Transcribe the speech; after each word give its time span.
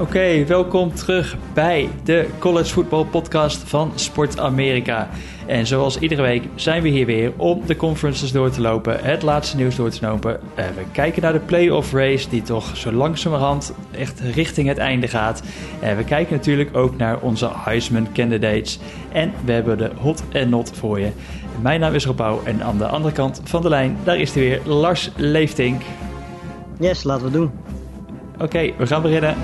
Oké, 0.00 0.44
welkom 0.44 0.94
terug 0.94 1.36
bij 1.54 1.88
de 2.04 2.28
College 2.38 2.72
Football 2.72 3.04
Podcast 3.04 3.68
van 3.68 3.92
Sport 3.94 4.38
Amerika. 4.38 5.08
En 5.46 5.66
zoals 5.66 5.98
iedere 5.98 6.22
week 6.22 6.42
zijn 6.54 6.82
we 6.82 6.88
hier 6.88 7.06
weer 7.06 7.32
om 7.36 7.62
de 7.66 7.76
conferences 7.76 8.32
door 8.32 8.50
te 8.50 8.60
lopen, 8.60 9.04
het 9.04 9.22
laatste 9.22 9.56
nieuws 9.56 9.76
door 9.76 9.90
te 9.90 10.06
lopen. 10.06 10.30
Uh, 10.30 10.64
we 10.64 10.82
kijken 10.92 11.22
naar 11.22 11.32
de 11.32 11.38
playoff 11.38 11.92
race 11.92 12.28
die 12.28 12.42
toch 12.42 12.76
zo 12.76 12.92
langzamerhand 12.92 13.72
echt 13.90 14.20
richting 14.20 14.68
het 14.68 14.78
einde 14.78 15.08
gaat. 15.08 15.42
En 15.80 15.96
we 15.96 16.04
kijken 16.04 16.36
natuurlijk 16.36 16.76
ook 16.76 16.96
naar 16.96 17.20
onze 17.20 17.50
Heisman 17.52 18.12
candidates. 18.12 18.78
En 19.12 19.32
we 19.44 19.52
hebben 19.52 19.78
de 19.78 19.90
hot 19.96 20.22
en 20.32 20.48
not 20.48 20.70
voor 20.74 21.00
je. 21.00 21.10
Mijn 21.60 21.80
naam 21.80 21.94
is 21.94 22.06
Rob 22.06 22.20
en 22.44 22.62
aan 22.62 22.78
de 22.78 22.86
andere 22.86 23.14
kant 23.14 23.40
van 23.44 23.62
de 23.62 23.68
lijn, 23.68 23.96
daar 24.04 24.18
is 24.18 24.34
hij 24.34 24.42
weer, 24.42 24.60
Lars 24.64 25.10
Leeftink. 25.16 25.82
Yes, 26.78 27.02
laten 27.02 27.24
we 27.24 27.32
doen. 27.32 27.50
Oké, 28.40 28.72
we 28.76 28.86
gaan 28.86 29.02
beginnen. 29.02 29.36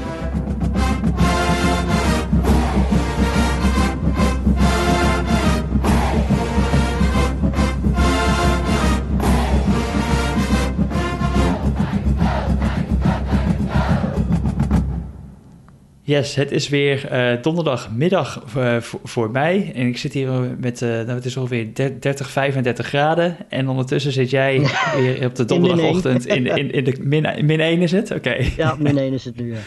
Yes, 16.07 16.35
het 16.35 16.53
is 16.53 16.69
weer 16.69 17.13
uh, 17.13 17.43
donderdagmiddag 17.43 18.43
uh, 18.57 18.77
voor, 18.81 19.31
mij. 19.31 19.73
En 19.75 19.87
ik 19.87 19.99
zit 19.99 20.13
hier 20.13 20.31
met, 20.59 20.81
uh, 20.83 20.89
nou, 20.89 21.09
het 21.11 21.25
is 21.25 21.37
ongeveer 21.37 21.75
30, 22.01 22.31
35 22.31 22.87
graden. 22.87 23.37
En 23.49 23.69
ondertussen 23.69 24.13
zit 24.13 24.31
jij 24.31 24.67
weer 24.97 25.25
op 25.25 25.35
de 25.35 25.45
donderdagochtend 25.45 26.27
in, 26.27 26.47
in, 26.47 26.71
in, 26.71 26.85
de 26.85 26.97
min, 27.01 27.47
min 27.47 27.61
1 27.61 27.81
is 27.81 27.93
het? 27.93 28.11
Oké. 28.11 28.37
Ja, 28.57 28.77
min 28.79 28.99
1 28.99 29.13
is 29.13 29.25
het 29.25 29.37
nu, 29.37 29.53
ja. 29.53 29.59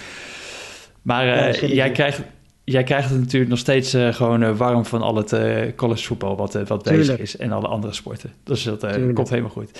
Maar 1.01 1.25
ja, 1.25 1.67
jij, 1.67 1.91
krijgt, 1.91 2.21
jij 2.63 2.83
krijgt 2.83 3.09
het 3.09 3.19
natuurlijk 3.19 3.49
nog 3.49 3.59
steeds 3.59 3.95
gewoon 4.11 4.57
warm 4.57 4.85
van 4.85 5.01
al 5.01 5.15
het 5.15 5.35
college 5.75 6.03
voetbal 6.03 6.35
wat, 6.35 6.53
wat 6.67 6.83
bezig 6.83 7.19
is. 7.19 7.37
En 7.37 7.51
alle 7.51 7.67
andere 7.67 7.93
sporten. 7.93 8.33
Dus 8.43 8.63
dat 8.63 8.87
komt 9.13 9.29
helemaal 9.29 9.51
goed. 9.51 9.79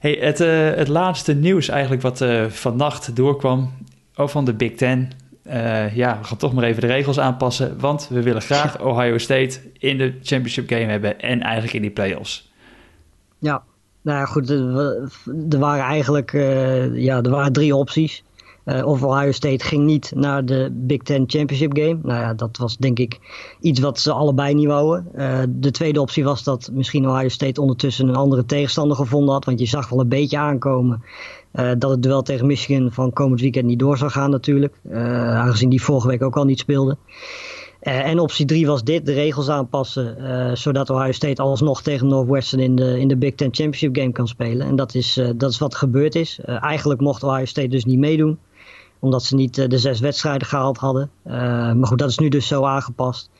Hey, 0.00 0.18
het, 0.20 0.38
het 0.78 0.88
laatste 0.88 1.34
nieuws 1.34 1.68
eigenlijk 1.68 2.02
wat 2.02 2.24
vannacht 2.48 3.16
doorkwam 3.16 3.72
van 4.14 4.44
de 4.44 4.54
Big 4.54 4.74
Ten 4.74 5.10
uh, 5.48 5.96
ja, 5.96 6.18
we 6.18 6.24
gaan 6.24 6.36
toch 6.36 6.52
maar 6.52 6.64
even 6.64 6.80
de 6.80 6.86
regels 6.86 7.18
aanpassen. 7.18 7.80
Want 7.80 8.08
we 8.08 8.22
willen 8.22 8.42
graag 8.42 8.80
Ohio 8.80 9.18
State 9.18 9.60
in 9.78 9.98
de 9.98 10.18
championship 10.22 10.68
game 10.68 10.84
hebben 10.84 11.20
en 11.20 11.42
eigenlijk 11.42 11.74
in 11.74 11.82
die 11.82 11.90
playoffs. 11.90 12.52
Ja, 13.38 13.62
nou 14.02 14.18
ja, 14.18 14.24
goed. 14.24 14.50
Er 14.50 15.58
waren 15.58 15.84
eigenlijk 15.84 16.32
uh, 16.32 16.96
ja, 16.96 17.22
er 17.22 17.30
waren 17.30 17.52
drie 17.52 17.76
opties. 17.76 18.24
Uh, 18.68 18.86
of 18.86 19.02
Ohio 19.02 19.32
State 19.32 19.64
ging 19.64 19.84
niet 19.84 20.12
naar 20.14 20.44
de 20.44 20.68
Big 20.72 21.02
Ten 21.02 21.24
Championship 21.26 21.76
Game. 21.76 21.98
Nou 22.02 22.20
ja, 22.20 22.34
dat 22.34 22.56
was 22.56 22.76
denk 22.76 22.98
ik 22.98 23.18
iets 23.60 23.80
wat 23.80 24.00
ze 24.00 24.12
allebei 24.12 24.54
niet 24.54 24.66
wouden. 24.66 25.08
Uh, 25.14 25.40
de 25.48 25.70
tweede 25.70 26.00
optie 26.00 26.24
was 26.24 26.44
dat 26.44 26.70
misschien 26.72 27.08
Ohio 27.08 27.28
State 27.28 27.60
ondertussen 27.60 28.08
een 28.08 28.16
andere 28.16 28.44
tegenstander 28.44 28.96
gevonden 28.96 29.34
had. 29.34 29.44
Want 29.44 29.58
je 29.58 29.66
zag 29.66 29.88
wel 29.88 30.00
een 30.00 30.08
beetje 30.08 30.38
aankomen 30.38 31.02
uh, 31.52 31.70
dat 31.78 31.90
het 31.90 32.02
duel 32.02 32.22
tegen 32.22 32.46
Michigan 32.46 32.92
van 32.92 33.12
komend 33.12 33.40
weekend 33.40 33.66
niet 33.66 33.78
door 33.78 33.98
zou 33.98 34.10
gaan 34.10 34.30
natuurlijk. 34.30 34.80
aangezien 34.92 35.68
die 35.68 35.82
vorige 35.82 36.08
week 36.08 36.22
ook 36.22 36.36
al 36.36 36.44
niet 36.44 36.58
speelde. 36.58 36.96
en 37.80 38.18
optie 38.18 38.46
3 38.46 38.66
was 38.66 38.84
dit, 38.84 39.06
de 39.06 39.12
regels 39.12 39.48
aanpassen, 39.48 40.56
zodat 40.56 40.90
Ohio 40.90 41.12
State 41.12 41.42
alsnog 41.42 41.82
tegen 41.82 42.06
Northwestern 42.06 42.62
in 42.62 42.76
de, 42.76 43.00
in 43.00 43.08
de 43.08 43.16
Big 43.16 43.34
Ten 43.34 43.54
Championship 43.54 43.96
Game 43.96 44.12
kan 44.12 44.28
spelen. 44.28 44.66
En 44.66 44.76
dat 44.76 44.94
is, 44.94 45.20
dat 45.36 45.50
is 45.50 45.58
wat 45.58 45.74
gebeurd 45.74 46.14
is. 46.14 46.40
eigenlijk 46.44 47.00
mocht 47.00 47.22
Ohio 47.22 47.44
State 47.44 47.68
dus 47.68 47.84
niet 47.84 47.98
meedoen 47.98 48.38
omdat 48.98 49.22
ze 49.22 49.34
niet 49.34 49.58
eh, 49.58 49.68
de 49.68 49.78
zes 49.78 50.00
wedstrijden 50.00 50.46
gehaald 50.46 50.78
hadden. 50.78 51.10
Eh, 51.22 51.32
maar 51.72 51.86
goed, 51.86 51.98
dat 51.98 52.10
is 52.10 52.18
nu 52.18 52.28
dus 52.28 52.46
zo 52.46 52.64
aangepast. 52.64 53.30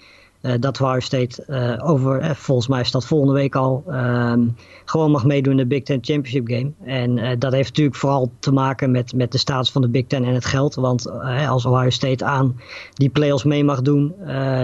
Uh, 0.43 0.53
dat 0.61 0.81
Ohio 0.81 1.01
State 1.01 1.45
uh, 1.49 1.91
over, 1.91 2.23
uh, 2.23 2.31
volgens 2.31 2.69
mij 2.69 2.81
is 2.81 2.91
dat 2.91 3.07
volgende 3.07 3.33
week 3.33 3.55
al, 3.55 3.85
ehm, 3.89 4.47
gewoon 4.85 5.11
mag 5.11 5.25
meedoen 5.25 5.53
in 5.53 5.59
de 5.59 5.67
Big 5.67 5.83
Ten 5.83 5.99
Championship 6.01 6.49
Game. 6.49 6.73
En 6.85 7.39
dat 7.39 7.53
heeft 7.53 7.69
natuurlijk 7.69 7.97
vooral 7.97 8.31
te 8.39 8.53
maken 8.53 8.91
met, 8.91 9.15
met 9.15 9.33
de 9.33 9.39
status 9.39 9.71
van 9.71 9.83
de 9.83 9.89
Big 9.89 10.07
Ten 10.07 10.25
en 10.25 10.35
het 10.35 10.45
geld. 10.45 10.75
Want 10.75 11.11
als 11.49 11.67
Ohio 11.67 11.91
State 11.91 12.25
aan 12.25 12.61
die 12.95 13.09
playoffs 13.09 13.45
mee 13.45 13.65
mag 13.65 13.83
doen, 13.83 14.15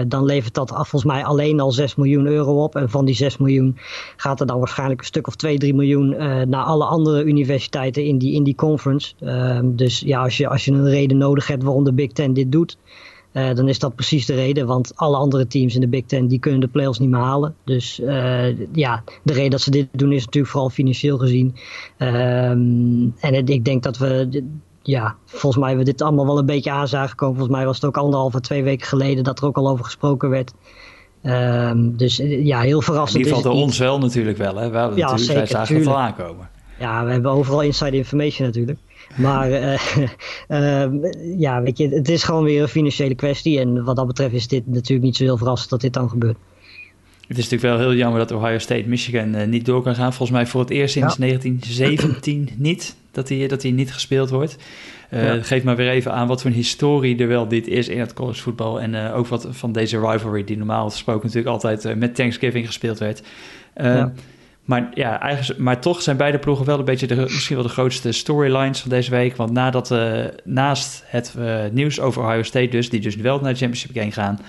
dan 0.07 0.25
levert 0.25 0.53
dat 0.53 0.69
volgens 0.69 1.03
mij 1.03 1.23
alleen 1.25 1.59
al 1.59 1.71
6 1.71 1.95
miljoen 1.95 2.25
euro 2.25 2.63
op. 2.63 2.75
En 2.75 2.89
van 2.89 3.05
die 3.05 3.15
6 3.15 3.37
miljoen 3.37 3.77
gaat 4.15 4.39
er 4.39 4.47
dan 4.47 4.57
waarschijnlijk 4.59 4.99
een 4.99 5.05
stuk 5.05 5.27
of 5.27 5.35
2, 5.35 5.57
3 5.57 5.73
miljoen 5.73 6.09
naar 6.49 6.63
alle 6.63 6.85
andere 6.85 7.23
universiteiten 7.23 8.03
in 8.03 8.17
die, 8.17 8.33
in 8.33 8.43
die 8.43 8.55
conference. 8.55 9.13
Ehm, 9.19 9.75
dus 9.75 9.99
ja, 9.99 10.21
als 10.21 10.37
je, 10.37 10.47
als 10.47 10.65
je 10.65 10.71
een 10.71 10.89
reden 10.89 11.17
nodig 11.17 11.47
hebt 11.47 11.63
waarom 11.63 11.83
de 11.83 11.93
Big 11.93 12.11
Ten 12.11 12.33
dit 12.33 12.51
doet 12.51 12.77
uh, 13.35 13.53
dan 13.53 13.67
is 13.67 13.79
dat 13.79 13.95
precies 13.95 14.25
de 14.25 14.33
reden. 14.33 14.67
Want 14.67 14.91
alle 14.95 15.17
andere 15.17 15.47
teams 15.47 15.75
in 15.75 15.81
de 15.81 15.87
Big 15.87 16.05
Ten 16.05 16.27
die 16.27 16.39
kunnen 16.39 16.59
de 16.59 16.67
playoffs 16.67 16.99
niet 16.99 17.09
meer 17.09 17.19
halen. 17.19 17.55
Dus 17.63 17.99
uh, 17.99 18.73
ja, 18.73 19.03
de 19.23 19.33
reden 19.33 19.51
dat 19.51 19.61
ze 19.61 19.71
dit 19.71 19.87
doen 19.91 20.11
is 20.11 20.25
natuurlijk 20.25 20.51
vooral 20.51 20.69
financieel 20.69 21.17
gezien. 21.17 21.55
Um, 21.97 23.13
en 23.19 23.33
het, 23.33 23.49
ik 23.49 23.65
denk 23.65 23.83
dat 23.83 23.97
we 23.97 24.43
ja, 24.81 25.15
volgens 25.25 25.55
mij 25.55 25.67
hebben 25.67 25.85
we 25.85 25.91
dit 25.91 26.01
allemaal 26.01 26.25
wel 26.25 26.37
een 26.37 26.45
beetje 26.45 26.71
aan 26.71 26.87
zagen 26.87 27.15
komen. 27.15 27.35
Volgens 27.35 27.57
mij 27.57 27.65
was 27.65 27.75
het 27.75 27.85
ook 27.85 27.97
anderhalve, 27.97 28.39
twee 28.39 28.63
weken 28.63 28.87
geleden 28.87 29.23
dat 29.23 29.39
er 29.39 29.45
ook 29.45 29.57
al 29.57 29.69
over 29.69 29.85
gesproken 29.85 30.29
werd. 30.29 30.53
Um, 31.23 31.97
dus 31.97 32.17
ja, 32.25 32.59
heel 32.59 32.81
verrassend. 32.81 33.19
In 33.19 33.25
ieder 33.25 33.37
geval 33.37 33.53
door 33.53 33.61
ons 33.61 33.77
wel 33.77 33.99
natuurlijk 33.99 34.37
wel. 34.37 34.55
Hè? 34.55 34.69
We 34.69 34.77
ja, 34.77 34.87
natuurlijk, 34.87 35.19
zeker, 35.19 35.35
wij 35.35 35.47
zagen 35.47 35.75
het 35.75 35.87
al 35.87 35.99
aankomen. 35.99 36.49
Ja, 36.79 37.05
we 37.05 37.11
hebben 37.11 37.31
overal 37.31 37.61
inside 37.61 37.97
information 37.97 38.47
natuurlijk. 38.47 38.79
Maar 39.15 39.49
uh, 39.49 39.77
uh, 40.47 40.85
ja, 41.45 41.61
weet 41.61 41.77
je, 41.77 41.89
het 41.89 42.09
is 42.09 42.23
gewoon 42.23 42.43
weer 42.43 42.61
een 42.61 42.67
financiële 42.67 43.15
kwestie. 43.15 43.59
En 43.59 43.83
wat 43.83 43.95
dat 43.95 44.07
betreft 44.07 44.33
is 44.33 44.47
dit 44.47 44.67
natuurlijk 44.67 45.05
niet 45.05 45.15
zo 45.15 45.23
heel 45.23 45.37
verrassend 45.37 45.69
dat 45.69 45.81
dit 45.81 45.93
dan 45.93 46.09
gebeurt. 46.09 46.37
Het 47.27 47.37
is 47.37 47.49
natuurlijk 47.49 47.77
wel 47.79 47.87
heel 47.87 47.97
jammer 47.97 48.19
dat 48.19 48.31
Ohio 48.31 48.57
State 48.57 48.87
Michigan 48.87 49.35
uh, 49.35 49.47
niet 49.47 49.65
door 49.65 49.81
kan 49.81 49.95
gaan. 49.95 50.13
Volgens 50.13 50.37
mij 50.37 50.47
voor 50.47 50.61
het 50.61 50.69
eerst 50.69 50.93
sinds 50.93 51.15
ja. 51.15 51.19
1917 51.19 52.49
niet 52.57 52.95
dat 53.11 53.29
hij 53.29 53.47
dat 53.47 53.63
niet 53.63 53.93
gespeeld 53.93 54.29
wordt. 54.29 54.57
Ja. 55.11 55.43
Geef 55.43 55.63
maar 55.63 55.75
weer 55.75 55.89
even 55.89 56.13
aan 56.13 56.27
wat 56.27 56.41
voor 56.41 56.49
een 56.49 56.55
historie 56.55 57.17
er 57.17 57.27
wel 57.27 57.47
dit 57.47 57.67
is 57.67 57.87
in 57.87 57.99
het 57.99 58.13
collegevoetbal. 58.13 58.81
En 58.81 59.11
ook 59.11 59.27
wat 59.27 59.47
van 59.49 59.71
deze 59.71 59.99
rivalry 59.99 60.43
die 60.43 60.57
normaal 60.57 60.89
gesproken 60.89 61.27
natuurlijk 61.27 61.63
altijd 61.63 61.97
met 61.97 62.15
Thanksgiving 62.15 62.65
gespeeld 62.65 62.99
werd. 62.99 63.21
Ja. 63.75 64.13
Maar, 64.65 64.89
ja, 64.93 65.19
eigenlijk, 65.21 65.59
maar 65.59 65.81
toch 65.81 66.01
zijn 66.01 66.17
beide 66.17 66.39
ploegen 66.39 66.65
wel 66.65 66.79
een 66.79 66.85
beetje 66.85 67.07
de, 67.07 67.15
misschien 67.15 67.55
wel 67.55 67.65
de 67.65 67.71
grootste 67.71 68.11
storylines 68.11 68.79
van 68.79 68.89
deze 68.89 69.11
week. 69.11 69.35
Want 69.35 69.51
nadat, 69.51 69.91
uh, 69.91 70.25
naast 70.43 71.03
het 71.05 71.33
uh, 71.37 71.59
nieuws 71.71 71.99
over 71.99 72.23
Ohio 72.23 72.43
State 72.43 72.67
dus, 72.67 72.89
die 72.89 73.01
dus 73.01 73.15
wel 73.15 73.39
naar 73.39 73.51
de 73.51 73.59
championship 73.59 73.95
game 73.95 74.11
gaan, 74.11 74.39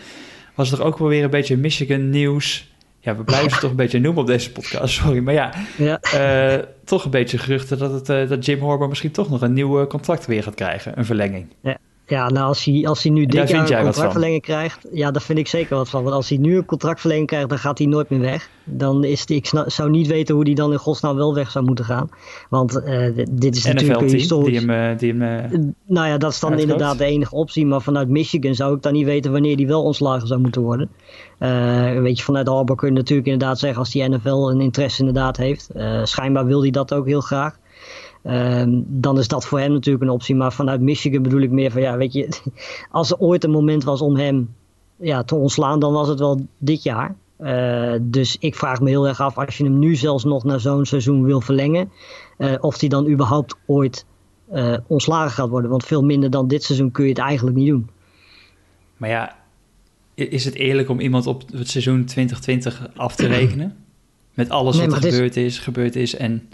was 0.55 0.73
er 0.73 0.83
ook 0.83 0.99
wel 0.99 1.09
weer 1.09 1.25
een 1.25 1.31
beetje 1.31 1.57
Michigan 1.57 2.11
nieuws. 2.11 2.75
Ja, 3.01 3.17
we 3.17 3.25
blijven 3.25 3.51
ze 3.51 3.59
toch 3.61 3.71
een 3.71 3.77
beetje 3.77 4.01
noemen 4.01 4.21
op 4.21 4.27
deze 4.27 4.53
podcast, 4.53 4.95
sorry. 4.95 5.19
Maar 5.19 5.35
ja, 5.35 5.53
ja. 5.77 6.01
Uh, 6.15 6.63
toch 6.85 7.05
een 7.05 7.11
beetje 7.11 7.39
geruchten 7.39 7.79
dat, 7.79 8.09
het, 8.09 8.29
dat 8.29 8.45
Jim 8.45 8.61
Harbaugh 8.61 8.89
misschien 8.89 9.11
toch 9.11 9.31
nog 9.31 9.41
een 9.41 9.53
nieuw 9.53 9.87
contract 9.87 10.27
weer 10.27 10.43
gaat 10.43 10.55
krijgen, 10.55 10.99
een 10.99 11.05
verlenging. 11.05 11.47
Ja, 11.61 11.79
ja, 12.07 12.29
nou 12.29 12.47
als 12.47 12.65
hij, 12.65 12.87
als 12.87 13.03
hij 13.03 13.13
nu 13.13 13.27
dit 13.27 13.49
jaar 13.49 13.71
een 13.71 13.83
contractverlenging 13.83 14.43
krijgt, 14.43 14.87
ja, 14.93 15.11
daar 15.11 15.23
vind 15.23 15.39
ik 15.39 15.49
zeker 15.49 15.77
wat 15.77 15.89
van. 15.89 16.03
Want 16.03 16.15
als 16.15 16.29
hij 16.29 16.39
nu 16.39 16.57
een 16.57 16.65
contractverlenging 16.65 17.29
krijgt, 17.29 17.49
dan 17.49 17.59
gaat 17.59 17.79
hij 17.79 17.87
nooit 17.87 18.09
meer 18.11 18.21
weg. 18.21 18.49
Dan 18.65 19.05
is 19.05 19.25
ik 19.25 19.53
zou 19.67 19.91
niet 19.91 20.07
weten 20.07 20.35
hoe 20.35 20.45
hij 20.45 20.55
dan 20.55 20.73
in 20.73 20.79
godsnaam 20.79 21.17
wel 21.17 21.35
weg 21.35 21.51
zou 21.51 21.65
moeten 21.65 21.85
gaan. 21.85 22.09
Want 22.49 22.83
uh, 22.85 23.25
dit 23.31 23.57
is 23.57 23.65
natuurlijk 23.65 24.01
een 24.01 24.09
historisch... 24.09 24.59
Die 24.59 24.71
hem, 24.71 24.97
die 24.97 25.13
hem, 25.13 25.53
uh, 25.53 25.69
nou 25.87 26.09
ja, 26.09 26.19
dat 26.19 26.33
is 26.33 26.41
dan 26.41 26.59
inderdaad 26.59 26.99
de 26.99 27.05
enige 27.05 27.35
optie. 27.35 27.67
Maar 27.67 27.83
vanuit 27.83 28.09
Michigan 28.09 28.55
zou 28.55 28.77
ik 28.77 28.83
dan 28.83 28.93
niet 28.93 29.05
weten 29.05 29.33
wanneer 29.33 29.57
hij 29.57 29.67
wel 29.67 29.83
ontslagen 29.83 30.27
zou 30.27 30.41
moeten 30.41 30.63
worden. 30.63 30.89
Uh, 31.39 32.01
weet 32.01 32.19
je, 32.19 32.25
vanuit 32.25 32.49
Harbour 32.49 32.79
kun 32.79 32.89
je 32.89 32.95
natuurlijk 32.95 33.29
inderdaad 33.29 33.59
zeggen 33.59 33.79
als 33.79 33.91
die 33.91 34.09
NFL 34.09 34.29
een 34.29 34.61
interesse 34.61 34.99
inderdaad 34.99 35.37
heeft. 35.37 35.71
schijnbaar 36.03 36.47
wil 36.47 36.61
hij 36.61 36.71
dat 36.71 36.95
ook 36.95 37.07
heel 37.07 37.21
graag. 37.21 37.59
Um, 38.29 38.85
dan 38.89 39.19
is 39.19 39.29
dat 39.29 39.47
voor 39.47 39.61
hem 39.61 39.73
natuurlijk 39.73 40.05
een 40.05 40.11
optie. 40.11 40.35
Maar 40.35 40.53
vanuit 40.53 40.81
Michigan 40.81 41.23
bedoel 41.23 41.41
ik 41.41 41.51
meer 41.51 41.71
van 41.71 41.81
ja, 41.81 41.97
weet 41.97 42.13
je, 42.13 42.29
als 42.91 43.11
er 43.11 43.19
ooit 43.19 43.45
een 43.45 43.51
moment 43.51 43.85
was 43.85 44.01
om 44.01 44.17
hem 44.17 44.55
ja, 44.97 45.23
te 45.23 45.35
ontslaan, 45.35 45.79
dan 45.79 45.93
was 45.93 46.09
het 46.09 46.19
wel 46.19 46.47
dit 46.59 46.83
jaar. 46.83 47.15
Uh, 47.41 47.95
dus 48.01 48.37
ik 48.41 48.55
vraag 48.55 48.81
me 48.81 48.89
heel 48.89 49.09
erg 49.09 49.21
af, 49.21 49.39
als 49.39 49.57
je 49.59 49.65
hem 49.65 49.79
nu 49.79 49.95
zelfs 49.95 50.25
nog 50.25 50.45
naar 50.45 50.61
zo'n 50.61 50.87
seizoen 50.87 51.25
wil 51.25 51.41
verlengen, 51.41 51.91
uh, 52.39 52.55
of 52.61 52.81
hij 52.81 52.89
dan 52.89 53.09
überhaupt 53.09 53.55
ooit 53.67 54.05
uh, 54.53 54.77
ontslagen 54.87 55.31
gaat 55.31 55.49
worden. 55.49 55.71
Want 55.71 55.85
veel 55.85 56.05
minder 56.05 56.31
dan 56.31 56.49
dit 56.49 56.63
seizoen 56.63 56.91
kun 56.91 57.05
je 57.05 57.11
het 57.11 57.19
eigenlijk 57.19 57.57
niet 57.57 57.69
doen. 57.69 57.89
Maar 58.97 59.09
ja, 59.09 59.37
is 60.15 60.45
het 60.45 60.55
eerlijk 60.55 60.89
om 60.89 61.01
iemand 61.01 61.27
op 61.27 61.43
het 61.53 61.69
seizoen 61.69 62.05
2020 62.05 62.89
af 62.97 63.17
te 63.17 63.27
rekenen? 63.27 63.77
Met 64.35 64.49
alles 64.49 64.77
nee, 64.77 64.89
wat 64.89 65.05
er 65.05 65.13
gebeurd 65.13 65.37
is, 65.37 65.59
gebeurd 65.59 65.97
is 65.97 66.17
en... 66.17 66.49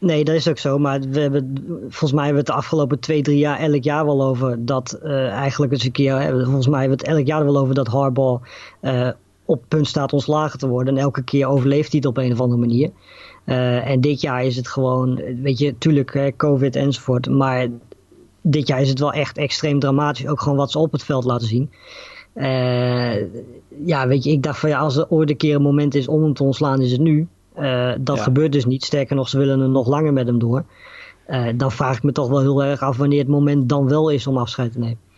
Nee, 0.00 0.24
dat 0.24 0.34
is 0.34 0.48
ook 0.48 0.58
zo. 0.58 0.78
Maar 0.78 1.00
we 1.00 1.20
hebben, 1.20 1.64
volgens 1.80 2.12
mij 2.12 2.24
hebben 2.24 2.44
we 2.44 2.50
het 2.50 2.56
de 2.56 2.62
afgelopen 2.64 2.98
twee, 2.98 3.22
drie 3.22 3.38
jaar 3.38 3.58
elk 3.58 3.82
jaar 3.82 4.04
wel 4.04 4.22
over 4.22 4.64
dat 4.64 4.98
uh, 5.02 5.28
eigenlijk 5.28 5.72
eens 5.72 5.84
een 5.84 5.92
keer. 5.92 6.30
Volgens 6.44 6.68
mij 6.68 6.80
hebben 6.80 6.98
we 6.98 7.04
het 7.04 7.16
elk 7.16 7.26
jaar 7.26 7.44
wel 7.44 7.58
over 7.58 7.74
dat 7.74 7.86
Harbaugh 7.86 8.42
uh, 8.82 9.08
op 9.44 9.64
punt 9.68 9.86
staat 9.86 10.12
ontslagen 10.12 10.58
te 10.58 10.68
worden. 10.68 10.96
En 10.96 11.02
elke 11.02 11.22
keer 11.22 11.46
overleeft 11.46 11.90
hij 11.90 12.00
het 12.00 12.08
op 12.08 12.16
een 12.16 12.32
of 12.32 12.40
andere 12.40 12.60
manier. 12.60 12.90
En 13.44 14.00
dit 14.00 14.20
jaar 14.20 14.44
is 14.44 14.56
het 14.56 14.68
gewoon, 14.68 15.20
weet 15.42 15.58
je, 15.58 15.78
tuurlijk, 15.78 16.32
COVID 16.36 16.76
enzovoort. 16.76 17.28
Maar 17.28 17.68
dit 18.40 18.66
jaar 18.66 18.80
is 18.80 18.88
het 18.88 18.98
wel 18.98 19.12
echt 19.12 19.38
extreem 19.38 19.78
dramatisch. 19.78 20.26
Ook 20.26 20.40
gewoon 20.40 20.58
wat 20.58 20.70
ze 20.70 20.78
op 20.78 20.92
het 20.92 21.04
veld 21.04 21.24
laten 21.24 21.46
zien. 21.46 21.70
ja, 23.84 24.06
weet 24.06 24.24
je, 24.24 24.30
ik 24.30 24.42
dacht 24.42 24.58
van 24.58 24.68
ja, 24.68 24.78
als 24.78 24.96
er 24.96 25.08
ooit 25.08 25.30
een 25.30 25.36
keer 25.36 25.54
een 25.54 25.62
moment 25.62 25.94
is 25.94 26.08
om 26.08 26.22
hem 26.22 26.34
te 26.34 26.44
ontslaan, 26.44 26.80
is 26.80 26.92
het 26.92 27.00
nu. 27.00 27.28
Dat 28.00 28.20
gebeurt 28.20 28.52
dus 28.52 28.64
niet. 28.64 28.84
Sterker 28.84 29.16
nog, 29.16 29.28
ze 29.28 29.38
willen 29.38 29.60
er 29.60 29.68
nog 29.68 29.86
langer 29.86 30.12
met 30.12 30.26
hem 30.26 30.38
door. 30.38 30.64
dan 31.56 31.72
vraag 31.72 31.96
ik 31.96 32.02
me 32.02 32.12
toch 32.12 32.28
wel 32.28 32.40
heel 32.40 32.64
erg 32.64 32.80
af 32.80 32.96
wanneer 32.96 33.18
het 33.18 33.28
moment 33.28 33.68
dan 33.68 33.88
wel 33.88 34.08
is 34.08 34.26
om 34.26 34.36
afscheid 34.36 34.72
te 34.72 34.78
nemen. 34.78 35.09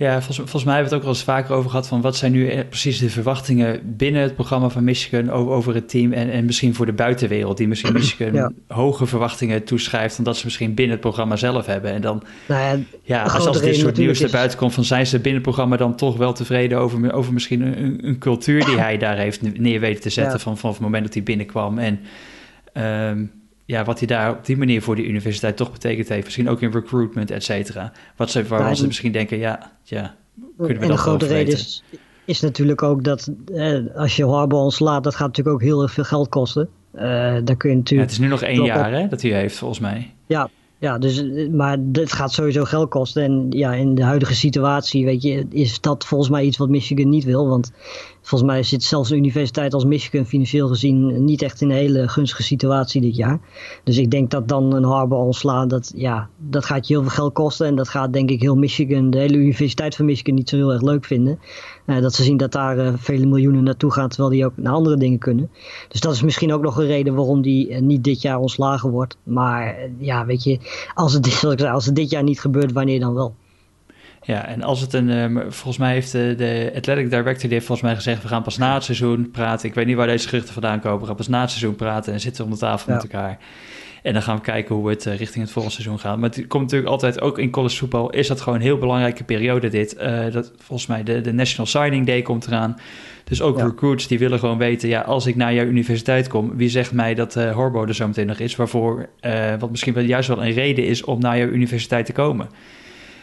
Ja, 0.00 0.12
volgens, 0.12 0.36
volgens, 0.36 0.64
mij 0.64 0.74
hebben 0.74 0.90
we 0.92 0.96
het 0.96 1.06
ook 1.06 1.10
wel 1.10 1.18
eens 1.18 1.30
vaker 1.30 1.54
over 1.54 1.70
gehad 1.70 1.86
van 1.86 2.00
wat 2.00 2.16
zijn 2.16 2.32
nu 2.32 2.50
e-, 2.50 2.64
precies 2.64 2.98
de 2.98 3.10
verwachtingen 3.10 3.96
binnen 3.96 4.22
het 4.22 4.34
programma 4.34 4.68
van 4.68 4.84
Michigan 4.84 5.30
over, 5.30 5.52
over 5.52 5.74
het 5.74 5.88
team 5.88 6.12
en, 6.12 6.30
en 6.30 6.44
misschien 6.44 6.74
voor 6.74 6.86
de 6.86 6.92
buitenwereld, 6.92 7.56
die 7.56 7.68
misschien 7.68 7.92
Michigan 8.00 8.54
hoge 8.68 9.06
verwachtingen 9.06 9.64
toeschrijft 9.64 10.16
dan 10.16 10.24
dat 10.24 10.36
ze 10.36 10.44
misschien 10.44 10.74
binnen 10.74 10.92
het 10.92 11.00
programma 11.00 11.36
zelf 11.36 11.66
hebben. 11.66 11.92
En 11.92 12.00
dan, 12.00 12.22
nou 12.48 12.60
ja, 12.62 12.84
ja 13.02 13.22
als, 13.22 13.46
als 13.46 13.60
dit 13.60 13.76
soort 13.76 13.96
nieuws 13.96 14.20
naar 14.20 14.30
buiten 14.30 14.58
komt, 14.58 14.74
van 14.74 14.84
zijn 14.84 15.06
ze 15.06 15.16
binnen 15.16 15.34
het 15.34 15.42
programma 15.42 15.76
dan 15.76 15.96
toch 15.96 16.16
wel 16.16 16.32
tevreden 16.32 16.78
over, 16.78 17.12
over 17.12 17.32
misschien 17.32 17.60
een, 17.60 18.06
een 18.06 18.18
cultuur 18.18 18.64
die 18.64 18.78
hij 18.78 18.98
daar 18.98 19.16
heeft 19.16 19.58
neer 19.58 19.80
weten 19.80 20.02
te 20.02 20.10
zetten 20.10 20.40
van, 20.40 20.58
van 20.58 20.70
het 20.70 20.80
moment 20.80 21.04
dat 21.04 21.14
hij 21.14 21.22
binnenkwam. 21.22 21.78
En 21.78 22.00
um, 23.08 23.39
ja, 23.70 23.84
wat 23.84 23.98
hij 23.98 24.06
daar 24.06 24.30
op 24.30 24.46
die 24.46 24.56
manier 24.56 24.82
voor 24.82 24.96
die 24.96 25.06
universiteit 25.06 25.56
toch 25.56 25.72
betekend 25.72 26.08
heeft. 26.08 26.24
Misschien 26.24 26.48
ook 26.48 26.60
in 26.60 26.70
recruitment, 26.70 27.30
et 27.30 27.44
cetera. 27.44 27.92
Wat 28.16 28.30
ze, 28.30 28.44
waar 28.44 28.76
ze 28.76 28.86
misschien 28.86 29.12
denken, 29.12 29.38
ja, 29.38 29.72
ja 29.82 30.14
kunnen 30.56 30.76
we 30.76 30.82
en 30.82 30.88
dat 30.88 30.96
de 30.96 31.02
grote 31.02 31.26
reden 31.26 31.54
is, 31.54 31.82
is, 32.24 32.40
natuurlijk 32.40 32.82
ook 32.82 33.04
dat 33.04 33.30
eh, 33.54 33.78
als 33.94 34.16
je 34.16 34.26
Harbaugh 34.26 34.62
ontslaat, 34.62 35.04
dat 35.04 35.14
gaat 35.14 35.26
natuurlijk 35.26 35.56
ook 35.56 35.62
heel 35.62 35.82
erg 35.82 35.92
veel 35.92 36.04
geld 36.04 36.28
kosten. 36.28 36.68
Uh, 36.94 37.00
daar 37.44 37.56
kun 37.56 37.70
je 37.70 37.76
natuurlijk... 37.76 37.88
Ja, 37.88 38.00
het 38.00 38.10
is 38.10 38.18
nu 38.18 38.28
nog 38.28 38.42
één 38.42 38.64
jaar 38.64 38.92
hè, 38.92 39.08
dat 39.08 39.22
hij 39.22 39.30
heeft, 39.30 39.56
volgens 39.56 39.80
mij. 39.80 40.14
Ja, 40.26 40.50
ja, 40.78 40.98
dus, 40.98 41.24
maar 41.50 41.78
het 41.92 42.12
gaat 42.12 42.32
sowieso 42.32 42.64
geld 42.64 42.88
kosten. 42.88 43.22
En 43.22 43.46
ja, 43.50 43.72
in 43.72 43.94
de 43.94 44.04
huidige 44.04 44.34
situatie, 44.34 45.04
weet 45.04 45.22
je, 45.22 45.46
is 45.50 45.80
dat 45.80 46.06
volgens 46.06 46.30
mij 46.30 46.44
iets 46.44 46.56
wat 46.56 46.68
Michigan 46.68 47.08
niet 47.08 47.24
wil. 47.24 47.48
Want 47.48 47.72
volgens 48.22 48.50
mij 48.50 48.62
zit 48.62 48.82
zelfs 48.82 49.10
een 49.10 49.16
universiteit 49.16 49.74
als 49.74 49.84
Michigan 49.84 50.26
financieel 50.26 50.68
gezien 50.68 51.24
niet 51.24 51.42
echt 51.42 51.60
in 51.60 51.70
een 51.70 51.76
hele 51.76 52.08
gunstige 52.08 52.42
situatie 52.42 53.00
dit 53.00 53.16
jaar. 53.16 53.40
Dus 53.84 53.98
ik 53.98 54.10
denk 54.10 54.30
dat 54.30 54.48
dan 54.48 54.74
een 54.74 54.84
Harbor 54.84 55.18
ontslaan, 55.18 55.68
dat, 55.68 55.92
ja, 55.96 56.28
dat 56.36 56.64
gaat 56.64 56.86
je 56.86 56.94
heel 56.94 57.02
veel 57.02 57.12
geld 57.12 57.32
kosten. 57.32 57.66
En 57.66 57.76
dat 57.76 57.88
gaat 57.88 58.12
denk 58.12 58.30
ik 58.30 58.40
heel 58.40 58.56
Michigan, 58.56 59.10
de 59.10 59.18
hele 59.18 59.36
universiteit 59.36 59.96
van 59.96 60.04
Michigan 60.04 60.34
niet 60.34 60.48
zo 60.48 60.56
heel 60.56 60.72
erg 60.72 60.82
leuk 60.82 61.04
vinden. 61.04 61.38
Uh, 61.86 62.00
dat 62.00 62.14
ze 62.14 62.22
zien 62.22 62.36
dat 62.36 62.52
daar 62.52 62.78
uh, 62.78 62.92
vele 62.96 63.26
miljoenen 63.26 63.64
naartoe 63.64 63.92
gaan, 63.92 64.08
terwijl 64.08 64.30
die 64.30 64.44
ook 64.44 64.56
naar 64.56 64.72
andere 64.72 64.96
dingen 64.96 65.18
kunnen. 65.18 65.50
Dus 65.88 66.00
dat 66.00 66.12
is 66.12 66.22
misschien 66.22 66.52
ook 66.52 66.62
nog 66.62 66.76
een 66.76 66.86
reden 66.86 67.14
waarom 67.14 67.42
die 67.42 67.70
uh, 67.70 67.80
niet 67.80 68.04
dit 68.04 68.22
jaar 68.22 68.38
ontslagen 68.38 68.90
wordt. 68.90 69.16
Maar 69.22 69.76
ja, 69.98 70.26
weet 70.26 70.44
je, 70.44 70.58
als 70.94 71.12
het, 71.12 71.64
als 71.64 71.86
het 71.86 71.94
dit 71.94 72.10
jaar 72.10 72.22
niet 72.22 72.40
gebeurt, 72.40 72.72
wanneer 72.72 73.00
dan 73.00 73.14
wel? 73.14 73.34
Ja, 74.30 74.46
en 74.46 74.62
als 74.62 74.80
het 74.80 74.92
een. 74.92 75.08
Um, 75.08 75.36
volgens 75.36 75.78
mij 75.78 75.92
heeft 75.92 76.12
de, 76.12 76.34
de 76.36 76.72
athletic 76.76 77.10
director 77.10 77.40
die 77.40 77.52
heeft 77.52 77.66
volgens 77.66 77.86
mij 77.86 77.96
gezegd: 77.96 78.22
we 78.22 78.28
gaan 78.28 78.42
pas 78.42 78.58
na 78.58 78.74
het 78.74 78.84
seizoen 78.84 79.30
praten. 79.30 79.68
Ik 79.68 79.74
weet 79.74 79.86
niet 79.86 79.96
waar 79.96 80.06
deze 80.06 80.28
geruchten 80.28 80.52
vandaan 80.52 80.80
komen. 80.80 81.00
We 81.00 81.06
gaan 81.06 81.16
pas 81.16 81.28
na 81.28 81.40
het 81.40 81.50
seizoen 81.50 81.76
praten 81.76 82.12
en 82.12 82.20
zitten 82.20 82.44
om 82.44 82.50
de 82.50 82.56
tafel 82.56 82.92
met 82.92 83.02
elkaar. 83.02 83.38
En 84.02 84.12
dan 84.12 84.22
gaan 84.22 84.36
we 84.36 84.42
kijken 84.42 84.74
hoe 84.74 84.88
het 84.88 85.06
uh, 85.06 85.16
richting 85.16 85.44
het 85.44 85.52
volgende 85.52 85.76
seizoen 85.76 85.98
gaat. 85.98 86.18
Maar 86.18 86.30
het 86.30 86.46
komt 86.46 86.62
natuurlijk 86.62 86.90
altijd 86.90 87.20
ook 87.20 87.38
in 87.38 87.50
college 87.50 87.76
voetbal. 87.76 88.10
Is 88.10 88.28
dat 88.28 88.40
gewoon 88.40 88.58
een 88.58 88.64
heel 88.64 88.78
belangrijke 88.78 89.24
periode 89.24 89.68
dit. 89.68 89.96
Uh, 90.00 90.32
dat, 90.32 90.52
volgens 90.56 90.88
mij 90.88 91.02
de, 91.02 91.20
de 91.20 91.32
National 91.32 91.66
Signing 91.66 92.06
Day 92.06 92.22
komt 92.22 92.46
eraan. 92.46 92.76
Dus 93.24 93.42
ook 93.42 93.60
recruits 93.60 94.06
die 94.06 94.18
willen 94.18 94.38
gewoon 94.38 94.58
weten... 94.58 94.88
ja, 94.88 95.00
als 95.00 95.26
ik 95.26 95.36
naar 95.36 95.54
jouw 95.54 95.64
universiteit 95.64 96.28
kom... 96.28 96.56
wie 96.56 96.68
zegt 96.68 96.92
mij 96.92 97.14
dat 97.14 97.36
uh, 97.36 97.52
Horbo 97.52 97.84
er 97.84 97.94
zo 97.94 98.06
meteen 98.06 98.26
nog 98.26 98.38
is? 98.38 98.56
Waarvoor, 98.56 99.08
wat 99.58 99.70
misschien 99.70 99.94
wel 99.94 100.04
juist 100.04 100.28
wel 100.28 100.44
een 100.44 100.52
reden 100.52 100.86
is... 100.86 101.04
om 101.04 101.20
naar 101.20 101.38
jouw 101.38 101.48
universiteit 101.48 102.06
te 102.06 102.12
komen. 102.12 102.48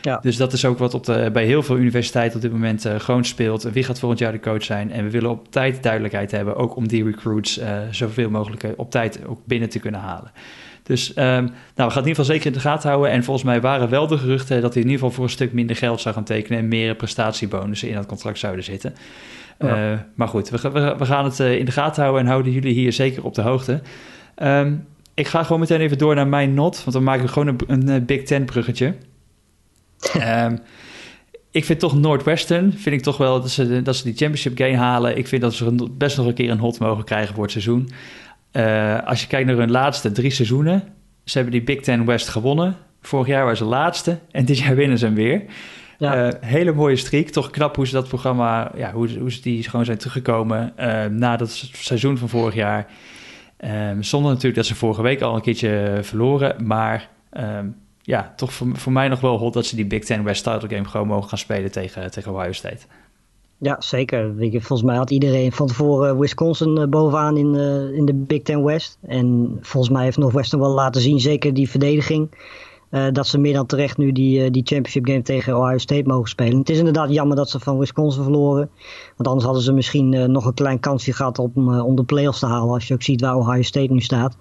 Ja. 0.07 0.19
Dus 0.21 0.37
dat 0.37 0.53
is 0.53 0.65
ook 0.65 0.77
wat 0.77 0.93
op 0.93 1.05
de, 1.05 1.29
bij 1.33 1.45
heel 1.45 1.63
veel 1.63 1.77
universiteiten 1.77 2.35
op 2.35 2.41
dit 2.41 2.51
moment 2.51 2.85
uh, 2.85 2.99
gewoon 2.99 3.25
speelt. 3.25 3.63
Wie 3.63 3.83
gaat 3.83 3.99
volgend 3.99 4.19
jaar 4.19 4.31
de 4.31 4.39
coach 4.39 4.63
zijn? 4.63 4.91
En 4.91 5.03
we 5.03 5.09
willen 5.09 5.29
op 5.29 5.51
tijd 5.51 5.83
duidelijkheid 5.83 6.31
hebben, 6.31 6.55
ook 6.55 6.75
om 6.75 6.87
die 6.87 7.03
recruits 7.03 7.59
uh, 7.59 7.79
zoveel 7.91 8.29
mogelijk 8.29 8.63
eh, 8.63 8.71
op 8.75 8.91
tijd 8.91 9.19
ook 9.25 9.39
binnen 9.45 9.69
te 9.69 9.79
kunnen 9.79 9.99
halen. 9.99 10.31
Dus 10.83 11.09
um, 11.09 11.15
nou, 11.15 11.43
we 11.43 11.51
gaan 11.75 11.87
het 11.87 11.95
in 11.95 12.07
ieder 12.07 12.15
geval 12.15 12.25
zeker 12.25 12.45
in 12.45 12.53
de 12.53 12.59
gaten 12.59 12.89
houden. 12.89 13.11
En 13.11 13.23
volgens 13.23 13.45
mij 13.45 13.61
waren 13.61 13.89
wel 13.89 14.07
de 14.07 14.17
geruchten 14.17 14.61
dat 14.61 14.73
hij 14.73 14.83
in 14.83 14.89
ieder 14.89 14.99
geval 14.99 15.15
voor 15.15 15.23
een 15.23 15.29
stuk 15.29 15.53
minder 15.53 15.75
geld 15.75 16.01
zou 16.01 16.15
gaan 16.15 16.23
tekenen 16.23 16.59
en 16.59 16.67
meer 16.67 16.95
prestatiebonussen 16.95 17.89
in 17.89 17.95
dat 17.95 18.05
contract 18.05 18.39
zouden 18.39 18.63
zitten. 18.63 18.95
Ja. 19.59 20.05
maar 20.13 20.27
goed, 20.27 20.49
we, 20.49 20.71
we, 20.71 20.95
we, 20.97 21.05
gaan 21.05 21.25
het 21.25 21.39
in 21.39 21.65
de 21.65 21.71
gaten 21.71 22.01
houden 22.01 22.23
en 22.23 22.29
houden 22.29 22.51
jullie 22.51 22.73
hier 22.73 22.93
zeker 22.93 23.23
op 23.23 23.35
de 23.35 23.41
hoogte. 23.41 23.81
Um, 24.43 24.85
ik 25.13 25.27
ga 25.27 25.43
gewoon 25.43 25.59
meteen 25.59 25.81
even 25.81 25.97
door 25.97 26.15
naar 26.15 26.27
mijn 26.27 26.53
not, 26.53 26.77
want 26.77 26.91
dan 26.91 27.03
maak 27.03 27.21
ik 27.21 27.29
gewoon 27.29 27.57
een, 27.67 27.87
een 27.87 28.05
Big 28.05 28.23
Ten 28.23 28.45
bruggetje. 28.45 28.93
Um, 30.17 30.59
ik 31.51 31.65
vind 31.65 31.79
toch 31.79 31.99
Northwestern, 31.99 32.73
vind 32.73 32.95
ik 32.95 33.01
toch 33.01 33.17
wel 33.17 33.41
dat 33.41 33.49
ze, 33.49 33.81
dat 33.81 33.95
ze 33.95 34.03
die 34.03 34.15
championship 34.15 34.57
game 34.57 34.75
halen. 34.75 35.17
Ik 35.17 35.27
vind 35.27 35.41
dat 35.41 35.53
ze 35.53 35.87
best 35.91 36.17
nog 36.17 36.25
een 36.25 36.33
keer 36.33 36.49
een 36.49 36.59
hot 36.59 36.79
mogen 36.79 37.03
krijgen 37.03 37.33
voor 37.33 37.43
het 37.43 37.51
seizoen. 37.51 37.89
Uh, 38.51 39.03
als 39.05 39.21
je 39.21 39.27
kijkt 39.27 39.47
naar 39.47 39.57
hun 39.57 39.71
laatste 39.71 40.11
drie 40.11 40.31
seizoenen, 40.31 40.83
ze 41.23 41.37
hebben 41.37 41.55
die 41.55 41.63
Big 41.63 41.79
Ten 41.79 42.05
West 42.05 42.27
gewonnen. 42.27 42.75
Vorig 43.01 43.27
jaar 43.27 43.41
waren 43.41 43.57
ze 43.57 43.63
laatste 43.63 44.19
en 44.31 44.45
dit 44.45 44.57
jaar 44.57 44.75
winnen 44.75 44.97
ze 44.97 45.05
hem 45.05 45.15
weer. 45.15 45.43
Ja. 45.97 46.27
Uh, 46.27 46.33
hele 46.41 46.73
mooie 46.73 46.95
streak. 46.95 47.27
Toch 47.27 47.49
knap 47.49 47.75
hoe 47.75 47.87
ze 47.87 47.93
dat 47.93 48.07
programma, 48.07 48.71
ja, 48.75 48.91
hoe, 48.91 49.19
hoe 49.19 49.31
ze 49.31 49.41
die 49.41 49.63
gewoon 49.63 49.85
zijn 49.85 49.97
teruggekomen 49.97 50.73
uh, 50.79 51.05
na 51.05 51.37
dat 51.37 51.69
seizoen 51.73 52.17
van 52.17 52.29
vorig 52.29 52.55
jaar. 52.55 52.87
Um, 53.89 54.03
zonder 54.03 54.29
natuurlijk 54.29 54.55
dat 54.55 54.65
ze 54.65 54.75
vorige 54.75 55.01
week 55.01 55.21
al 55.21 55.35
een 55.35 55.41
keertje 55.41 55.99
verloren. 56.01 56.65
Maar 56.65 57.09
um, 57.37 57.75
ja, 58.07 58.33
toch 58.35 58.53
voor, 58.53 58.67
voor 58.73 58.91
mij 58.91 59.07
nog 59.07 59.19
wel 59.19 59.37
hot 59.37 59.53
dat 59.53 59.65
ze 59.65 59.75
die 59.75 59.85
Big 59.85 60.03
Ten 60.03 60.23
West 60.23 60.43
title 60.43 60.69
game 60.69 60.85
gewoon 60.85 61.07
mogen 61.07 61.29
gaan 61.29 61.37
spelen 61.37 61.71
tegen, 61.71 62.11
tegen 62.11 62.31
Ohio 62.31 62.51
State. 62.51 62.85
Ja, 63.57 63.75
zeker. 63.79 64.33
Volgens 64.51 64.81
mij 64.81 64.95
had 64.95 65.11
iedereen 65.11 65.51
van 65.51 65.67
tevoren 65.67 66.19
Wisconsin 66.19 66.77
eh, 66.77 66.87
bovenaan 66.87 67.37
in, 67.37 67.53
uh, 67.53 67.97
in 67.97 68.05
de 68.05 68.13
Big 68.13 68.41
Ten 68.41 68.63
West. 68.63 68.97
En 69.01 69.57
volgens 69.61 69.93
mij 69.93 70.03
heeft 70.03 70.17
Northwestern 70.17 70.61
wel 70.61 70.73
laten 70.73 71.01
zien, 71.01 71.19
zeker 71.19 71.53
die 71.53 71.69
verdediging, 71.69 72.29
uh, 72.91 73.05
dat 73.11 73.27
ze 73.27 73.37
meer 73.37 73.53
dan 73.53 73.65
terecht 73.65 73.97
nu 73.97 74.11
die, 74.11 74.51
die 74.51 74.65
championship 74.65 75.05
game 75.05 75.21
tegen 75.21 75.57
Ohio 75.57 75.77
State 75.77 76.07
mogen 76.07 76.29
spelen. 76.29 76.57
Het 76.57 76.69
is 76.69 76.77
inderdaad 76.77 77.13
jammer 77.13 77.35
dat 77.35 77.49
ze 77.49 77.59
van 77.59 77.77
Wisconsin 77.77 78.23
verloren. 78.23 78.69
Want 79.15 79.27
anders 79.27 79.45
hadden 79.45 79.63
ze 79.63 79.73
misschien 79.73 80.31
nog 80.31 80.45
een 80.45 80.53
klein 80.53 80.79
kansje 80.79 81.13
gehad 81.13 81.39
om, 81.39 81.79
om 81.79 81.95
de 81.95 82.03
playoffs 82.03 82.39
te 82.39 82.45
halen. 82.45 82.73
Als 82.73 82.87
je 82.87 82.93
ook 82.93 83.03
ziet 83.03 83.21
waar 83.21 83.35
Ohio 83.35 83.61
State 83.61 83.93
nu 83.93 84.01
staat. 84.01 84.37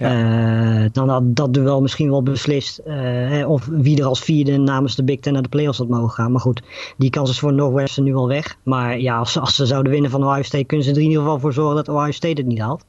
Ja. 0.00 0.82
Uh, 0.82 0.88
dan 0.92 1.08
had 1.08 1.36
dat 1.36 1.54
duel 1.54 1.80
misschien 1.80 2.10
wel 2.10 2.22
beslist 2.22 2.80
uh, 2.86 3.48
of 3.48 3.66
wie 3.66 3.98
er 3.98 4.04
als 4.04 4.20
vierde 4.20 4.56
namens 4.56 4.96
de 4.96 5.04
Big 5.04 5.20
Ten 5.20 5.32
naar 5.32 5.42
de 5.42 5.48
playoffs 5.48 5.78
had 5.78 5.88
mogen 5.88 6.10
gaan. 6.10 6.32
Maar 6.32 6.40
goed, 6.40 6.62
die 6.96 7.10
kans 7.10 7.30
is 7.30 7.38
voor 7.38 7.52
Northwestern 7.52 8.06
nu 8.06 8.14
al 8.14 8.28
weg. 8.28 8.56
Maar 8.62 8.98
ja, 8.98 9.18
als, 9.18 9.38
als 9.38 9.54
ze 9.54 9.66
zouden 9.66 9.92
winnen 9.92 10.10
van 10.10 10.24
Ohio 10.24 10.42
State, 10.42 10.64
kunnen 10.64 10.86
ze 10.86 10.92
er 10.92 10.98
in 11.00 11.06
ieder 11.06 11.22
geval 11.22 11.38
voor 11.38 11.52
zorgen 11.52 11.76
dat 11.76 11.88
Ohio 11.88 12.10
State 12.10 12.40
het 12.40 12.46
niet 12.46 12.60
haalt. 12.60 12.84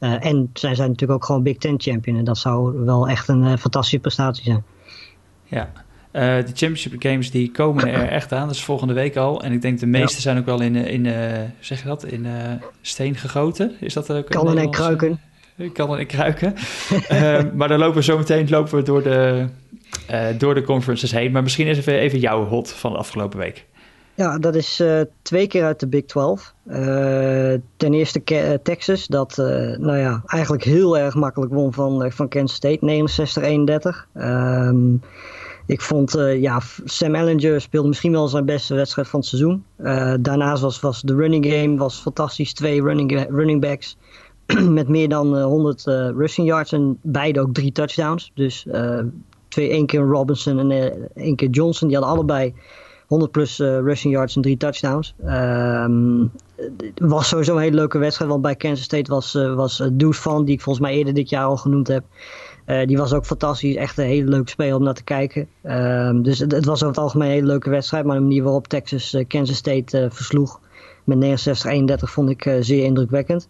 Uh, 0.00 0.26
en 0.26 0.50
zij 0.52 0.74
zijn 0.74 0.88
natuurlijk 0.88 1.20
ook 1.20 1.24
gewoon 1.24 1.42
Big 1.42 1.56
Ten 1.56 1.80
champion. 1.80 2.16
En 2.16 2.24
dat 2.24 2.38
zou 2.38 2.84
wel 2.84 3.08
echt 3.08 3.28
een 3.28 3.58
fantastische 3.58 3.98
prestatie 3.98 4.44
zijn. 4.44 4.64
Ja, 5.44 5.72
uh, 6.12 6.22
de 6.22 6.44
Championship 6.44 6.94
Games 6.98 7.30
die 7.30 7.50
komen 7.50 7.88
er 7.88 8.08
echt 8.18 8.32
aan. 8.32 8.46
Dat 8.46 8.56
is 8.56 8.64
volgende 8.64 8.94
week 8.94 9.16
al. 9.16 9.42
En 9.42 9.52
ik 9.52 9.62
denk 9.62 9.78
de 9.78 9.86
meeste 9.86 10.20
zijn 10.20 10.38
ook 10.38 10.46
wel 10.46 10.60
in, 10.60 10.76
in 10.76 11.04
zeg 11.60 11.82
je 11.82 11.88
dat, 11.88 12.04
in 12.04 12.26
steen 12.80 13.14
gegoten. 13.14 13.72
Is 13.80 13.94
dat 13.94 14.12
ook? 14.12 14.26
Kannen 14.26 14.58
en 14.58 14.70
kruiken. 14.70 15.20
Ik 15.60 15.72
kan 15.72 15.92
erin 15.92 16.06
kruiken. 16.06 16.54
uh, 17.10 17.40
maar 17.58 17.68
dan 17.68 17.78
lopen 17.78 17.94
we 17.94 18.02
zo 18.02 18.18
meteen 18.18 18.48
lopen 18.48 18.76
we 18.76 18.82
door, 18.82 19.02
de, 19.02 19.46
uh, 20.10 20.26
door 20.38 20.54
de 20.54 20.62
conferences 20.62 21.10
heen. 21.10 21.32
Maar 21.32 21.42
misschien 21.42 21.66
is 21.66 21.78
even, 21.78 21.94
even 21.94 22.18
jouw 22.18 22.44
hot 22.44 22.72
van 22.72 22.92
de 22.92 22.98
afgelopen 22.98 23.38
week. 23.38 23.66
Ja, 24.14 24.38
dat 24.38 24.54
is 24.54 24.80
uh, 24.80 25.00
twee 25.22 25.46
keer 25.46 25.64
uit 25.64 25.80
de 25.80 25.88
Big 25.88 26.04
12. 26.04 26.54
ten 27.76 27.94
eerste 27.94 28.22
Texas, 28.62 29.06
dat 29.06 29.36
nou 29.76 29.96
ja, 29.96 30.22
eigenlijk 30.26 30.64
heel 30.64 30.98
erg 30.98 31.14
makkelijk 31.14 31.52
won 31.52 31.72
van, 31.72 32.12
van 32.12 32.28
Kansas 32.28 32.56
State, 32.56 33.08
69-31. 34.14 34.22
Um, 34.22 35.02
ik 35.66 35.80
vond, 35.80 36.16
ja, 36.38 36.60
Sam 36.84 37.14
Ellinger 37.14 37.60
speelde 37.60 37.88
misschien 37.88 38.12
wel 38.12 38.28
zijn 38.28 38.44
beste 38.44 38.74
wedstrijd 38.74 39.08
van 39.08 39.20
het 39.20 39.28
seizoen. 39.28 39.64
daarnaast 40.22 40.62
was, 40.62 40.80
was 40.80 41.00
de 41.00 41.14
running 41.14 41.46
game 41.46 41.76
was 41.76 42.00
fantastisch. 42.00 42.52
Twee 42.52 42.82
running, 42.82 43.26
running 43.30 43.60
backs 43.60 43.96
met 44.78 44.88
meer 44.88 45.08
dan 45.08 45.42
100 45.42 45.86
uh, 45.86 46.08
eh, 46.08 46.16
rushing 46.16 46.46
yards 46.46 46.72
en 46.72 46.98
beide 47.02 47.40
ook 47.40 47.54
drie 47.54 47.72
touchdowns. 47.72 48.30
Dus 48.34 48.66
uh, 48.72 49.00
twee, 49.48 49.70
één 49.70 49.86
keer 49.86 50.00
Robinson 50.00 50.58
en 50.58 50.92
één 51.14 51.36
keer 51.36 51.48
Johnson. 51.48 51.88
Die 51.88 51.96
hadden 51.96 52.14
allebei 52.14 52.54
100 53.06 53.30
plus 53.30 53.58
rushing 53.58 54.14
yards 54.14 54.36
en 54.36 54.42
drie 54.42 54.56
touchdowns. 54.56 55.14
Het 56.56 56.92
was 56.98 57.28
sowieso 57.28 57.54
een 57.54 57.62
hele 57.62 57.76
leuke 57.76 57.98
wedstrijd, 57.98 58.30
want 58.30 58.42
bij 58.42 58.56
Kansas 58.56 58.84
State 58.84 59.10
was, 59.10 59.32
was 59.32 59.82
Deuce 59.92 60.20
Van, 60.20 60.44
die 60.44 60.54
ik 60.54 60.60
volgens 60.60 60.86
mij 60.86 60.96
eerder 60.96 61.14
dit 61.14 61.28
jaar 61.28 61.44
al 61.44 61.56
genoemd 61.56 61.88
heb. 61.88 62.04
die 62.86 62.96
was 62.96 63.12
ook 63.12 63.26
fantastisch. 63.26 63.74
Echt 63.74 63.98
een 63.98 64.04
hele 64.04 64.30
leuke 64.30 64.50
speler 64.50 64.76
om 64.76 64.82
naar 64.82 64.94
te 64.94 65.04
kijken. 65.04 65.48
Um, 65.62 66.22
dus 66.22 66.38
het, 66.38 66.64
was 66.64 66.82
over 66.82 66.86
het 66.86 66.98
algemeen 66.98 67.28
een 67.28 67.34
hele 67.34 67.46
leuke 67.46 67.70
wedstrijd. 67.70 68.04
Maar 68.04 68.16
de 68.16 68.22
manier 68.22 68.42
waarop 68.42 68.68
Texas 68.68 69.16
Kansas 69.26 69.56
State 69.56 70.08
versloeg 70.10 70.60
met 71.04 71.46
69-31 71.48 71.92
vond 71.94 72.30
ik 72.30 72.56
zeer 72.60 72.84
indrukwekkend. 72.84 73.48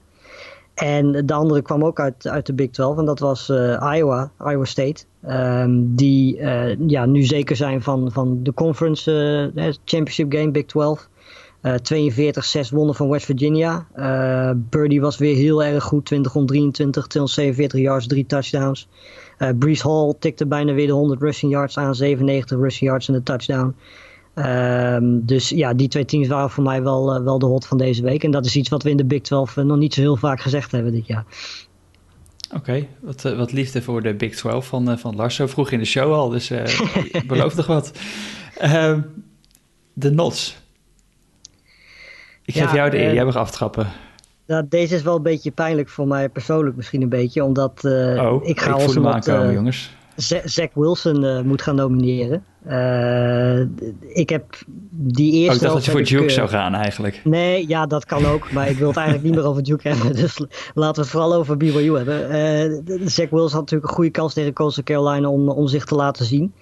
En 0.81 1.27
de 1.27 1.35
andere 1.35 1.63
kwam 1.63 1.85
ook 1.85 2.01
uit, 2.01 2.29
uit 2.29 2.47
de 2.47 2.55
Big 2.55 2.71
12 2.71 2.99
en 2.99 3.05
dat 3.05 3.19
was 3.19 3.49
Iowa, 3.95 4.33
Iowa 4.39 4.65
State. 4.65 5.05
Ehm, 5.23 5.71
die 5.85 6.37
ja, 6.87 7.07
nu 7.07 7.23
zeker 7.23 7.57
zijn 7.57 7.83
van, 7.83 8.13
van 8.13 8.43
de 8.43 8.55
conference 8.55 9.51
championship 9.85 10.33
game, 10.33 10.51
Big 10.51 10.65
12. 10.65 11.09
42-6 11.63 12.71
wonnen 12.71 12.95
van 12.95 13.09
West 13.09 13.27
Virginia. 13.27 13.87
Birdie 14.55 15.01
was 15.01 15.19
weer 15.19 15.35
heel 15.35 15.65
erg 15.65 15.85
goed. 15.85 16.05
20 16.05 16.35
om 16.35 16.47
23, 16.47 17.07
247 17.07 17.81
yards, 17.81 18.07
3 18.07 18.27
touchdowns. 18.27 18.89
Brees 19.59 19.83
Hall 19.83 20.15
tikte 20.19 20.47
bijna 20.47 20.73
weer 20.73 20.87
de 20.87 20.93
100 20.93 21.21
rushing 21.21 21.53
yards 21.53 21.79
aan. 21.79 21.95
97 21.95 22.59
rushing 22.59 22.91
yards 22.91 23.09
en 23.09 23.15
een 23.15 23.23
touchdown. 23.23 23.75
Ehm, 24.35 25.21
dus 25.23 25.49
ja, 25.49 25.75
die 25.75 25.89
twee 25.89 26.05
teams 26.05 26.29
waren 26.29 26.51
voor 26.51 26.65
mij 26.65 26.83
wel, 26.83 27.17
uh, 27.17 27.25
wel 27.25 27.39
de 27.39 27.47
hot 27.47 27.67
van 27.67 27.79
deze 27.79 28.03
week. 28.03 28.25
En 28.25 28.31
dat 28.31 28.47
is 28.47 28.57
iets 28.57 28.69
wat 28.69 28.83
we 28.83 28.91
in 28.91 28.97
de 28.97 29.05
Big 29.05 29.21
12 29.21 29.57
nog 29.57 29.77
niet 29.77 29.95
zo 29.95 30.01
heel 30.01 30.17
vaak 30.17 30.41
gezegd 30.41 30.73
hebben 30.73 30.93
dit 30.93 31.07
jaar. 31.07 31.25
Oké, 32.55 32.87
wat, 33.01 33.23
wat 33.23 33.53
liefde 33.53 33.83
voor 33.83 34.03
de 34.03 34.15
Big 34.15 34.37
12 34.37 34.67
van, 34.67 34.99
van 34.99 35.17
Lars. 35.17 35.35
Zo 35.35 35.47
vroeg 35.47 35.71
in 35.71 35.79
de 35.79 35.85
show 35.85 36.13
al, 36.13 36.29
dus 36.29 36.53
beloof 37.27 37.55
toch 37.55 37.67
wat. 37.67 37.93
Ehm, 38.59 39.01
de 39.93 40.11
Nots. 40.11 40.59
Ik 42.45 42.55
geef 42.55 42.75
jou 42.75 42.91
de 42.91 42.99
eer, 42.99 43.15
jij 43.15 43.25
mag 43.25 43.37
aftrappen. 43.37 43.89
Nou, 44.47 44.67
deze 44.69 44.95
is 44.95 45.03
wel 45.03 45.17
een 45.17 45.23
beetje 45.23 45.51
pijnlijk 45.51 45.89
voor 45.89 46.07
mij 46.07 46.29
persoonlijk 46.29 46.77
misschien 46.77 47.03
een 47.03 47.09
beetje, 47.09 47.45
omdat 47.45 47.85
oh, 47.85 48.47
ik 48.47 48.61
ga 48.61 48.75
ik 48.75 48.81
voel 48.81 48.95
hem 48.95 49.07
aankomen, 49.07 49.53
jongens. 49.53 49.91
Zach 50.45 50.75
Wilson 50.75 51.25
uh, 51.25 51.41
moet 51.41 51.62
gaan 51.62 51.75
nomineren. 51.75 52.45
ik 54.09 54.29
heb 54.29 54.59
die 54.91 55.33
eerste. 55.33 55.49
Oh, 55.49 55.55
ik 55.55 55.61
dacht 55.61 55.75
dat 55.75 55.85
je 55.85 55.91
voor 55.91 56.03
Duke 56.05 56.31
zou 56.31 56.49
gaan 56.49 56.75
eigenlijk. 56.75 57.21
Nee, 57.25 57.69
ja, 57.69 57.87
dat 57.87 58.05
kan 58.05 58.27
ook. 58.27 58.53
Maar 58.53 58.69
ik 58.69 58.77
wil 58.77 58.89
het 58.89 58.97
eigenlijk 58.97 59.27
niet 59.27 59.37
meer 59.37 59.47
over 59.47 59.62
Duke 59.62 59.89
hebben. 59.89 60.17
Dus 60.21 60.39
laten 60.75 60.95
we 60.95 61.00
het 61.00 61.11
vooral 61.11 61.35
over 61.35 61.57
BYU 61.57 61.97
hebben. 61.97 63.11
Zach 63.11 63.31
Wilson 63.31 63.50
had 63.50 63.61
natuurlijk 63.61 63.91
een 63.91 63.95
goede 63.95 64.11
kans 64.11 64.35
tegen 64.35 64.53
Coastal 64.53 64.85
Carolina 64.85 65.29
om, 65.29 65.49
om 65.49 65.69
zich 65.69 65.85
te 65.85 65.95
laten 65.95 66.25
zien. 66.25 66.53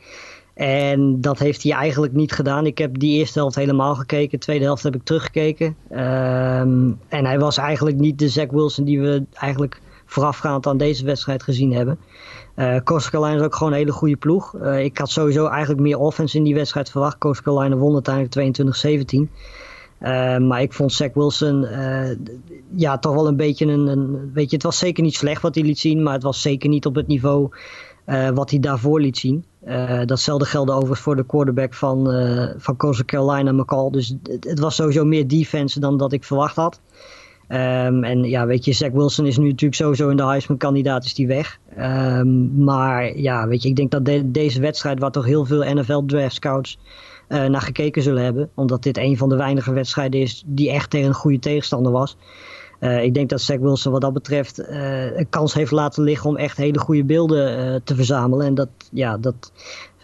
En 0.58 1.20
dat 1.20 1.38
heeft 1.38 1.62
hij 1.62 1.72
eigenlijk 1.72 2.12
niet 2.12 2.32
gedaan. 2.32 2.66
Ik 2.66 2.78
heb 2.78 2.98
die 2.98 3.18
eerste 3.18 3.38
helft 3.38 3.56
helemaal 3.56 3.94
gekeken. 3.94 4.30
De 4.30 4.44
tweede 4.44 4.64
helft 4.64 4.82
heb 4.82 4.94
ik 4.94 5.02
teruggekeken. 5.02 5.66
Um, 5.90 6.98
en 7.08 7.24
hij 7.24 7.38
was 7.38 7.56
eigenlijk 7.56 7.96
niet 7.96 8.18
de 8.18 8.28
Zach 8.28 8.50
Wilson 8.50 8.84
die 8.84 9.00
we 9.00 9.24
eigenlijk 9.32 9.80
voorafgaand 10.08 10.66
aan 10.66 10.76
deze 10.76 11.04
wedstrijd 11.04 11.42
gezien 11.42 11.72
hebben. 11.72 11.98
Uh, 12.56 12.76
Coastal 12.84 13.10
Carolina 13.10 13.38
is 13.38 13.44
ook 13.44 13.54
gewoon 13.54 13.72
een 13.72 13.78
hele 13.78 13.92
goede 13.92 14.16
ploeg. 14.16 14.54
Uh, 14.54 14.84
ik 14.84 14.98
had 14.98 15.10
sowieso 15.10 15.46
eigenlijk 15.46 15.80
meer 15.80 15.98
offense 15.98 16.36
in 16.36 16.44
die 16.44 16.54
wedstrijd 16.54 16.90
verwacht. 16.90 17.18
Coastal 17.18 17.44
Carolina 17.44 17.76
won 17.76 17.92
uiteindelijk 17.94 18.60
22-17. 19.28 19.32
Uh, 20.00 20.38
maar 20.38 20.62
ik 20.62 20.72
vond 20.72 20.92
Zach 20.92 21.14
Wilson 21.14 21.66
ja, 22.74 22.98
toch 22.98 23.14
wel 23.14 23.26
een 23.26 23.36
beetje 23.36 23.66
een, 23.66 23.86
een, 23.86 24.30
Weet 24.32 24.50
je, 24.50 24.56
het 24.56 24.64
was 24.64 24.78
zeker 24.78 25.02
niet 25.02 25.14
slecht 25.14 25.42
wat 25.42 25.54
hij 25.54 25.64
liet 25.64 25.78
zien. 25.78 26.02
Maar 26.02 26.12
het 26.12 26.22
was 26.22 26.42
zeker 26.42 26.68
niet 26.68 26.86
op 26.86 26.94
het 26.94 27.06
niveau 27.06 27.50
wat 28.34 28.50
hij 28.50 28.58
daarvoor 28.60 29.00
liet 29.00 29.18
zien. 29.18 29.44
Datzelfde 30.04 30.44
geldt 30.44 30.70
overigens 30.70 31.00
voor 31.00 31.16
de 31.16 31.26
quarterback 31.26 31.74
van, 31.74 32.06
van 32.56 32.76
Coastal 32.76 33.04
Carolina, 33.04 33.52
McCall. 33.52 33.90
Dus 33.90 34.14
het, 34.22 34.44
het, 34.44 34.58
was 34.58 34.74
sowieso 34.74 35.04
meer 35.04 35.28
defense 35.28 35.80
dan 35.80 35.96
dat 35.96 36.12
ik 36.12 36.24
verwacht 36.24 36.56
had. 36.56 36.80
Um, 37.48 38.04
en 38.04 38.24
ja, 38.24 38.46
weet 38.46 38.64
je, 38.64 38.72
Zach 38.72 38.90
Wilson 38.90 39.26
is 39.26 39.38
nu 39.38 39.46
natuurlijk 39.46 39.74
sowieso 39.74 40.08
in 40.08 40.16
de 40.16 40.26
Heisman-kandidaat, 40.26 41.04
is 41.04 41.14
die 41.14 41.26
weg. 41.26 41.58
Um, 41.78 42.64
maar 42.64 43.18
ja, 43.18 43.46
weet 43.46 43.62
je, 43.62 43.68
ik 43.68 43.76
denk 43.76 43.90
dat 43.90 44.04
de, 44.04 44.30
deze 44.30 44.60
wedstrijd, 44.60 44.98
waar 44.98 45.10
toch 45.10 45.24
heel 45.24 45.44
veel 45.44 45.74
NFL-draft 45.74 46.34
scouts 46.34 46.78
uh, 47.28 47.44
naar 47.44 47.60
gekeken 47.60 48.02
zullen 48.02 48.22
hebben, 48.22 48.50
omdat 48.54 48.82
dit 48.82 48.96
een 48.96 49.16
van 49.16 49.28
de 49.28 49.36
weinige 49.36 49.72
wedstrijden 49.72 50.20
is 50.20 50.42
die 50.46 50.70
echt 50.70 50.90
tegen 50.90 51.08
een 51.08 51.14
goede 51.14 51.38
tegenstander 51.38 51.92
was. 51.92 52.16
Uh, 52.80 53.02
ik 53.02 53.14
denk 53.14 53.28
dat 53.28 53.40
Zach 53.40 53.58
Wilson 53.58 53.92
wat 53.92 54.00
dat 54.00 54.12
betreft 54.12 54.60
uh, 54.60 55.16
een 55.16 55.28
kans 55.28 55.54
heeft 55.54 55.70
laten 55.70 56.02
liggen 56.02 56.30
om 56.30 56.36
echt 56.36 56.56
hele 56.56 56.78
goede 56.78 57.04
beelden 57.04 57.84
te 57.84 57.94
verzamelen. 57.94 58.46
En 58.46 58.54
dat, 58.54 58.68
ja, 58.92 59.16
dat, 59.16 59.52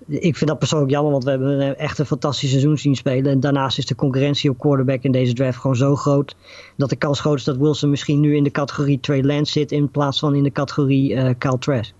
ik 0.08 0.36
vind 0.36 0.50
dat 0.50 0.58
persoonlijk 0.58 0.90
jammer, 0.90 1.12
want 1.12 1.24
we 1.24 1.30
hebben 1.30 1.78
echt 1.78 1.98
een 1.98 2.06
fantastisch 2.06 2.50
seizoen 2.50 2.78
zien 2.78 2.94
spelen. 2.94 3.32
En 3.32 3.40
daarnaast 3.40 3.78
is 3.78 3.86
de 3.86 3.94
concurrentie 3.94 4.50
op 4.50 4.58
quarterback 4.58 5.02
in 5.02 5.12
deze 5.12 5.32
draft 5.32 5.58
gewoon 5.58 5.76
zo 5.76 5.96
groot. 5.96 6.36
Dat 6.76 6.90
de 6.90 6.96
kans 6.96 7.20
groot 7.20 7.38
is 7.38 7.44
dat 7.44 7.56
Wilson 7.56 7.90
misschien 7.90 8.20
nu 8.20 8.36
in 8.36 8.44
de 8.44 8.50
categorie 8.50 9.00
Trey 9.00 9.22
Lance 9.22 9.52
zit 9.52 9.72
in 9.72 9.90
plaats 9.90 10.18
van 10.18 10.34
in 10.34 10.42
de 10.42 10.52
categorie 10.52 11.34
Kyle 11.34 11.58
Trask. 11.58 11.92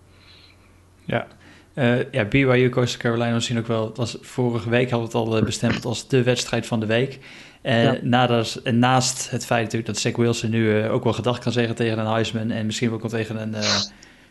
Ja, 1.05 1.27
uh, 1.75 2.13
ja, 2.13 2.25
BYU 2.25 2.69
Coastal 2.69 3.01
Carolina 3.01 3.41
zien 3.41 3.59
ook 3.59 3.67
wel. 3.67 3.93
Was 3.95 4.17
vorige 4.21 4.69
week 4.69 4.91
hadden 4.91 5.11
we 5.11 5.19
het 5.19 5.29
al 5.29 5.43
bestempeld 5.43 5.85
als 5.85 6.09
de 6.09 6.23
wedstrijd 6.23 6.67
van 6.67 6.81
de 6.81 6.87
week. 6.87 7.19
En, 7.63 8.01
ja. 8.11 8.39
en 8.63 8.79
naast 8.79 9.31
het 9.31 9.47
feit 9.47 9.63
natuurlijk 9.63 9.93
dat 9.93 9.99
Zach 9.99 10.17
Wilson 10.17 10.51
nu 10.51 10.83
uh, 10.83 10.93
ook 10.93 11.05
wel 11.05 11.13
gedacht 11.13 11.43
kan 11.43 11.53
zeggen 11.53 11.75
tegen 11.75 11.99
een 11.99 12.07
Heisman 12.07 12.51
en 12.51 12.67
misschien 12.67 12.93
ook 12.93 13.01
wel 13.01 13.11
tegen 13.11 13.41
een, 13.41 13.55
uh, 13.55 13.81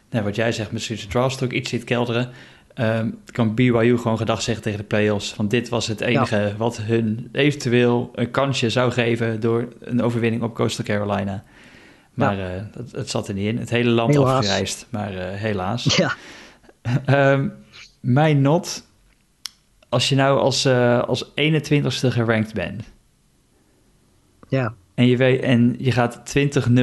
nou, 0.09 0.23
wat 0.23 0.35
jij 0.35 0.51
zegt, 0.51 0.71
misschien 0.71 0.97
zijn 0.97 1.09
draft 1.09 1.43
ook 1.43 1.51
iets 1.51 1.69
ziet 1.69 1.83
kelderen, 1.83 2.29
um, 2.75 3.19
kan 3.25 3.55
BYU 3.55 3.97
gewoon 3.97 4.17
gedacht 4.17 4.43
zeggen 4.43 4.63
tegen 4.63 4.79
de 4.79 4.85
playoffs. 4.85 5.33
Van 5.33 5.47
dit 5.47 5.69
was 5.69 5.87
het 5.87 6.01
enige 6.01 6.37
ja. 6.37 6.55
wat 6.57 6.77
hun 6.77 7.29
eventueel 7.31 8.11
een 8.15 8.31
kansje 8.31 8.69
zou 8.69 8.91
geven 8.91 9.39
door 9.39 9.67
een 9.79 10.01
overwinning 10.01 10.43
op 10.43 10.55
Coastal 10.55 10.85
Carolina. 10.85 11.43
Maar 12.13 12.37
ja. 12.37 12.55
uh, 12.55 12.61
het, 12.73 12.91
het, 12.91 13.09
zat 13.09 13.27
er 13.27 13.33
niet 13.33 13.47
in. 13.47 13.57
Het 13.57 13.69
hele 13.69 13.89
land 13.89 14.13
helaas. 14.13 14.37
afgereisd, 14.37 14.87
maar 14.89 15.11
helaas. 15.17 15.95
Ja. 15.95 16.15
um, 17.31 17.53
mijn 17.99 18.41
not, 18.41 18.87
als 19.89 20.09
je 20.09 20.15
nou 20.15 20.39
als, 20.39 20.67
als 21.05 21.29
21ste 21.29 22.07
gerankt 22.07 22.53
bent 22.53 22.83
ja. 24.53 24.73
En 24.95 25.07
je, 25.07 25.17
weet, 25.17 25.41
en 25.41 25.75
je 25.77 25.91
gaat 25.91 26.35
20-0 26.69 26.81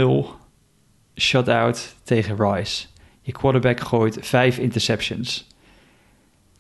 shutout 1.16 1.96
tegen 2.02 2.36
Rice. 2.36 2.86
Je 3.20 3.32
quarterback 3.32 3.80
gooit 3.80 4.18
vijf 4.20 4.58
interceptions. 4.58 5.46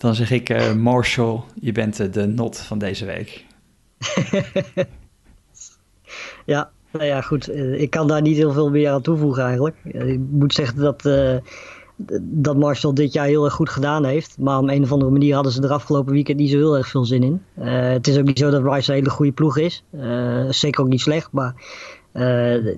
Dan 0.00 0.14
zeg 0.14 0.30
ik, 0.30 0.50
uh, 0.50 0.72
Marshall, 0.72 1.40
je 1.54 1.72
bent 1.72 2.00
uh, 2.00 2.12
de 2.12 2.26
not 2.26 2.58
van 2.58 2.78
deze 2.78 3.04
week. 3.04 3.46
ja, 6.46 6.70
nou 6.92 7.04
ja, 7.04 7.20
goed. 7.20 7.48
Uh, 7.48 7.80
ik 7.80 7.90
kan 7.90 8.08
daar 8.08 8.22
niet 8.22 8.36
heel 8.36 8.52
veel 8.52 8.70
meer 8.70 8.90
aan 8.90 9.02
toevoegen 9.02 9.44
eigenlijk. 9.44 9.76
ik 9.84 10.20
moet 10.30 10.54
zeggen 10.54 10.80
dat 10.80 11.02
dat 12.20 12.56
Marshall 12.56 12.94
dit 12.94 13.12
jaar 13.12 13.26
heel 13.26 13.44
erg 13.44 13.54
goed 13.54 13.70
gedaan 13.70 14.04
heeft. 14.04 14.38
Maar 14.38 14.58
om 14.58 14.68
een 14.68 14.82
of 14.82 14.92
andere 14.92 15.10
manier 15.10 15.34
hadden 15.34 15.52
ze 15.52 15.62
er 15.62 15.72
afgelopen 15.72 16.12
weekend 16.12 16.38
niet 16.38 16.50
zo 16.50 16.56
heel 16.56 16.76
erg 16.76 16.88
veel 16.88 17.04
zin 17.04 17.22
in. 17.22 17.42
Het 17.64 18.06
is 18.06 18.18
ook 18.18 18.24
niet 18.24 18.38
zo 18.38 18.50
dat 18.50 18.62
Rice 18.62 18.90
een 18.90 18.98
hele 18.98 19.10
goede 19.10 19.32
ploeg 19.32 19.58
is. 19.58 19.84
Zeker 20.48 20.82
ook 20.82 20.88
niet 20.88 21.00
slecht. 21.00 21.32
Maar 21.32 21.54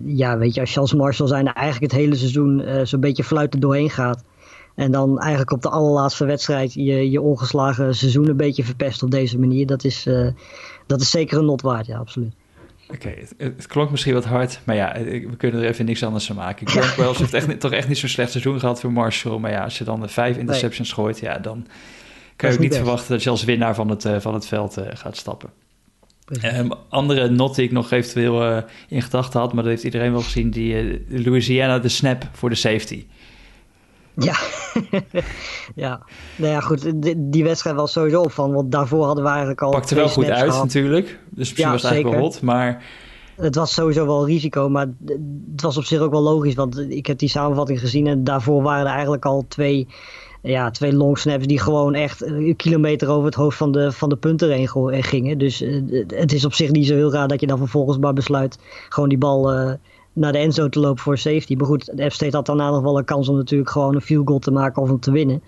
ja, 0.04 0.38
weet 0.38 0.54
je, 0.54 0.60
als 0.60 0.78
als 0.78 0.94
Marshall 0.94 1.28
zijn 1.28 1.52
eigenlijk 1.52 1.92
het 1.92 2.00
hele 2.00 2.16
seizoen 2.16 2.64
zo'n 2.82 3.00
beetje 3.00 3.24
fluiten 3.24 3.60
doorheen 3.60 3.90
gaat. 3.90 4.24
En 4.74 4.92
dan 4.92 5.18
eigenlijk 5.18 5.50
op 5.50 5.62
de 5.62 5.68
allerlaatste 5.68 6.24
wedstrijd 6.24 6.74
je, 6.74 7.10
je 7.10 7.20
ongeslagen 7.20 7.94
seizoen 7.94 8.28
een 8.28 8.36
beetje 8.36 8.64
verpest 8.64 9.02
op 9.02 9.10
deze 9.10 9.38
manier. 9.38 9.66
Dat 9.66 9.84
is, 9.84 10.08
dat 10.86 11.00
is 11.00 11.10
zeker 11.10 11.38
een 11.38 11.44
not 11.44 11.62
waard, 11.62 11.86
ja, 11.86 11.98
absoluut. 11.98 12.34
Oké, 12.92 13.06
okay, 13.06 13.18
het, 13.20 13.34
het, 13.56 13.66
klonk 13.66 13.90
misschien 13.90 14.14
wat 14.14 14.24
hard, 14.24 14.60
maar 14.64 14.76
ja, 14.76 14.92
we 15.02 15.36
kunnen 15.36 15.62
er 15.62 15.68
even 15.68 15.84
niks 15.84 16.02
anders 16.02 16.26
van 16.26 16.36
maken. 16.36 16.68
Grant 16.68 16.96
Wells 16.96 17.18
heeft 17.18 17.34
echt, 17.34 17.60
toch 17.60 17.72
echt 17.72 17.88
niet 17.88 17.98
zo'n 17.98 18.08
slecht 18.08 18.30
seizoen 18.30 18.60
gehad 18.60 18.80
voor 18.80 18.92
Marshall. 18.92 19.38
Maar 19.38 19.50
ja, 19.50 19.64
als 19.64 19.78
je 19.78 19.84
dan 19.84 20.00
de 20.00 20.08
vijf 20.08 20.36
interceptions 20.36 20.88
nee. 20.88 20.96
gooit, 20.96 21.18
ja, 21.18 21.38
dan 21.38 21.66
kan 22.36 22.48
je 22.48 22.54
ook 22.54 22.60
niet 22.60 22.70
best. 22.70 22.80
verwachten 22.80 23.10
dat 23.10 23.22
je 23.22 23.30
als 23.30 23.44
winnaar 23.44 23.74
van 23.74 23.88
het, 23.88 24.04
uh, 24.04 24.20
van 24.20 24.34
het 24.34 24.46
veld 24.46 24.78
uh, 24.78 24.84
gaat 24.92 25.16
stappen. 25.16 25.50
Um, 26.44 26.72
andere 26.88 27.28
not 27.28 27.54
die 27.54 27.64
ik 27.64 27.72
nog 27.72 27.90
eventueel 27.90 28.50
uh, 28.50 28.62
in 28.88 29.02
gedachten 29.02 29.40
had, 29.40 29.52
maar 29.52 29.62
dat 29.62 29.72
heeft 29.72 29.84
iedereen 29.84 30.12
wel 30.12 30.20
gezien, 30.20 30.50
die 30.50 31.04
Louisiana 31.08 31.78
de 31.78 31.88
snap 31.88 32.28
voor 32.32 32.48
de 32.48 32.54
safety. 32.54 33.04
Ja, 34.14 34.34
ja. 35.74 36.00
Nou 36.36 36.52
ja, 36.52 36.60
goed. 36.60 37.02
Die, 37.02 37.14
die, 37.30 37.44
wedstrijd 37.44 37.76
was 37.76 37.92
sowieso 37.92 38.20
op 38.20 38.32
van, 38.32 38.52
want 38.52 38.72
daarvoor 38.72 39.04
hadden 39.04 39.24
we 39.24 39.30
eigenlijk 39.30 39.62
al. 39.62 39.70
Pakte 39.70 39.94
wel 39.94 40.08
goed 40.08 40.30
uit, 40.30 40.50
gehad. 40.50 40.64
natuurlijk. 40.64 41.06
Dus 41.06 41.38
misschien 41.38 41.64
ja, 41.64 41.70
was 41.70 41.82
het 41.82 41.90
eigenlijk 41.90 42.20
wel 42.20 42.30
hot, 42.30 42.42
maar. 42.42 42.84
Het 43.34 43.54
was 43.54 43.74
sowieso 43.74 44.06
wel 44.06 44.26
risico, 44.26 44.68
maar 44.68 44.88
het 45.50 45.62
was 45.62 45.76
op 45.76 45.84
zich 45.84 46.00
ook 46.00 46.10
wel 46.10 46.22
logisch, 46.22 46.54
want 46.54 46.78
ik 46.78 47.06
heb 47.06 47.18
die 47.18 47.28
samenvatting 47.28 47.80
gezien 47.80 48.06
en 48.06 48.24
daarvoor 48.24 48.62
waren 48.62 48.86
er 48.86 48.92
eigenlijk 48.92 49.24
al 49.24 49.44
twee, 49.48 49.88
ja, 50.42 50.70
twee 50.70 50.92
long 50.92 51.18
snaps 51.18 51.46
die 51.46 51.58
gewoon 51.58 51.94
echt 51.94 52.22
een 52.22 52.56
kilometer 52.56 53.08
over 53.08 53.24
het 53.24 53.34
hoofd 53.34 53.56
van 53.56 53.72
de, 53.72 53.92
van 53.92 54.08
de 54.08 54.16
punten 54.16 54.50
heen 54.50 55.04
gingen. 55.04 55.38
Dus 55.38 55.62
uh, 55.62 56.04
het 56.06 56.32
is 56.32 56.44
op 56.44 56.54
zich 56.54 56.70
niet 56.70 56.86
zo 56.86 56.94
heel 56.94 57.12
raar 57.12 57.28
dat 57.28 57.40
je 57.40 57.46
dan 57.46 57.58
vervolgens 57.58 57.98
maar 57.98 58.12
besluit 58.12 58.58
gewoon 58.88 59.08
die 59.08 59.18
bal. 59.18 59.54
Uh, 59.54 59.72
naar 60.12 60.32
de 60.32 60.38
enzo 60.38 60.68
te 60.68 60.80
lopen 60.80 61.02
voor 61.02 61.18
safety. 61.18 61.54
Maar 61.54 61.66
goed, 61.66 61.96
de 61.96 62.10
F 62.10 62.12
State 62.12 62.36
had 62.36 62.46
daarna 62.46 62.70
nog 62.70 62.82
wel 62.82 62.98
een 62.98 63.04
kans 63.04 63.28
om 63.28 63.36
natuurlijk 63.36 63.70
gewoon 63.70 63.94
een 63.94 64.00
field 64.00 64.26
goal 64.26 64.38
te 64.38 64.50
maken 64.50 64.82
of 64.82 64.90
om 64.90 65.00
te 65.00 65.10
winnen. 65.10 65.42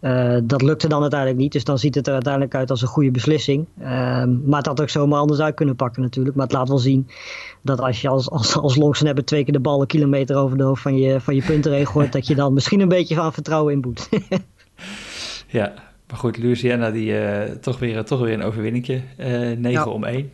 Uh, 0.00 0.36
dat 0.42 0.62
lukte 0.62 0.88
dan 0.88 1.00
uiteindelijk 1.00 1.40
niet, 1.40 1.52
dus 1.52 1.64
dan 1.64 1.78
ziet 1.78 1.94
het 1.94 2.06
er 2.06 2.12
uiteindelijk 2.12 2.54
uit 2.54 2.70
als 2.70 2.82
een 2.82 2.88
goede 2.88 3.10
beslissing. 3.10 3.66
Uh, 3.80 3.86
maar 4.24 4.58
het 4.58 4.66
had 4.66 4.80
ook 4.80 4.88
zomaar 4.88 5.18
anders 5.18 5.40
uit 5.40 5.54
kunnen 5.54 5.76
pakken 5.76 6.02
natuurlijk. 6.02 6.36
Maar 6.36 6.46
het 6.46 6.54
laat 6.54 6.68
wel 6.68 6.78
zien 6.78 7.08
dat 7.62 7.80
als 7.80 8.00
je 8.00 8.08
als, 8.08 8.30
als, 8.30 8.56
als 8.56 8.76
longsnapper 8.76 9.24
twee 9.24 9.44
keer 9.44 9.52
de 9.52 9.60
bal 9.60 9.80
een 9.80 9.86
kilometer 9.86 10.36
over 10.36 10.56
de 10.56 10.62
hoofd 10.62 10.82
van 10.82 10.96
je, 10.96 11.20
van 11.20 11.34
je 11.34 11.42
punten 11.42 11.86
gooit, 11.86 12.12
dat 12.12 12.26
je 12.26 12.34
dan 12.34 12.52
misschien 12.52 12.80
een 12.80 12.88
beetje 12.88 13.14
van 13.14 13.32
vertrouwen 13.32 13.72
inboet. 13.72 14.08
ja, 15.48 15.72
maar 16.08 16.18
goed, 16.18 16.38
Louisiana 16.38 16.90
die 16.90 17.12
uh, 17.12 17.42
toch, 17.42 17.78
weer, 17.78 18.04
toch 18.04 18.20
weer 18.20 18.32
een 18.32 18.42
overwinningje. 18.42 19.02
9 19.16 19.70
ja. 19.70 19.86
om 19.86 20.04
1. 20.04 20.30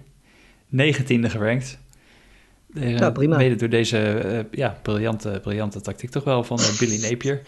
19e 0.77 1.31
gerankt 1.31 1.79
ja, 2.75 3.11
prima. 3.11 3.37
Mede 3.37 3.55
door 3.55 3.69
deze 3.69 4.47
ja, 4.51 4.79
briljante, 4.83 5.39
briljante 5.43 5.81
tactiek 5.81 6.11
toch 6.11 6.25
wel 6.25 6.45
van 6.45 6.59
Billy 6.79 7.01
Napier. 7.01 7.41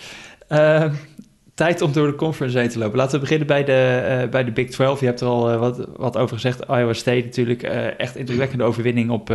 tijd 1.54 1.82
om 1.82 1.92
door 1.92 2.06
de 2.06 2.14
conference 2.14 2.58
heen 2.58 2.68
te 2.68 2.78
lopen. 2.78 2.96
Laten 2.96 3.14
we 3.14 3.20
beginnen 3.20 3.46
bij 3.46 3.64
de, 3.64 4.28
bij 4.30 4.44
de 4.44 4.52
Big 4.52 4.70
12. 4.70 5.00
Je 5.00 5.06
hebt 5.06 5.20
er 5.20 5.26
al 5.26 5.58
wat, 5.58 5.88
wat 5.96 6.16
over 6.16 6.34
gezegd. 6.34 6.60
Iowa 6.68 6.92
State 6.92 7.24
natuurlijk 7.24 7.62
echt 7.96 8.16
indrukwekkende 8.16 8.64
overwinning 8.64 9.10
op 9.10 9.26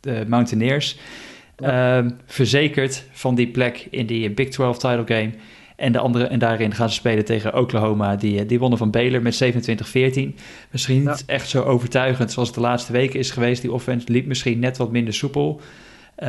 de 0.00 0.24
Mountaineers. 0.26 0.98
Ehm, 1.58 2.10
verzekerd 2.26 3.04
van 3.12 3.34
die 3.34 3.48
plek 3.48 3.86
in 3.90 4.06
die 4.06 4.30
Big 4.30 4.48
12 4.48 4.78
title 4.78 5.04
game. 5.06 5.30
En, 5.78 5.92
de 5.92 5.98
andere, 5.98 6.24
en 6.24 6.38
daarin 6.38 6.74
gaan 6.74 6.88
ze 6.88 6.94
spelen 6.94 7.24
tegen 7.24 7.54
Oklahoma. 7.54 8.16
Die, 8.16 8.46
die 8.46 8.58
wonnen 8.58 8.78
van 8.78 8.90
Baylor 8.90 9.22
met 9.22 9.44
27-14. 9.44 9.48
Misschien 10.70 11.04
niet 11.04 11.24
echt 11.26 11.48
zo 11.48 11.62
overtuigend 11.62 12.32
zoals 12.32 12.48
het 12.48 12.56
de 12.56 12.62
laatste 12.64 12.92
weken 12.92 13.18
is 13.18 13.30
geweest. 13.30 13.62
Die 13.62 13.72
offense 13.72 14.12
liep 14.12 14.26
misschien 14.26 14.58
net 14.58 14.76
wat 14.76 14.90
minder 14.90 15.14
soepel. 15.14 15.60
Uh, 16.18 16.26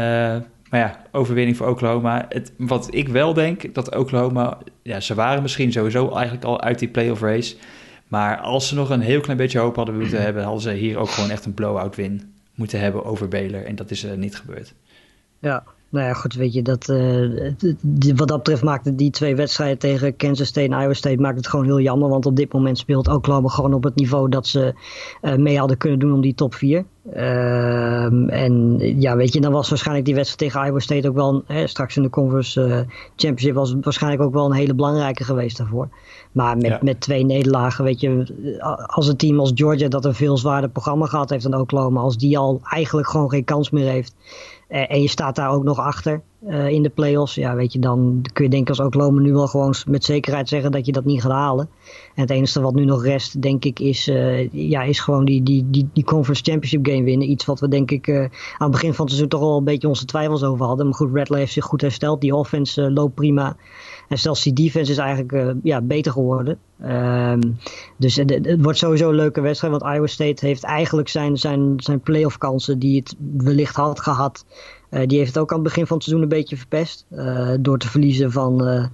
maar 0.69 0.79
ja, 0.79 1.01
overwinning 1.11 1.57
voor 1.57 1.67
Oklahoma. 1.67 2.25
Het, 2.29 2.51
wat 2.57 2.87
ik 2.91 3.07
wel 3.07 3.33
denk, 3.33 3.73
dat 3.73 3.95
Oklahoma... 3.95 4.57
Ja, 4.83 4.99
ze 4.99 5.13
waren 5.13 5.41
misschien 5.41 5.71
sowieso 5.71 6.11
eigenlijk 6.11 6.43
al 6.43 6.61
uit 6.61 6.79
die 6.79 6.89
playoff 6.89 7.21
race. 7.21 7.55
Maar 8.07 8.37
als 8.37 8.67
ze 8.67 8.75
nog 8.75 8.89
een 8.89 9.01
heel 9.01 9.21
klein 9.21 9.37
beetje 9.37 9.59
hoop 9.59 9.75
hadden 9.75 9.97
moeten 9.97 10.21
hebben... 10.21 10.43
hadden 10.43 10.61
ze 10.61 10.71
hier 10.71 10.97
ook 10.97 11.09
gewoon 11.09 11.29
echt 11.29 11.45
een 11.45 11.53
blowout 11.53 11.95
win 11.95 12.33
moeten 12.55 12.79
hebben 12.79 13.05
over 13.05 13.27
Baylor. 13.27 13.65
En 13.65 13.75
dat 13.75 13.91
is 13.91 14.05
uh, 14.05 14.13
niet 14.13 14.35
gebeurd. 14.35 14.73
Ja, 15.39 15.63
nou 15.89 16.05
ja, 16.05 16.13
goed, 16.13 16.33
weet 16.33 16.53
je, 16.53 16.61
dat, 16.61 16.87
uh, 16.89 17.51
wat 18.15 18.27
dat 18.27 18.37
betreft 18.37 18.63
maakte 18.63 18.95
die 18.95 19.09
twee 19.09 19.35
wedstrijden 19.35 19.77
tegen 19.77 20.15
Kansas 20.15 20.47
State 20.47 20.73
en 20.73 20.81
Iowa 20.81 20.93
State 20.93 21.21
maakt 21.21 21.37
het 21.37 21.47
gewoon 21.47 21.65
heel 21.65 21.79
jammer. 21.79 22.09
Want 22.09 22.25
op 22.25 22.35
dit 22.35 22.53
moment 22.53 22.77
speelt 22.77 23.07
Oklahoma 23.07 23.49
gewoon 23.49 23.73
op 23.73 23.83
het 23.83 23.95
niveau 23.95 24.29
dat 24.29 24.47
ze 24.47 24.73
uh, 25.21 25.35
mee 25.35 25.57
hadden 25.57 25.77
kunnen 25.77 25.99
doen 25.99 26.13
om 26.13 26.21
die 26.21 26.33
top 26.33 26.53
4. 26.53 26.85
Uh, 27.13 28.03
ehm, 28.03 28.29
en 28.29 28.77
ja, 29.01 29.15
weet 29.15 29.33
je, 29.33 29.41
dan 29.41 29.51
was 29.51 29.69
waarschijnlijk 29.69 30.05
die 30.05 30.15
wedstrijd 30.15 30.51
tegen 30.51 30.67
Iowa 30.67 30.79
State 30.79 31.07
ook 31.07 31.15
wel, 31.15 31.43
hè, 31.45 31.67
straks 31.67 31.97
in 31.97 32.03
de 32.03 32.09
Conference 32.09 32.61
uh, 32.61 32.77
Championship, 33.15 33.53
was 33.53 33.75
waarschijnlijk 33.81 34.23
ook 34.23 34.33
wel 34.33 34.45
een 34.45 34.51
hele 34.51 34.73
belangrijke 34.73 35.23
geweest 35.23 35.57
daarvoor. 35.57 35.89
Maar 36.31 36.57
met, 36.57 36.81
met 36.81 37.01
twee 37.01 37.25
nederlagen, 37.25 37.83
weet 37.83 37.99
je, 37.99 38.33
als 38.85 39.07
een 39.07 39.17
team 39.17 39.39
als 39.39 39.51
Georgia 39.55 39.87
dat 39.87 40.05
een 40.05 40.13
veel 40.13 40.37
zwaarder 40.37 40.69
programma 40.69 41.05
gehad 41.05 41.29
heeft 41.29 41.43
dan 41.51 41.61
Oklahoma, 41.61 42.01
als 42.01 42.17
die 42.17 42.37
al 42.37 42.59
eigenlijk 42.63 43.07
gewoon 43.07 43.29
geen 43.29 43.43
kans 43.43 43.69
meer 43.69 43.89
heeft 43.89 44.13
eh, 44.15 44.58
en 44.69 45.01
je 45.01 45.07
staat 45.07 45.35
daar 45.35 45.49
ook 45.49 45.63
nog 45.63 45.79
achter 45.79 46.23
uh, 46.47 46.67
in 46.67 46.83
de 46.83 46.89
playoffs. 46.89 47.35
Ja, 47.35 47.55
weet 47.55 47.73
je, 47.73 47.79
dan 47.79 48.25
kun 48.33 48.43
je 48.43 48.49
denk 48.49 48.63
ik 48.63 48.69
als 48.69 48.79
Oklahoma 48.79 49.21
nu 49.21 49.33
wel 49.33 49.47
gewoon 49.47 49.75
met 49.87 50.03
zekerheid 50.03 50.49
zeggen 50.49 50.71
dat 50.71 50.85
je 50.85 50.91
dat 50.91 51.05
niet 51.05 51.21
gaat 51.21 51.31
halen. 51.31 51.69
En 52.15 52.21
het 52.21 52.29
enige 52.29 52.61
wat 52.61 52.75
nu 52.75 52.85
nog 52.85 53.03
rest, 53.03 53.41
denk 53.41 53.65
ik, 53.65 53.79
is, 53.79 54.07
uh, 54.07 54.51
ja, 54.51 54.81
is 54.81 54.99
gewoon 54.99 55.25
die, 55.25 55.43
die, 55.43 55.65
die, 55.69 55.89
die 55.93 56.03
Conference 56.03 56.43
Championship 56.43 56.87
game 56.87 57.03
winnen. 57.03 57.29
Iets 57.29 57.45
wat 57.45 57.59
we 57.59 57.67
denk 57.67 57.91
ik 57.91 58.09
aan 58.09 58.29
het 58.57 58.71
begin 58.71 58.93
van 58.93 59.05
het 59.05 59.13
seizoen 59.13 59.27
toch 59.27 59.41
al 59.41 59.57
een 59.57 59.63
beetje 59.63 59.87
onze 59.87 60.05
twijfels 60.05 60.43
over 60.43 60.65
hadden. 60.65 60.85
Maar 60.85 60.95
goed, 60.95 61.13
Redley 61.13 61.39
heeft 61.39 61.53
zich 61.53 61.65
goed 61.65 61.81
hersteld. 61.81 62.21
Die 62.21 62.35
offense 62.35 62.91
loopt 62.91 63.15
prima. 63.15 63.55
En 64.07 64.17
zelfs 64.17 64.43
die 64.43 64.53
defense 64.53 64.91
is 64.91 64.97
eigenlijk 64.97 65.55
ja, 65.63 65.81
beter 65.81 66.11
geworden. 66.11 66.57
Um, 66.85 67.57
dus 67.97 68.15
het, 68.15 68.29
het, 68.29 68.57
wordt 68.61 68.77
sowieso 68.77 69.09
een 69.09 69.15
leuke 69.15 69.41
wedstrijd. 69.41 69.73
Want 69.73 69.95
Iowa 69.95 70.07
State 70.07 70.45
heeft 70.45 70.63
eigenlijk 70.63 71.09
zijn, 71.09 71.37
zijn, 71.37 71.73
zijn 71.77 71.99
playoff 71.99 72.37
kansen 72.37 72.79
die 72.79 72.99
het 72.99 73.15
wellicht 73.37 73.75
had 73.75 73.99
gehad. 73.99 74.45
Uh, 74.91 75.01
die 75.05 75.17
heeft 75.17 75.33
het 75.33 75.37
ook 75.37 75.49
aan 75.49 75.59
het 75.59 75.67
begin 75.67 75.87
van 75.87 75.95
het 75.95 76.05
seizoen 76.05 76.23
een 76.23 76.37
beetje 76.37 76.57
verpest. 76.57 77.05
Uh, 77.11 77.49
door 77.59 77.77
te 77.77 77.89
verliezen 77.89 78.31
van, 78.31 78.67
uh, 78.67 78.85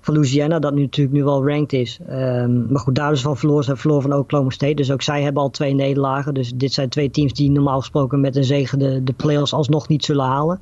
van 0.00 0.14
Louisiana, 0.14 0.58
dat 0.58 0.74
nu 0.74 0.80
natuurlijk 0.80 1.16
nu 1.16 1.24
wel 1.24 1.48
ranked 1.48 1.72
is. 1.72 2.00
Um, 2.10 2.66
maar 2.70 2.80
goed, 2.80 2.94
daar 2.94 3.12
is 3.12 3.20
van 3.20 3.36
verloren. 3.36 3.64
Ze 3.64 3.76
verloren 3.76 4.02
van 4.02 4.18
Oklahoma 4.18 4.50
State. 4.50 4.74
Dus 4.74 4.90
ook 4.90 5.02
zij 5.02 5.22
hebben 5.22 5.42
al 5.42 5.50
twee 5.50 5.74
nederlagen. 5.74 6.34
Dus 6.34 6.52
dit 6.54 6.72
zijn 6.72 6.88
twee 6.88 7.10
teams 7.10 7.32
die 7.32 7.50
normaal 7.50 7.78
gesproken 7.78 8.20
met 8.20 8.36
een 8.36 8.44
zegen 8.44 8.78
de, 8.78 9.04
de 9.04 9.12
playoffs 9.12 9.52
alsnog 9.52 9.88
niet 9.88 10.04
zullen 10.04 10.24
halen. 10.24 10.60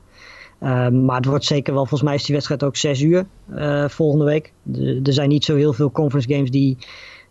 Um, 0.63 1.05
maar 1.05 1.17
het 1.17 1.27
wordt 1.27 1.45
zeker 1.45 1.75
wel, 1.75 1.87
volgens 1.87 2.09
mij 2.09 2.15
is 2.15 2.25
die 2.25 2.35
wedstrijd 2.35 2.65
ook 2.65 2.77
6 2.77 3.01
uur 3.01 3.27
volgende 3.89 4.25
week. 4.25 4.53
Er 5.03 5.13
zijn 5.13 5.29
niet 5.29 5.45
zo 5.45 5.57
heel 5.57 5.73
veel 5.73 5.91
conference 5.91 6.35
games 6.35 6.51
die, 6.51 6.79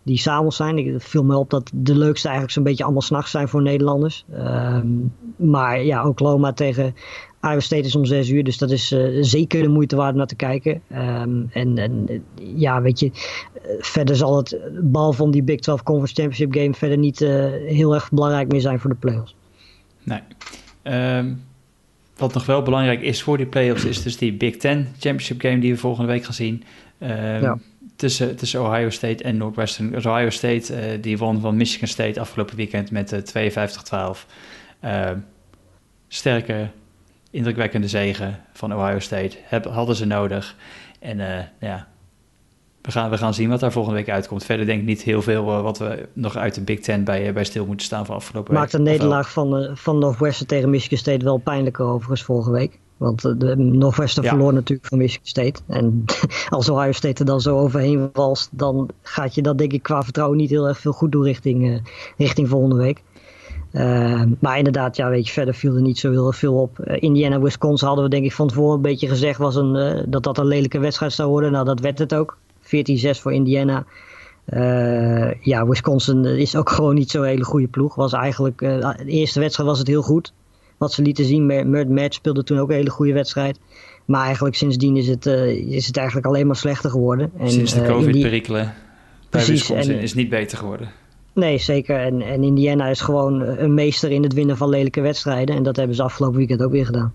die 0.02 0.18
s'avonds 0.18 0.56
zijn. 0.56 0.78
Ik 0.78 1.02
viel 1.02 1.24
me 1.24 1.36
op 1.36 1.50
dat 1.50 1.70
de 1.74 1.94
leukste 1.94 2.26
eigenlijk 2.26 2.54
zo'n 2.56 2.64
beetje 2.64 2.84
allemaal 2.84 3.02
s'nachts 3.02 3.30
zijn 3.30 3.48
voor 3.48 3.62
Nederlanders. 3.62 4.24
Um, 4.32 5.12
maar 5.36 5.84
ja, 5.84 6.06
Oklahoma 6.08 6.52
tegen 6.52 6.94
Iowa 7.42 7.60
State 7.60 7.86
is 7.86 7.96
om 7.96 8.04
6 8.04 8.28
uur, 8.28 8.44
dus 8.44 8.58
dat 8.58 8.70
is 8.70 8.92
uh, 8.92 9.18
zeker 9.20 9.62
de 9.62 9.68
moeite 9.68 9.96
waard 9.96 10.10
om 10.10 10.18
naar 10.18 10.26
te 10.26 10.36
kijken. 10.36 10.80
Um, 10.92 11.48
en, 11.52 11.78
en 11.78 12.24
ja, 12.34 12.82
weet 12.82 13.00
je, 13.00 13.10
verder 13.78 14.16
zal 14.16 14.36
het, 14.36 14.58
behalve 14.82 15.22
om 15.22 15.30
die 15.30 15.42
Big 15.42 15.60
12 15.60 15.82
Conference 15.82 16.14
Championship 16.14 16.62
game, 16.62 16.74
verder 16.74 16.98
niet 16.98 17.20
uh, 17.20 17.28
heel 17.66 17.94
erg 17.94 18.10
belangrijk 18.10 18.52
meer 18.52 18.60
zijn 18.60 18.80
voor 18.80 18.90
de 18.90 18.96
playoffs. 18.96 19.34
Nee. 20.02 20.20
Um, 20.82 21.42
wat 22.16 22.34
nog 22.34 22.46
wel 22.46 22.62
belangrijk 22.62 23.00
is 23.00 23.22
voor 23.22 23.36
die 23.36 23.46
playoffs, 23.46 23.84
is 23.84 24.02
dus 24.02 24.16
die 24.16 24.32
Big 24.32 24.56
Ten 24.56 24.88
Championship 24.98 25.40
game 25.40 25.58
die 25.58 25.72
we 25.72 25.78
volgende 25.78 26.12
week 26.12 26.24
gaan 26.24 26.34
zien. 26.34 26.64
Um, 27.00 27.60
tussen, 27.98 28.36
tussen 28.36 28.60
Ohio 28.60 28.90
State 28.90 29.24
en 29.24 29.36
Northwestern. 29.36 29.90
Dus 29.90 30.06
Ohio 30.06 30.30
State 30.30 30.72
uh, 30.72 31.02
die 31.02 31.18
won 31.18 31.40
van 31.40 31.56
Michigan 31.56 31.88
State 31.88 32.20
afgelopen 32.20 32.56
weekend 32.56 32.90
met 32.90 33.34
uh, 33.34 34.16
52-12. 34.16 34.18
Uh, 34.84 35.10
sterke, 36.08 36.68
indrukwekkende 37.38 37.88
zegen 37.88 38.40
van 38.52 38.74
Ohio 38.74 38.98
State. 38.98 39.36
Heb, 39.42 39.64
hadden 39.64 39.96
ze 39.96 40.06
nodig. 40.06 40.56
En 41.00 41.18
uh, 41.18 41.38
ja, 41.60 41.86
we 42.82 42.90
gaan, 42.90 43.10
we 43.10 43.16
gaan 43.16 43.34
zien 43.34 43.48
wat 43.48 43.60
daar 43.60 43.72
volgende 43.72 43.98
week 43.98 44.08
uitkomt. 44.08 44.44
Verder 44.44 44.66
denk 44.66 44.80
ik 44.80 44.86
niet 44.86 45.02
heel 45.02 45.22
veel 45.22 45.48
uh, 45.48 45.62
wat 45.62 45.78
we 45.78 46.08
nog 46.12 46.36
uit 46.36 46.54
de 46.54 46.60
Big 46.60 46.80
Ten 46.80 47.04
bij, 47.04 47.28
uh, 47.28 47.34
bij 47.34 47.44
stil 47.44 47.66
moeten 47.66 47.86
staan 47.86 48.06
van 48.06 48.14
afgelopen 48.14 48.54
Maakt 48.54 48.72
week. 48.72 48.80
Maakt 48.80 48.90
een 48.90 48.98
nederlaag 48.98 49.30
van, 49.32 49.62
uh, 49.62 49.70
van 49.74 49.98
Northwestern 49.98 50.48
tegen 50.48 50.70
Michigan 50.70 50.98
State 50.98 51.24
wel 51.24 51.38
pijnlijker 51.38 51.84
overigens 51.84 52.22
vorige 52.22 52.50
week. 52.50 52.78
Want 52.96 53.22
de 53.22 53.56
Northwestern 53.56 54.26
ja. 54.26 54.32
verloor 54.32 54.52
natuurlijk 54.52 54.88
van 54.88 54.98
Michigan 54.98 55.26
State. 55.26 55.60
En 55.66 56.04
als 56.48 56.68
Ohio 56.68 56.92
State 56.92 57.20
er 57.20 57.26
dan 57.26 57.40
zo 57.40 57.58
overheen 57.58 58.10
walst, 58.12 58.48
dan 58.52 58.90
gaat 59.02 59.34
je 59.34 59.42
dat 59.42 59.58
denk 59.58 59.72
ik 59.72 59.82
qua 59.82 60.02
vertrouwen 60.02 60.38
niet 60.38 60.50
heel 60.50 60.68
erg 60.68 60.78
veel 60.78 60.92
goed 60.92 61.12
doen 61.12 61.24
richting, 61.24 61.82
richting 62.16 62.48
volgende 62.48 62.76
week. 62.76 63.02
Uh, 63.78 64.22
maar 64.38 64.58
inderdaad, 64.58 64.96
ja, 64.96 65.10
weet 65.10 65.26
je, 65.26 65.32
verder 65.32 65.54
viel 65.54 65.74
er 65.74 65.82
niet 65.82 65.98
zo 65.98 66.10
heel 66.10 66.32
veel 66.32 66.54
op. 66.54 66.78
Uh, 66.84 66.96
Indiana, 67.00 67.40
Wisconsin 67.40 67.86
hadden 67.86 68.04
we 68.04 68.10
denk 68.10 68.24
ik 68.24 68.32
van 68.32 68.48
tevoren 68.48 68.76
een 68.76 68.82
beetje 68.82 69.08
gezegd 69.08 69.38
was 69.38 69.56
een, 69.56 69.74
uh, 69.74 70.02
dat 70.06 70.22
dat 70.22 70.38
een 70.38 70.46
lelijke 70.46 70.78
wedstrijd 70.78 71.12
zou 71.12 71.28
worden. 71.28 71.52
Nou, 71.52 71.64
dat 71.64 71.80
werd 71.80 71.98
het 71.98 72.14
ook. 72.14 72.38
14-6 72.62 72.68
voor 73.10 73.32
Indiana. 73.32 73.84
Uh, 74.48 75.34
ja, 75.40 75.66
Wisconsin 75.66 76.24
is 76.24 76.56
ook 76.56 76.70
gewoon 76.70 76.94
niet 76.94 77.10
zo'n 77.10 77.24
hele 77.24 77.44
goede 77.44 77.68
ploeg. 77.68 77.94
Was 77.94 78.12
eigenlijk, 78.12 78.58
de 78.58 79.04
eerste 79.06 79.40
wedstrijd 79.40 79.68
was 79.68 79.78
het 79.78 79.88
heel 79.88 80.02
goed. 80.02 80.32
Wat 80.76 80.92
ze 80.92 81.02
lieten 81.02 81.24
zien, 81.24 81.46
Mert 81.46 81.88
Match 81.88 82.14
speelde 82.14 82.44
toen 82.44 82.58
ook 82.58 82.68
een 82.68 82.74
hele 82.74 82.90
goede 82.90 83.12
wedstrijd. 83.12 83.58
Maar 84.04 84.24
eigenlijk 84.24 84.56
sindsdien 84.56 84.96
is 84.96 85.08
het, 85.08 85.26
is 85.26 85.86
het 85.86 85.96
eigenlijk 85.96 86.26
alleen 86.26 86.46
maar 86.46 86.56
slechter 86.56 86.90
geworden. 86.90 87.30
En, 87.38 87.50
Sinds 87.50 87.74
de 87.74 87.82
COVID-perikelen 87.82 88.74
bij 89.30 89.44
Wisconsin 89.44 89.94
en, 89.94 90.00
is 90.00 90.14
niet 90.14 90.28
beter 90.28 90.58
geworden. 90.58 90.90
Nee, 91.38 91.58
zeker. 91.58 92.00
En, 92.00 92.22
en 92.22 92.42
Indiana 92.42 92.86
is 92.88 93.00
gewoon 93.00 93.40
een 93.40 93.74
meester 93.74 94.10
in 94.10 94.22
het 94.22 94.32
winnen 94.32 94.56
van 94.56 94.68
lelijke 94.68 95.00
wedstrijden. 95.00 95.56
En 95.56 95.62
dat 95.62 95.76
hebben 95.76 95.96
ze 95.96 96.02
afgelopen 96.02 96.38
weekend 96.38 96.62
ook 96.62 96.72
weer 96.72 96.86
gedaan. 96.86 97.14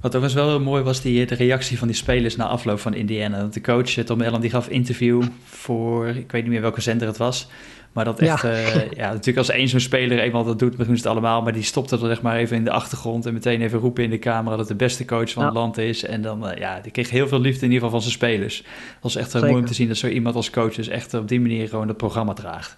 Wat 0.00 0.16
ook 0.16 0.22
was 0.22 0.34
wel 0.34 0.60
mooi 0.60 0.82
was 0.82 1.00
die, 1.00 1.26
de 1.26 1.34
reactie 1.34 1.78
van 1.78 1.88
die 1.88 1.96
spelers 1.96 2.36
na 2.36 2.46
afloop 2.46 2.80
van 2.80 2.94
Indiana. 2.94 3.38
Want 3.38 3.54
de 3.54 3.60
coach, 3.60 3.90
Tom 3.90 4.20
Allen, 4.20 4.40
die 4.40 4.50
gaf 4.50 4.68
interview 4.68 5.22
voor, 5.44 6.08
ik 6.08 6.32
weet 6.32 6.42
niet 6.42 6.50
meer 6.50 6.60
welke 6.60 6.80
zender 6.80 7.06
het 7.06 7.16
was. 7.16 7.48
Maar 7.92 8.04
dat 8.04 8.20
echt, 8.20 8.42
ja, 8.42 8.50
uh, 8.50 8.90
ja 9.00 9.08
natuurlijk 9.08 9.38
als 9.38 9.50
één 9.50 9.68
zo'n 9.68 9.80
speler 9.80 10.18
eenmaal 10.18 10.44
dat 10.44 10.58
doet, 10.58 10.76
doen 10.76 10.86
ze 10.86 10.92
het 10.92 11.06
allemaal. 11.06 11.42
Maar 11.42 11.52
die 11.52 11.62
stopte 11.62 11.94
er 11.94 12.06
zeg 12.06 12.22
maar 12.22 12.36
even 12.36 12.56
in 12.56 12.64
de 12.64 12.70
achtergrond 12.70 13.26
en 13.26 13.32
meteen 13.32 13.62
even 13.62 13.78
roepen 13.78 14.04
in 14.04 14.10
de 14.10 14.18
camera 14.18 14.56
dat 14.56 14.58
het 14.58 14.78
de 14.78 14.84
beste 14.84 15.04
coach 15.04 15.32
van 15.32 15.42
ja. 15.42 15.48
het 15.48 15.58
land 15.58 15.78
is. 15.78 16.04
En 16.04 16.22
dan, 16.22 16.50
uh, 16.50 16.56
ja, 16.56 16.80
die 16.80 16.92
kreeg 16.92 17.10
heel 17.10 17.28
veel 17.28 17.40
liefde 17.40 17.64
in 17.64 17.72
ieder 17.72 17.84
geval 17.84 18.00
van 18.00 18.00
zijn 18.00 18.12
spelers. 18.12 18.56
Het 18.56 19.02
was 19.02 19.16
echt 19.16 19.34
uh, 19.34 19.40
mooi 19.40 19.54
om 19.54 19.66
te 19.66 19.74
zien 19.74 19.88
dat 19.88 19.96
zo 19.96 20.06
iemand 20.06 20.34
als 20.34 20.50
coach 20.50 20.74
dus 20.74 20.88
echt 20.88 21.14
op 21.14 21.28
die 21.28 21.40
manier 21.40 21.68
gewoon 21.68 21.88
het 21.88 21.96
programma 21.96 22.32
draagt. 22.32 22.76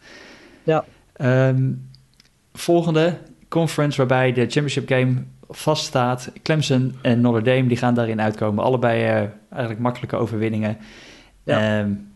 Ja. 0.67 0.85
Um, 1.49 1.89
volgende 2.53 3.19
conference 3.49 3.97
waarbij 3.97 4.33
de 4.33 4.41
championship 4.41 4.89
game 4.89 5.15
vaststaat. 5.49 6.33
Clemson 6.43 6.95
en 7.03 7.21
Notre 7.21 7.43
Dame 7.43 7.67
die 7.69 7.77
gaan 7.77 7.95
daarin 7.95 8.21
uitkomen. 8.21 8.65
Allebei 8.65 9.03
uh, 9.03 9.29
eigenlijk 9.51 9.81
makkelijke 9.81 10.17
overwinningen. 10.17 10.77
Ja. 11.43 11.81
Um, 11.81 12.09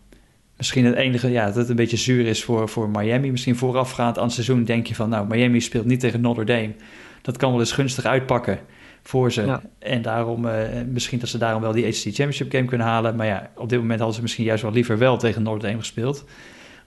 misschien 0.56 0.84
het 0.84 0.94
enige, 0.94 1.30
ja, 1.30 1.46
dat 1.46 1.54
het 1.54 1.68
een 1.68 1.76
beetje 1.76 1.96
zuur 1.96 2.26
is 2.26 2.44
voor, 2.44 2.68
voor 2.68 2.88
Miami. 2.88 3.30
Misschien 3.30 3.56
voorafgaand 3.56 4.18
aan 4.18 4.24
het 4.24 4.32
seizoen 4.32 4.64
denk 4.64 4.86
je 4.86 4.94
van, 4.94 5.08
nou, 5.08 5.26
Miami 5.26 5.60
speelt 5.60 5.84
niet 5.84 6.00
tegen 6.00 6.20
Notre 6.20 6.44
Dame. 6.44 6.74
Dat 7.22 7.36
kan 7.36 7.50
wel 7.50 7.60
eens 7.60 7.72
gunstig 7.72 8.04
uitpakken 8.04 8.58
voor 9.02 9.32
ze. 9.32 9.44
Ja. 9.44 9.62
En 9.78 10.02
daarom, 10.02 10.46
uh, 10.46 10.52
misschien 10.86 11.18
dat 11.18 11.28
ze 11.28 11.38
daarom 11.38 11.62
wel 11.62 11.72
die 11.72 11.86
ACC 11.86 12.02
Championship 12.02 12.52
game 12.52 12.64
kunnen 12.64 12.86
halen. 12.86 13.16
Maar 13.16 13.26
ja, 13.26 13.50
op 13.56 13.68
dit 13.68 13.78
moment 13.78 13.98
hadden 13.98 14.16
ze 14.16 14.22
misschien 14.22 14.44
juist 14.44 14.62
wel 14.62 14.72
liever 14.72 14.98
wel 14.98 15.16
tegen 15.16 15.42
Notre 15.42 15.68
Dame 15.68 15.78
gespeeld. 15.78 16.24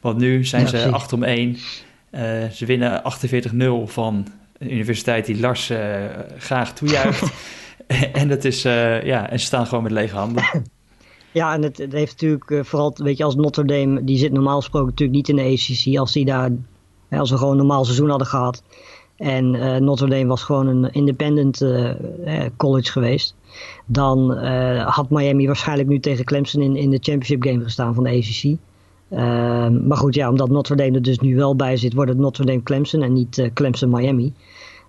Want 0.03 0.17
nu 0.17 0.45
zijn 0.45 0.61
ja, 0.61 0.67
ze 0.67 0.91
8 0.91 1.13
om 1.13 1.23
1. 1.23 1.49
Uh, 2.11 2.49
ze 2.49 2.65
winnen 2.65 3.01
48-0 3.87 3.91
van 3.91 4.27
een 4.57 4.73
universiteit 4.73 5.25
die 5.25 5.39
Lars 5.39 5.69
uh, 5.69 5.77
graag 6.37 6.73
toejuicht. 6.73 7.31
en, 8.13 8.27
dat 8.27 8.43
is, 8.43 8.65
uh, 8.65 9.03
ja, 9.03 9.29
en 9.29 9.39
ze 9.39 9.45
staan 9.45 9.67
gewoon 9.67 9.83
met 9.83 9.91
lege 9.91 10.15
handen. 10.15 10.43
Ja, 11.31 11.53
en 11.53 11.61
het, 11.61 11.77
het 11.77 11.91
heeft 11.91 12.21
natuurlijk 12.21 12.65
vooral, 12.65 12.93
weet 12.95 13.17
je, 13.17 13.23
als 13.23 13.35
Notre 13.35 13.65
Dame, 13.65 14.03
die 14.03 14.17
zit 14.17 14.31
normaal 14.31 14.57
gesproken 14.57 14.89
natuurlijk 14.89 15.17
niet 15.17 15.29
in 15.29 15.35
de 15.35 15.41
ACC. 15.41 15.99
Als 15.99 16.11
die 16.11 16.25
daar, 16.25 16.49
als 17.09 17.29
we 17.29 17.37
gewoon 17.37 17.51
een 17.51 17.57
normaal 17.57 17.85
seizoen 17.85 18.09
hadden 18.09 18.27
gehad, 18.27 18.63
en 19.17 19.51
Notre 19.83 20.07
Dame 20.07 20.25
was 20.25 20.43
gewoon 20.43 20.67
een 20.67 20.91
independent 20.91 21.65
college 22.57 22.91
geweest, 22.91 23.35
dan 23.85 24.37
had 24.77 25.09
Miami 25.09 25.45
waarschijnlijk 25.45 25.89
nu 25.89 25.99
tegen 25.99 26.25
Clemson 26.25 26.61
in, 26.61 26.75
in 26.75 26.89
de 26.89 26.99
championship 27.01 27.43
game 27.43 27.63
gestaan 27.63 27.93
van 27.93 28.03
de 28.03 28.09
ACC. 28.09 28.57
Ehm, 29.15 29.87
maar 29.87 29.97
goed, 29.97 30.15
ja, 30.15 30.29
omdat 30.29 30.49
Notre 30.49 30.75
Dame 30.75 30.91
er 30.91 31.01
dus 31.01 31.19
nu 31.19 31.35
wel 31.35 31.55
bij 31.55 31.77
zit, 31.77 31.93
wordt 31.93 32.09
het 32.09 32.19
Notre 32.19 32.45
Dame 32.45 32.63
Clemson 32.63 33.01
en 33.01 33.13
niet 33.13 33.49
Clemson 33.53 33.89
Miami. 33.89 34.33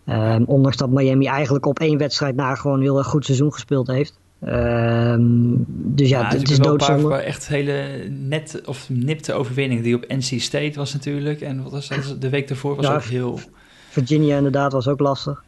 Um, 0.07 0.45
ondanks 0.45 0.77
dat 0.77 0.91
Miami 0.91 1.27
eigenlijk 1.27 1.67
op 1.67 1.79
één 1.79 1.99
wedstrijd 1.99 2.37
na 2.37 2.55
gewoon 2.55 2.77
een 2.77 2.83
heel 2.83 2.99
erg 2.99 3.07
goed 3.07 3.25
seizoen 3.25 3.53
gespeeld 3.53 3.87
heeft. 3.87 4.19
Um, 4.47 5.65
dus 5.69 6.09
ja, 6.09 6.29
het, 6.29 6.51
is 6.51 6.59
doodzonde. 6.59 7.03
Een 7.03 7.09
paar 7.09 7.19
echt 7.19 7.49
hele 7.49 8.09
net 8.09 8.63
of 8.65 8.89
nipte 8.91 9.33
overwinningen. 9.33 9.83
Die 9.83 9.95
op 9.95 10.05
NC 10.09 10.41
State 10.41 10.79
was 10.79 10.93
natuurlijk. 10.93 11.41
En 11.41 11.63
wat 11.63 11.73
was 11.73 11.89
dat? 11.89 12.17
De 12.19 12.29
week 12.29 12.49
daarvoor 12.49 12.77
was 12.77 12.87
ook 12.87 13.03
heel... 13.03 13.41
Virginia 13.89 14.37
inderdaad 14.37 14.73
was 14.73 14.89
ook 14.89 15.01
lastig. 15.01 15.45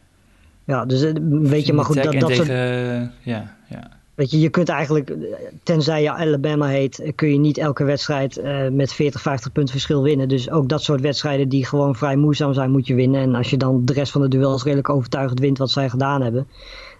Ja, 0.63 0.85
dus 0.85 1.03
eh, 1.03 1.13
weet 1.29 1.65
je, 1.65 1.73
maar 1.73 1.85
goed, 1.85 2.03
dat, 2.03 2.19
dat 2.19 2.31
soort... 2.31 2.47
ja, 2.47 3.55
ja. 3.69 3.96
Weet 4.17 4.31
je, 4.31 4.39
je 4.39 4.49
kunt 4.49 4.69
eigenlijk, 4.69 5.15
tenzij 5.63 6.01
je 6.01 6.11
Alabama 6.11 6.67
heet, 6.67 7.11
kun 7.15 7.31
je 7.31 7.37
niet 7.37 7.57
elke 7.57 7.83
wedstrijd 7.83 8.37
uh, 8.37 8.67
met 8.67 8.93
40, 8.93 9.21
50 9.21 9.51
punten 9.51 9.73
verschil 9.73 10.03
winnen. 10.03 10.27
Dus 10.27 10.49
ook 10.49 10.69
dat 10.69 10.83
soort 10.83 11.01
wedstrijden 11.01 11.49
die 11.49 11.65
gewoon 11.65 11.95
vrij 11.95 12.15
moeizaam 12.15 12.53
zijn, 12.53 12.71
moet 12.71 12.87
je 12.87 12.95
winnen. 12.95 13.21
En 13.21 13.35
als 13.35 13.49
je 13.49 13.57
dan 13.57 13.85
de 13.85 13.93
rest 13.93 14.11
van 14.11 14.21
de 14.21 14.27
duels 14.27 14.63
redelijk 14.63 14.89
overtuigend 14.89 15.39
wint 15.39 15.57
wat 15.57 15.71
zij 15.71 15.89
gedaan 15.89 16.21
hebben, 16.21 16.47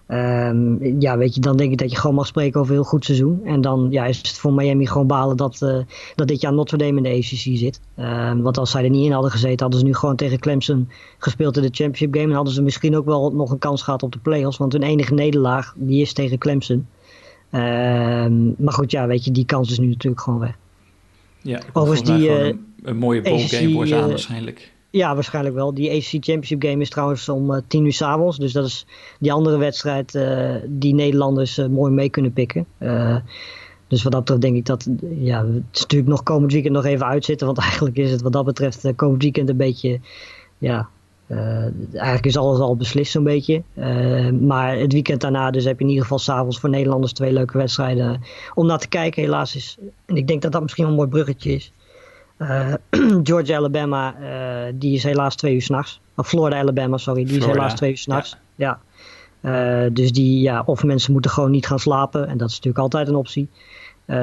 Um, 0.09 1.01
ja, 1.01 1.17
weet 1.17 1.35
je, 1.35 1.41
dan 1.41 1.57
denk 1.57 1.71
ik 1.71 1.77
dat 1.77 1.91
je 1.91 1.97
gewoon 1.97 2.15
mag 2.15 2.27
spreken 2.27 2.59
over 2.59 2.71
een 2.71 2.79
heel 2.79 2.89
goed 2.89 3.05
seizoen. 3.05 3.41
En 3.45 3.61
dan 3.61 3.87
ja, 3.89 4.05
is 4.05 4.17
het 4.17 4.31
voor 4.31 4.53
Miami 4.53 4.87
gewoon 4.87 5.07
balen 5.07 5.37
dat, 5.37 5.85
dat 6.15 6.27
dit 6.27 6.41
jaar 6.41 6.53
Notre 6.53 6.77
Dame 6.77 6.97
in 6.97 7.03
de 7.03 7.09
ACC 7.09 7.57
zit. 7.57 7.81
Um, 7.99 8.41
want 8.41 8.57
als 8.57 8.71
zij 8.71 8.83
er 8.83 8.89
niet 8.89 9.05
in 9.05 9.11
hadden 9.11 9.31
gezeten, 9.31 9.59
hadden 9.59 9.79
ze 9.79 9.85
nu 9.85 9.93
gewoon 9.93 10.15
tegen 10.15 10.39
Clemson 10.39 10.89
gespeeld 11.17 11.57
in 11.57 11.61
de 11.61 11.71
championship 11.71 12.13
game. 12.13 12.27
En 12.27 12.35
hadden 12.35 12.53
ze 12.53 12.61
misschien 12.61 12.97
ook 12.97 13.05
wel 13.05 13.33
nog 13.33 13.51
een 13.51 13.59
kans 13.59 13.81
gehad 13.81 14.03
op 14.03 14.11
de 14.11 14.19
playoffs. 14.19 14.57
Want 14.57 14.73
hun 14.73 14.83
enige 14.83 15.13
nederlaag, 15.13 15.73
die 15.77 16.01
is 16.01 16.13
tegen 16.13 16.37
Clemson. 16.37 16.87
Um, 17.51 18.55
maar 18.57 18.73
goed, 18.73 18.91
ja, 18.91 19.07
weet 19.07 19.25
je, 19.25 19.31
die 19.31 19.45
kans 19.45 19.71
is 19.71 19.79
nu 19.79 19.87
natuurlijk 19.87 20.21
gewoon 20.21 20.39
weg. 20.39 20.57
Ja, 21.41 21.59
Overigens 21.73 22.09
die... 22.09 22.29
Uh, 22.29 22.45
een, 22.45 22.65
een, 22.83 22.97
mooie 22.97 23.21
bowlgame 23.21 23.71
voor 23.71 23.87
ze 23.87 23.95
aan 23.95 24.09
waarschijnlijk. 24.09 24.73
Ja, 24.89 25.13
waarschijnlijk 25.13 25.55
wel. 25.55 25.73
Die 25.73 25.91
ACC 25.91 26.09
Championship 26.09 26.63
Game 26.63 26.81
is 26.81 26.89
trouwens 26.89 27.29
om 27.29 27.51
uh, 27.51 27.57
tien 27.67 27.85
uur 27.85 27.93
s 27.93 28.01
avonds. 28.01 28.37
Dus 28.37 28.51
dat 28.51 28.65
is 28.65 28.85
die 29.19 29.31
andere 29.31 29.57
wedstrijd 29.57 30.19
die 30.65 30.93
Nederlanders 30.93 31.57
mooi 31.57 31.91
mee 31.91 32.09
kunnen 32.09 32.33
pikken. 32.33 32.65
dus 33.87 34.03
wat 34.03 34.11
dat 34.11 34.21
betreft 34.21 34.41
denk 34.41 34.55
ik 34.55 34.65
dat... 34.65 34.87
Ja, 35.19 35.45
het 35.45 35.63
is 35.71 35.81
natuurlijk 35.81 36.09
nog 36.09 36.23
komend 36.23 36.51
weekend 36.51 36.73
nog 36.73 36.85
even 36.85 37.05
uitzitten. 37.05 37.47
Want 37.47 37.59
eigenlijk 37.67 37.97
is 37.97 38.11
het 38.11 38.21
wat 38.21 38.33
dat 38.33 38.45
betreft 38.45 38.95
komend 38.95 39.21
weekend 39.21 39.49
een 39.49 39.57
beetje... 39.57 39.99
Ja, 40.57 40.89
eigenlijk 41.27 42.25
is 42.25 42.37
alles 42.37 42.59
al 42.59 42.75
beslist 42.75 43.11
zo'n 43.11 43.23
beetje. 43.23 43.63
maar 44.41 44.77
het 44.77 44.93
weekend 44.93 45.21
daarna 45.21 45.51
dus 45.51 45.63
heb 45.63 45.77
je 45.77 45.83
in 45.83 45.89
ieder 45.89 46.03
geval 46.03 46.19
s'avonds 46.19 46.59
voor 46.59 46.69
Nederlanders 46.69 47.13
twee 47.13 47.31
leuke 47.31 47.57
wedstrijden 47.57 48.21
om 48.53 48.65
naar 48.65 48.77
te 48.77 48.87
kijken. 48.87 49.21
Helaas 49.21 49.55
is... 49.55 49.77
En 50.05 50.15
ik 50.15 50.27
denk 50.27 50.41
dat 50.41 50.51
dat 50.51 50.61
misschien 50.61 50.85
een 50.85 50.93
mooi 50.93 51.07
bruggetje 51.07 51.53
is. 51.53 51.71
Uh, 52.37 52.73
Georgia, 53.23 53.57
Alabama, 53.57 54.15
die 54.73 54.95
is 54.95 55.03
helaas 55.03 55.35
twee 55.35 55.53
uur 55.53 55.61
s'nachts. 55.61 56.01
Of 56.15 56.27
Florida, 56.27 56.59
Alabama, 56.59 56.97
sorry, 56.97 57.25
die 57.25 57.37
is 57.37 57.45
helaas 57.45 57.75
twee 57.75 57.89
uur 57.89 57.97
s'nachts. 57.97 58.37
Ja. 58.55 58.79
ja. 59.41 59.89
Dus 59.89 60.11
die, 60.11 60.41
ja, 60.41 60.63
of 60.65 60.83
mensen 60.83 61.11
moeten 61.11 61.31
gewoon 61.31 61.51
niet 61.51 61.67
gaan 61.67 61.79
slapen. 61.79 62.27
En 62.27 62.37
dat 62.37 62.49
is 62.49 62.55
natuurlijk 62.55 62.83
altijd 62.83 63.07
een 63.07 63.15
optie. 63.15 63.49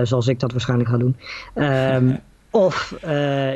zoals 0.03 0.27
ik 0.27 0.40
dat 0.40 0.53
waarschijnlijk 0.53 0.90
ga 0.90 0.97
doen. 0.97 1.17
Um, 1.55 2.21
of 2.51 2.97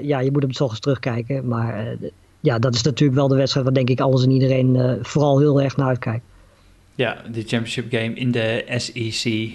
ja, 0.03 0.19
je 0.21 0.33
moet 0.33 0.43
hem 0.43 0.53
toch 0.53 0.71
eens 0.71 0.81
terugkijken. 0.81 1.49
Maar 1.49 1.97
ja, 2.41 2.59
dat 2.59 2.75
is 2.75 2.83
natuurlijk 2.83 3.19
wel 3.19 3.29
de 3.29 3.37
wedstrijd 3.37 3.67
waar 3.67 3.75
denk 3.75 3.89
ik 3.89 4.01
alles 4.01 4.23
en 4.23 4.31
iedereen 4.31 4.99
vooral 5.03 5.39
heel 5.39 5.63
erg 5.63 5.77
naar 5.77 5.89
uitkijkt. 5.89 6.25
Ja, 6.95 7.23
de 7.31 7.41
championship 7.41 7.91
game 7.91 8.15
in 8.15 8.31
de 8.31 8.65
SEC. 8.77 9.53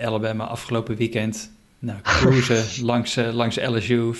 Alabama 0.00 0.44
afgelopen 0.44 0.96
weekend 0.96 1.50
nou, 1.78 1.98
cruisen 2.02 2.64
langs, 2.84 3.16
uh, 3.16 3.32
langs 3.32 3.56
LSU, 3.56 4.14
55-17. 4.14 4.18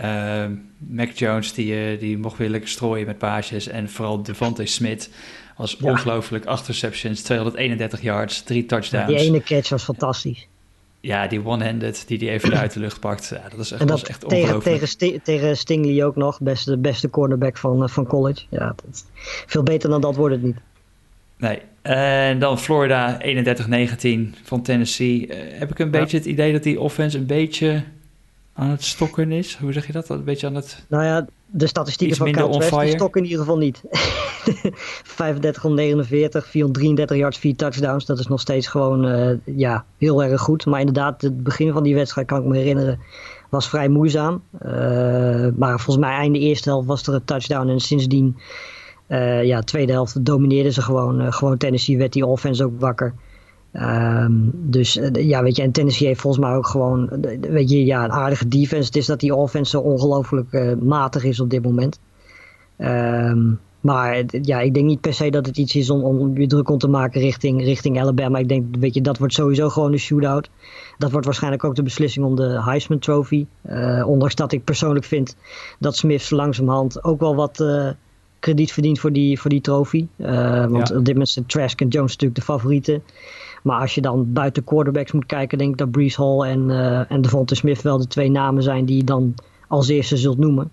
Uh, 0.00 0.44
Mac 0.78 1.10
Jones 1.10 1.52
die, 1.52 1.98
die 1.98 2.18
mocht 2.18 2.38
weer 2.38 2.48
lekker 2.48 2.68
strooien 2.68 3.06
met 3.06 3.18
paasjes. 3.18 3.68
En 3.68 3.90
vooral 3.90 4.22
Devontae 4.22 4.66
Smith 4.66 5.10
was 5.56 5.76
ongelooflijk. 5.76 6.44
8 6.44 6.66
receptions, 6.66 7.22
231 7.22 8.02
yards, 8.02 8.42
3 8.42 8.66
touchdowns. 8.66 9.06
Die 9.06 9.16
ene 9.16 9.42
catch 9.42 9.68
was 9.68 9.84
fantastisch. 9.84 10.46
Ja, 11.00 11.26
die 11.26 11.44
one-handed 11.44 12.04
die 12.06 12.18
hij 12.18 12.28
even 12.28 12.58
uit 12.58 12.72
de 12.72 12.80
lucht 12.80 13.00
pakt. 13.00 13.28
Ja, 13.28 13.48
dat 13.48 13.58
is 13.58 13.70
echt, 13.70 13.80
en 13.80 13.86
dat 13.86 14.02
echt 14.02 14.28
tegen, 14.28 14.54
ongelooflijk. 14.54 14.86
Tegen, 14.86 15.22
tegen 15.22 15.56
Stingley 15.56 16.04
ook 16.04 16.16
nog. 16.16 16.40
Beste, 16.40 16.78
beste 16.78 17.10
cornerback 17.10 17.56
van, 17.56 17.82
uh, 17.82 17.88
van 17.88 18.06
college. 18.06 18.44
Ja, 18.48 18.74
veel 19.46 19.62
beter 19.62 19.90
dan 19.90 20.00
dat 20.00 20.16
wordt 20.16 20.34
het 20.34 20.44
niet. 20.44 20.56
Nee. 21.36 21.62
En 21.82 22.38
dan 22.38 22.58
Florida 22.58 23.18
31-19 23.22 24.34
van 24.42 24.62
Tennessee. 24.62 25.26
Uh, 25.26 25.58
heb 25.58 25.70
ik 25.70 25.78
een 25.78 25.90
beetje 25.90 26.16
het 26.16 26.26
idee 26.26 26.52
dat 26.52 26.62
die 26.62 26.80
offense 26.80 27.18
een 27.18 27.26
beetje 27.26 27.82
aan 28.52 28.70
het 28.70 28.84
stokken 28.84 29.32
is? 29.32 29.54
Hoe 29.54 29.72
zeg 29.72 29.86
je 29.86 29.92
dat? 29.92 30.08
Een 30.08 30.24
beetje 30.24 30.46
aan 30.46 30.54
het... 30.54 30.84
Nou 30.88 31.04
ja, 31.04 31.26
de 31.50 31.66
statistieken 31.66 32.16
van 32.16 32.32
Kyle 32.32 32.58
Trask 32.58 32.88
stokken 32.88 33.20
in 33.20 33.26
ieder 33.26 33.44
geval 33.44 33.58
niet. 33.58 33.82
35 35.02 35.62
49, 35.64 36.46
433 36.46 37.16
yards, 37.16 37.38
4 37.38 37.56
touchdowns. 37.56 38.06
Dat 38.06 38.18
is 38.18 38.26
nog 38.26 38.40
steeds 38.40 38.66
gewoon 38.66 39.06
uh, 39.06 39.30
ja, 39.44 39.84
heel 39.98 40.22
erg 40.22 40.40
goed. 40.40 40.66
Maar 40.66 40.80
inderdaad, 40.80 41.22
het 41.22 41.42
begin 41.42 41.72
van 41.72 41.82
die 41.82 41.94
wedstrijd 41.94 42.26
kan 42.26 42.38
ik 42.38 42.44
me 42.44 42.56
herinneren 42.56 43.00
was 43.48 43.68
vrij 43.68 43.88
moeizaam. 43.88 44.42
Uh, 44.66 44.70
maar 45.56 45.80
volgens 45.80 46.06
mij 46.06 46.16
einde 46.16 46.38
eerste 46.38 46.68
helft 46.68 46.86
was 46.86 47.06
er 47.06 47.14
een 47.14 47.24
touchdown 47.24 47.68
en 47.68 47.80
sindsdien 47.80 48.36
uh, 49.08 49.44
ja, 49.44 49.60
tweede 49.60 49.92
helft 49.92 50.24
domineerden 50.24 50.72
ze 50.72 50.82
gewoon. 50.82 51.32
Gewoon 51.32 51.56
Tennessee 51.56 51.98
werd 51.98 52.12
die 52.12 52.26
offense 52.26 52.64
ook 52.64 52.80
wakker. 52.80 53.14
Um, 53.72 54.50
dus 54.54 54.96
uh, 54.96 55.10
ja, 55.12 55.42
weet 55.42 55.56
je, 55.56 55.62
en 55.62 55.72
Tennessee 55.72 56.06
heeft 56.06 56.20
volgens 56.20 56.44
mij 56.44 56.54
ook 56.54 56.66
gewoon, 56.66 57.08
weet 57.40 57.70
je, 57.70 57.84
ja, 57.84 58.04
een 58.04 58.12
aardige 58.12 58.48
defense. 58.48 58.86
Het 58.86 58.96
is 58.96 59.06
dat 59.06 59.20
die 59.20 59.34
offense 59.34 59.70
zo 59.70 59.80
ongelooflijk 59.80 60.76
matig 60.80 61.24
is 61.24 61.40
op 61.40 61.50
dit 61.50 61.62
moment. 61.62 62.00
Um, 62.78 63.60
maar 63.80 64.24
ja, 64.42 64.60
ik 64.60 64.74
denk 64.74 64.86
niet 64.86 65.00
per 65.00 65.14
se 65.14 65.30
dat 65.30 65.46
het 65.46 65.56
iets 65.56 65.76
is 65.76 65.90
om, 65.90 66.02
om 66.02 66.38
je 66.38 66.46
druk 66.46 66.70
om 66.70 66.78
te 66.78 66.88
maken 66.88 67.20
richting, 67.20 67.64
richting 67.64 68.00
Alabama. 68.00 68.38
Ik 68.38 68.48
denk, 68.48 68.76
weet 68.78 68.94
je, 68.94 69.00
dat 69.00 69.18
wordt 69.18 69.34
sowieso 69.34 69.68
gewoon 69.68 69.92
een 69.92 69.98
shootout. 69.98 70.50
Dat 70.98 71.10
wordt 71.10 71.26
waarschijnlijk 71.26 71.64
ook 71.64 71.74
de 71.74 71.82
beslissing 71.82 72.26
om 72.26 72.36
de 72.36 72.62
Heisman 72.62 72.98
Trophy. 72.98 73.46
ondanks 74.04 74.34
dat 74.34 74.52
ik 74.52 74.64
persoonlijk 74.64 75.04
vind 75.04 75.36
dat 75.78 75.96
Smith 75.96 76.30
langzamerhand 76.30 77.04
ook 77.04 77.20
wel 77.20 77.34
wat 77.34 77.62
krediet 78.38 78.72
verdient 78.72 79.00
voor 79.00 79.12
die, 79.12 79.40
voor 79.40 79.50
die 79.50 79.60
trofee. 79.60 80.08
Uh, 80.16 80.66
want 80.66 80.90
op 80.90 81.04
dit 81.04 81.12
moment 81.12 81.28
zijn 81.28 81.46
Trask 81.46 81.80
en 81.80 81.88
Jones 81.88 82.12
natuurlijk 82.12 82.40
de 82.40 82.46
favorieten. 82.46 83.02
Maar 83.62 83.80
als 83.80 83.94
je 83.94 84.00
dan 84.00 84.32
buiten 84.32 84.64
quarterbacks 84.64 85.12
moet 85.12 85.26
kijken, 85.26 85.58
denk 85.58 85.70
ik 85.70 85.78
dat 85.78 85.90
Brees 85.90 86.16
Hall 86.16 86.40
en, 86.40 86.68
uh, 86.68 87.10
en 87.10 87.20
Devonta 87.20 87.54
Smith 87.54 87.82
wel 87.82 87.98
de 87.98 88.06
twee 88.06 88.30
namen 88.30 88.62
zijn 88.62 88.84
die 88.84 88.96
je 88.96 89.04
dan 89.04 89.34
als 89.68 89.88
eerste 89.88 90.16
zult 90.16 90.38
noemen. 90.38 90.70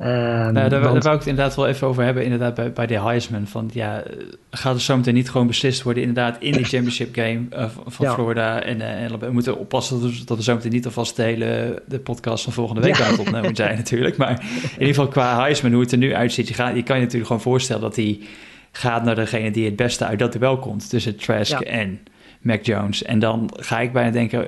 Uh, 0.00 0.06
nou, 0.06 0.52
daar, 0.52 0.70
daar, 0.70 0.80
wou 0.80 0.96
ik 0.96 1.04
het 1.04 1.26
inderdaad 1.26 1.54
wel 1.54 1.66
even 1.66 1.86
over 1.86 2.04
hebben, 2.04 2.24
inderdaad 2.24 2.54
bij, 2.54 2.72
bij 2.72 2.86
de 2.86 3.00
Heisman. 3.00 3.46
Van, 3.46 3.70
ja, 3.72 4.02
gaat 4.50 4.74
er 4.74 4.80
zometeen 4.80 5.14
niet 5.14 5.30
gewoon 5.30 5.46
beslist 5.46 5.82
worden, 5.82 6.02
inderdaad, 6.02 6.36
in 6.40 6.52
de 6.52 6.64
championship 6.64 7.14
game 7.14 7.40
uh, 7.52 7.64
van 7.86 8.14
Florida. 8.14 8.62
En, 8.62 8.76
uh, 8.76 9.02
en, 9.02 9.18
we 9.18 9.30
moeten 9.30 9.58
oppassen 9.58 10.00
dat 10.00 10.10
we, 10.10 10.24
dat 10.24 10.36
we 10.36 10.42
zometeen 10.42 10.72
niet 10.72 10.84
alvast 10.84 11.16
de 11.16 11.22
hele 11.22 11.82
de 11.86 11.98
podcast 11.98 12.44
van 12.44 12.52
volgende 12.52 12.80
week 12.80 12.96
ja. 12.96 13.04
aan 13.04 13.10
het 13.10 13.20
opnemen 13.20 13.56
zijn 13.56 13.76
natuurlijk. 13.84 14.16
Maar 14.16 14.40
in 14.62 14.70
ieder 14.72 14.94
geval 14.94 15.08
qua 15.08 15.40
Heisman, 15.40 15.72
hoe 15.72 15.82
het 15.82 15.92
er 15.92 15.98
nu 15.98 16.14
uitziet, 16.14 16.48
je, 16.48 16.54
gaat, 16.54 16.74
je 16.74 16.82
kan 16.82 16.96
je 16.96 17.02
natuurlijk 17.02 17.26
gewoon 17.26 17.42
voorstellen 17.42 17.82
dat 17.82 17.96
hij 17.96 18.20
gaat 18.72 19.04
naar 19.04 19.14
degene 19.14 19.50
die 19.50 19.64
het 19.64 19.76
beste 19.76 20.04
uit 20.04 20.18
dat 20.18 20.32
duel 20.32 20.58
komt. 20.58 20.88
Tussen 20.88 21.16
Trask 21.16 21.60
en 21.60 22.00
Mac 22.40 22.64
Jones. 22.64 23.02
En 23.02 23.18
dan 23.18 23.50
ga 23.56 23.80
ik 23.80 23.92
bijna 23.92 24.10
denken, 24.10 24.46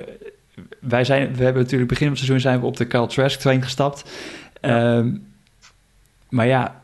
wij 0.79 1.03
zijn, 1.03 1.35
we 1.35 1.43
hebben 1.43 1.61
natuurlijk 1.61 1.89
begin 1.89 2.07
van 2.07 2.15
het 2.15 2.25
seizoen 2.25 2.49
zijn 2.49 2.59
we 2.59 2.65
op 2.65 2.77
de 2.77 2.87
Carl 2.87 3.07
Trask 3.07 3.39
train 3.39 3.61
gestapt. 3.61 4.11
Ja. 4.61 4.97
Um, 4.97 5.23
maar 6.29 6.47
ja, 6.47 6.81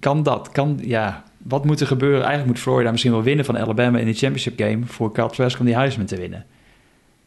kan 0.00 0.22
dat? 0.22 0.50
Kan, 0.50 0.78
ja, 0.82 1.24
wat 1.42 1.64
moet 1.64 1.80
er 1.80 1.86
gebeuren? 1.86 2.18
Eigenlijk 2.18 2.46
moet 2.46 2.58
Florida 2.58 2.90
misschien 2.90 3.12
wel 3.12 3.22
winnen 3.22 3.44
van 3.44 3.58
Alabama 3.58 3.98
in 3.98 4.06
de 4.06 4.12
championship 4.12 4.58
game 4.60 4.80
voor 4.84 5.12
Cal 5.12 5.30
Trask 5.30 5.58
om 5.58 5.64
die 5.64 5.74
Heisman 5.74 6.06
te 6.06 6.16
winnen. 6.16 6.46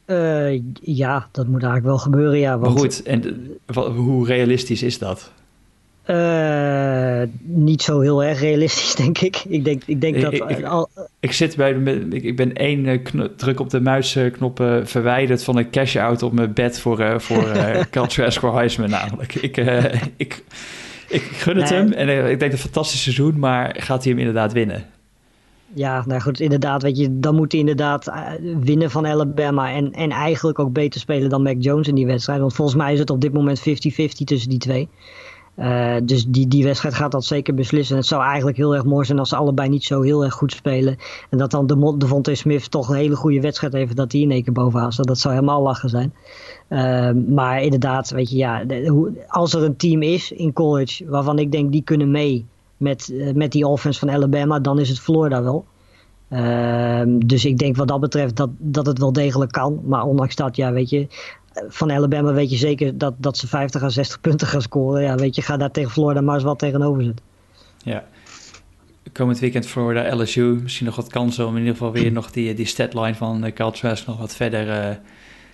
Uh, 0.05 0.61
ja, 0.81 1.27
dat 1.31 1.45
moet 1.45 1.63
eigenlijk 1.63 1.83
wel 1.83 1.97
gebeuren, 1.97 2.39
ja. 2.39 2.57
Want... 2.57 2.73
Maar 2.73 2.81
goed, 2.81 3.03
en 3.03 3.49
hoe 3.95 4.27
realistisch 4.27 4.83
is 4.83 4.97
dat? 4.97 5.31
Uh, 6.07 7.21
niet 7.41 7.81
zo 7.81 7.99
heel 7.99 8.23
erg 8.23 8.39
realistisch, 8.39 8.95
denk 9.03 9.17
ik. 9.17 9.43
Ik 9.47 9.65
denk, 9.65 9.83
ik 9.85 10.01
denk 10.01 10.21
dat... 10.21 10.33
Ik, 10.33 10.63
al... 10.63 10.89
ik 11.19 11.31
zit 11.31 11.55
bij... 11.55 11.71
Ik, 12.09 12.23
ik 12.23 12.35
ben 12.35 12.53
één 12.53 12.85
eh, 12.85 13.25
druk 13.37 13.59
op 13.59 13.69
de 13.69 13.81
muisknop 13.81 14.81
verwijderd 14.83 15.43
van 15.43 15.57
een 15.57 15.69
cash-out 15.69 16.23
op 16.23 16.33
mijn 16.33 16.53
bed 16.53 16.79
voor, 16.79 16.97
Trask 18.07 18.39
voor 18.39 18.55
Heisman 18.59 18.89
namelijk. 18.89 19.35
Ik... 19.35 19.57
ik 20.17 20.43
ik 21.13 21.21
gun 21.21 21.57
het 21.57 21.69
hem 21.69 21.91
en 21.91 22.29
ik 22.29 22.39
denk 22.39 22.51
een 22.51 22.57
fantastisch 22.57 23.01
seizoen, 23.01 23.39
maar 23.39 23.75
gaat 23.79 24.03
hij 24.03 24.11
hem 24.11 24.19
inderdaad 24.19 24.53
winnen? 24.53 24.85
Ja, 25.73 26.03
nou 26.05 26.21
goed, 26.21 26.39
inderdaad, 26.39 26.81
weet 26.81 26.97
je, 26.97 27.19
dan 27.19 27.35
moet 27.35 27.51
hij 27.51 27.61
inderdaad 27.61 28.07
eh, 28.07 28.21
winnen 28.59 28.91
van 28.91 29.07
Alabama 29.07 29.71
en, 29.71 29.91
en 29.91 30.11
eigenlijk 30.11 30.59
ook 30.59 30.73
beter 30.73 30.99
spelen 30.99 31.29
dan 31.29 31.41
Mac 31.41 31.55
Jones 31.59 31.87
in 31.87 31.95
die 31.95 32.05
wedstrijd. 32.05 32.39
Want 32.39 32.53
volgens 32.53 32.77
mij 32.77 32.93
is 32.93 32.99
het 32.99 33.09
op 33.09 33.21
dit 33.21 33.33
moment 33.33 33.59
50-50 33.59 33.63
tussen 34.23 34.49
die 34.49 34.59
twee. 34.59 34.89
Uh, 35.59 35.95
dus 36.03 36.25
die, 36.25 36.47
die 36.47 36.63
wedstrijd 36.63 36.95
gaat 36.95 37.11
dat 37.11 37.25
zeker 37.25 37.53
beslissen. 37.53 37.95
Het 37.95 38.05
zou 38.05 38.23
eigenlijk 38.23 38.57
heel 38.57 38.75
erg 38.75 38.85
mooi 38.85 39.05
zijn 39.05 39.19
als 39.19 39.29
ze 39.29 39.35
allebei 39.35 39.69
niet 39.69 39.83
zo 39.83 40.01
heel 40.01 40.23
erg 40.23 40.33
goed 40.33 40.51
spelen. 40.51 40.97
En 41.29 41.37
dat 41.37 41.51
dan 41.51 41.67
de 41.67 41.95
Devontae 41.97 42.35
Smith 42.35 42.71
toch 42.71 42.89
een 42.89 42.95
hele 42.95 43.15
goede 43.15 43.41
wedstrijd 43.41 43.73
heeft. 43.73 43.95
Dat 43.95 44.11
hij 44.11 44.21
in 44.21 44.31
één 44.31 44.43
keer 44.43 44.53
bovenaan 44.53 44.91
staat. 44.91 45.07
Dat 45.07 45.19
zou 45.19 45.33
helemaal 45.33 45.61
lachen 45.61 45.89
zijn. 45.89 46.13
Uh, 46.69 47.33
maar 47.33 47.61
inderdaad, 47.61 48.09
weet 48.09 48.29
je, 48.29 48.37
ja, 48.37 48.63
de, 48.63 49.23
als 49.27 49.53
er 49.53 49.63
een 49.63 49.75
team 49.75 50.01
is 50.01 50.31
in 50.31 50.53
college 50.53 51.05
waarvan 51.09 51.39
ik 51.39 51.51
denk 51.51 51.71
die 51.71 51.83
kunnen 51.83 52.11
mee 52.11 52.45
met, 52.77 53.09
uh, 53.11 53.33
met 53.33 53.51
die 53.51 53.67
offense 53.67 53.99
van 53.99 54.11
Alabama, 54.11 54.59
dan 54.59 54.79
is 54.79 54.89
het 54.89 54.99
Florida 54.99 55.43
wel. 55.43 55.65
Ehm, 56.29 57.19
dus 57.19 57.45
ik 57.45 57.57
denk 57.57 57.75
wat 57.75 57.87
dat 57.87 57.99
betreft 57.99 58.35
dat, 58.35 58.49
dat 58.57 58.85
het 58.85 58.99
wel 58.99 59.13
degelijk 59.13 59.51
kan. 59.51 59.81
Maar 59.85 60.03
ondanks 60.03 60.35
dat, 60.35 60.55
ja, 60.55 60.71
weet 60.71 60.89
je, 60.89 61.07
van 61.53 61.91
Alabama 61.91 62.33
weet 62.33 62.49
je 62.49 62.57
zeker 62.57 62.97
dat, 62.97 63.13
dat 63.17 63.37
ze 63.37 63.47
50 63.47 63.83
à 63.83 63.89
60 63.89 64.21
punten 64.21 64.47
gaan 64.47 64.61
scoren. 64.61 65.01
Ja, 65.01 65.15
weet 65.15 65.35
je, 65.35 65.41
ga 65.41 65.57
daar 65.57 65.71
tegen 65.71 65.91
Florida 65.91 66.21
maar 66.21 66.35
eens 66.35 66.43
wat 66.43 66.59
tegenover 66.59 67.03
zetten. 67.03 67.25
Ja. 67.83 68.03
Komend 69.11 69.39
weekend 69.39 69.67
Florida, 69.67 70.15
LSU. 70.15 70.59
Misschien 70.61 70.85
nog 70.85 70.95
wat 70.95 71.07
kansen 71.07 71.47
om 71.47 71.53
in 71.53 71.59
ieder 71.59 71.75
geval 71.75 71.91
weer 71.91 72.11
nog 72.11 72.31
die, 72.31 72.53
die 72.53 72.65
statline 72.65 73.15
van 73.15 73.45
uh, 73.45 73.67
Trask 73.67 74.07
nog 74.07 74.17
wat 74.17 74.35
verder... 74.35 74.67
Uh, 74.67 74.95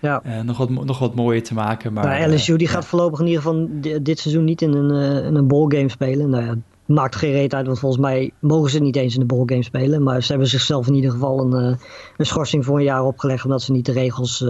ja. 0.02 0.22
Uh, 0.26 0.42
nog, 0.42 0.58
wat, 0.58 0.70
nog 0.70 1.00
wat 1.00 1.16
mooier 1.16 1.44
te 1.44 1.54
maken. 1.54 1.94
Maar, 1.94 2.20
nou, 2.20 2.34
LSU 2.34 2.58
die 2.58 2.68
gaat 2.68 2.86
voorlopig 2.86 3.20
in 3.20 3.28
ieder 3.28 3.42
geval 3.42 3.68
dit 4.02 4.20
seizoen 4.20 4.44
niet 4.44 4.62
in 4.62 4.74
een, 4.74 5.24
in 5.24 5.36
een 5.36 5.48
ballgame 5.48 5.90
spelen. 5.90 6.30
Nou 6.30 6.46
ja, 6.46 6.56
maakt 6.86 7.16
geen 7.16 7.32
reet 7.32 7.54
uit, 7.54 7.66
want 7.66 7.80
volgens 7.80 8.02
mij 8.02 8.32
mogen 8.40 8.70
ze 8.70 8.80
niet 8.80 8.96
eens 8.96 9.14
in 9.14 9.20
de 9.20 9.26
ballgame 9.26 9.64
spelen. 9.64 10.04
Maar 10.04 10.24
ze 10.24 10.32
hebben 10.32 10.50
zichzelf 10.50 10.88
in 10.88 10.96
ieder 10.96 11.12
geval 11.12 11.40
een, 11.40 11.78
een 12.18 12.26
schorsing 12.26 12.66
voor 12.66 12.78
een 12.78 12.84
jaar 12.84 13.06
opgelegd, 13.06 13.44
omdat 13.44 13.62
ze 13.62 13.72
niet 13.72 13.86
de 13.86 13.92
regels 13.92 14.46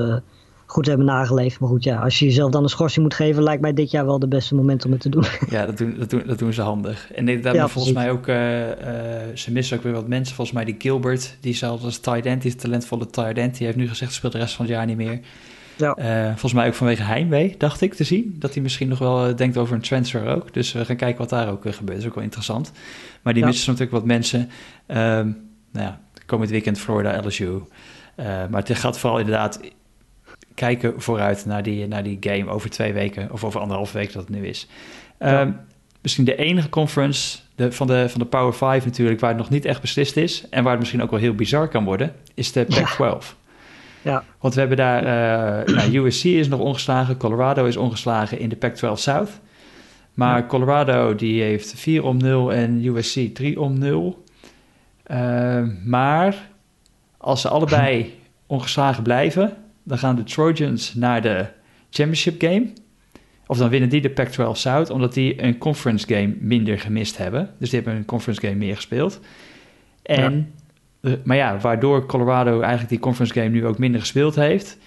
goed 0.72 0.86
hebben 0.86 1.06
nageleefd. 1.06 1.60
Maar 1.60 1.70
goed, 1.70 1.84
ja, 1.84 2.00
als 2.02 2.20
je 2.20 2.26
jezelf 2.26 2.52
dan 2.52 2.64
een 2.64 2.70
schorsing 2.70 3.04
moet 3.04 3.14
geven, 3.14 3.44
lijkt 3.44 3.62
mij 3.62 3.74
dit 3.74 3.92
jaar 3.92 4.06
wel 4.06 4.20
de 4.20 4.28
beste 4.28 4.56
moment 4.56 4.86
om 4.86 4.92
het 4.92 5.02
te 5.02 5.10
doen. 5.10 5.26
Ja, 5.50 5.66
dat 5.66 5.78
doen, 5.78 5.96
dat 6.00 6.10
doen, 6.10 6.24
dat 6.26 6.40
doen 6.40 6.54
ze 6.54 6.62
handig. 6.62 7.12
En 7.12 7.28
inderdaad, 7.28 7.56
ja, 7.56 7.68
volgens 7.68 7.94
mij 7.94 8.12
ook, 8.12 8.28
uh, 8.28 8.68
uh, 8.68 8.74
ze 9.34 9.52
missen 9.52 9.78
ook 9.78 9.84
weer 9.84 9.94
wat 9.94 10.08
mensen. 10.08 10.36
Volgens 10.36 10.56
mij 10.56 10.66
die 10.66 10.76
Gilbert, 10.78 11.38
die 11.40 11.54
zelfs 11.54 11.84
als 11.84 11.98
tight 11.98 12.26
end, 12.26 12.42
die 12.42 12.56
talentvolle 12.56 13.06
tight 13.06 13.38
end, 13.38 13.58
die 13.58 13.66
heeft 13.66 13.78
nu 13.78 13.88
gezegd, 13.88 14.14
speelt 14.14 14.32
de 14.32 14.38
rest 14.38 14.56
van 14.56 14.66
het 14.66 14.74
jaar 14.74 14.86
niet 14.86 14.98
meer. 14.98 15.20
Ja. 15.76 15.98
Uh, 15.98 16.28
volgens 16.28 16.54
mij 16.54 16.68
ook 16.68 16.74
vanwege 16.74 17.04
heimwee, 17.04 17.56
dacht 17.58 17.82
ik 17.82 17.94
te 17.94 18.04
zien. 18.04 18.36
Dat 18.40 18.54
hij 18.54 18.64
misschien 18.64 18.88
nog 18.88 19.00
wel 19.00 19.36
denkt 19.36 19.58
over 19.58 19.76
een 19.76 19.82
transfer 19.82 20.28
ook. 20.28 20.54
Dus 20.54 20.72
we 20.72 20.86
gaan 20.86 20.96
kijken 20.96 21.18
wat 21.18 21.30
daar 21.30 21.50
ook 21.50 21.62
gebeurt. 21.62 21.88
Dat 21.88 21.98
is 21.98 22.06
ook 22.06 22.16
wel 22.16 22.24
interessant. 22.24 22.72
Maar 23.22 23.34
die 23.34 23.42
ja. 23.42 23.50
missen 23.50 23.72
natuurlijk 23.72 23.98
wat 23.98 24.06
mensen. 24.06 24.40
Um, 24.88 25.38
nou 25.72 25.86
ja, 25.86 26.00
komend 26.26 26.50
weekend 26.50 26.80
Florida, 26.80 27.22
LSU. 27.26 27.62
maar 28.16 28.50
het 28.52 28.78
gaat 28.78 29.00
vooral 29.00 29.20
inderdaad 29.20 29.60
kijken 30.60 31.02
vooruit 31.02 31.46
naar 31.46 31.64
die, 31.64 31.88
naar 31.88 32.04
die 32.04 32.18
game 32.20 32.52
over 32.52 32.70
twee 32.70 32.94
weken 32.94 33.32
of 33.32 33.44
over 33.44 33.60
anderhalf 33.60 33.92
week 33.92 34.14
dat 34.14 34.22
het 34.28 34.36
nu 34.36 34.48
is. 34.48 34.68
Ja. 35.20 35.42
Um, 35.42 35.58
misschien 36.02 36.26
de 36.26 36.36
enige 36.36 36.70
conference 36.70 37.40
de, 37.56 37.72
van, 37.72 37.88
de, 37.88 38.10
van 38.10 38.20
de 38.20 38.26
Power 38.26 38.54
5 38.54 38.86
natuurlijk, 38.86 39.20
waar 39.20 39.30
het 39.30 39.40
nog 39.40 39.50
niet 39.50 39.66
echt 39.66 39.82
beslist 39.82 40.18
is 40.18 40.50
en 40.50 40.62
waar 40.62 40.72
het 40.72 40.80
misschien 40.80 41.04
ook 41.04 41.12
wel 41.12 41.20
heel 41.20 41.34
bizar 41.34 41.68
kan 41.68 41.84
worden, 41.84 42.14
is 42.34 42.52
de 42.52 42.66
Pac-12. 42.66 42.98
Ja. 42.98 43.18
ja. 44.02 44.24
Want 44.40 44.54
we 44.54 44.60
hebben 44.60 44.78
daar, 44.78 45.04
uh, 45.68 45.76
nou, 45.76 45.98
USC 45.98 46.24
is 46.24 46.48
nog 46.48 46.60
ongeslagen, 46.60 47.18
Colorado 47.18 47.66
is 47.66 47.78
ongeslagen 47.78 48.40
in 48.40 48.50
de 48.50 48.56
Pac-12 48.56 48.92
South. 48.94 49.30
Maar. 50.14 50.48
Colorado 50.48 51.16
die 51.16 51.42
heeft 51.42 51.74
4 51.76 52.04
om 52.04 52.18
0 52.18 52.54
en 52.54 52.86
USC 52.86 53.20
3 53.34 53.60
om 53.60 53.78
0. 53.78 54.24
Uh, 55.12 55.64
maar 55.86 56.50
als 57.18 57.42
ze 57.42 57.50
allebei 57.50 58.18
ongeslagen 58.48 59.04
blijven, 59.04 59.58
dan 59.90 59.98
gaan 59.98 60.16
de 60.16 60.24
Trojans 60.24 60.94
naar 60.94 61.22
de 61.22 61.46
championship 61.90 62.42
game. 62.42 62.68
Of 63.48 63.58
dan 63.58 63.70
winnen 63.70 63.90
die 63.90 64.02
de 64.02 64.10
Pac-12 64.10 64.52
South, 64.52 64.90
omdat 64.90 65.14
die 65.14 65.44
een 65.44 65.58
conference 65.58 66.08
game 66.08 66.36
minder 66.40 66.80
gemist 66.80 67.18
hebben. 67.18 67.50
Dus 67.60 67.70
die 67.70 67.80
hebben 67.80 67.98
een 68.00 68.06
conference 68.06 68.42
game 68.42 68.56
meer 68.56 68.76
gespeeld. 68.76 69.20
En, 70.04 70.54
ja. 71.02 71.18
maar 71.24 71.38
ja, 71.38 71.58
waardoor 71.58 72.06
Colorado 72.06 72.60
eigenlijk 72.60 72.90
die 72.90 73.00
conference 73.00 73.34
game 73.34 73.50
nu 73.50 73.66
ook 73.66 73.78
minder 73.78 74.00
gespeeld 74.00 74.36
heeft, 74.36 74.78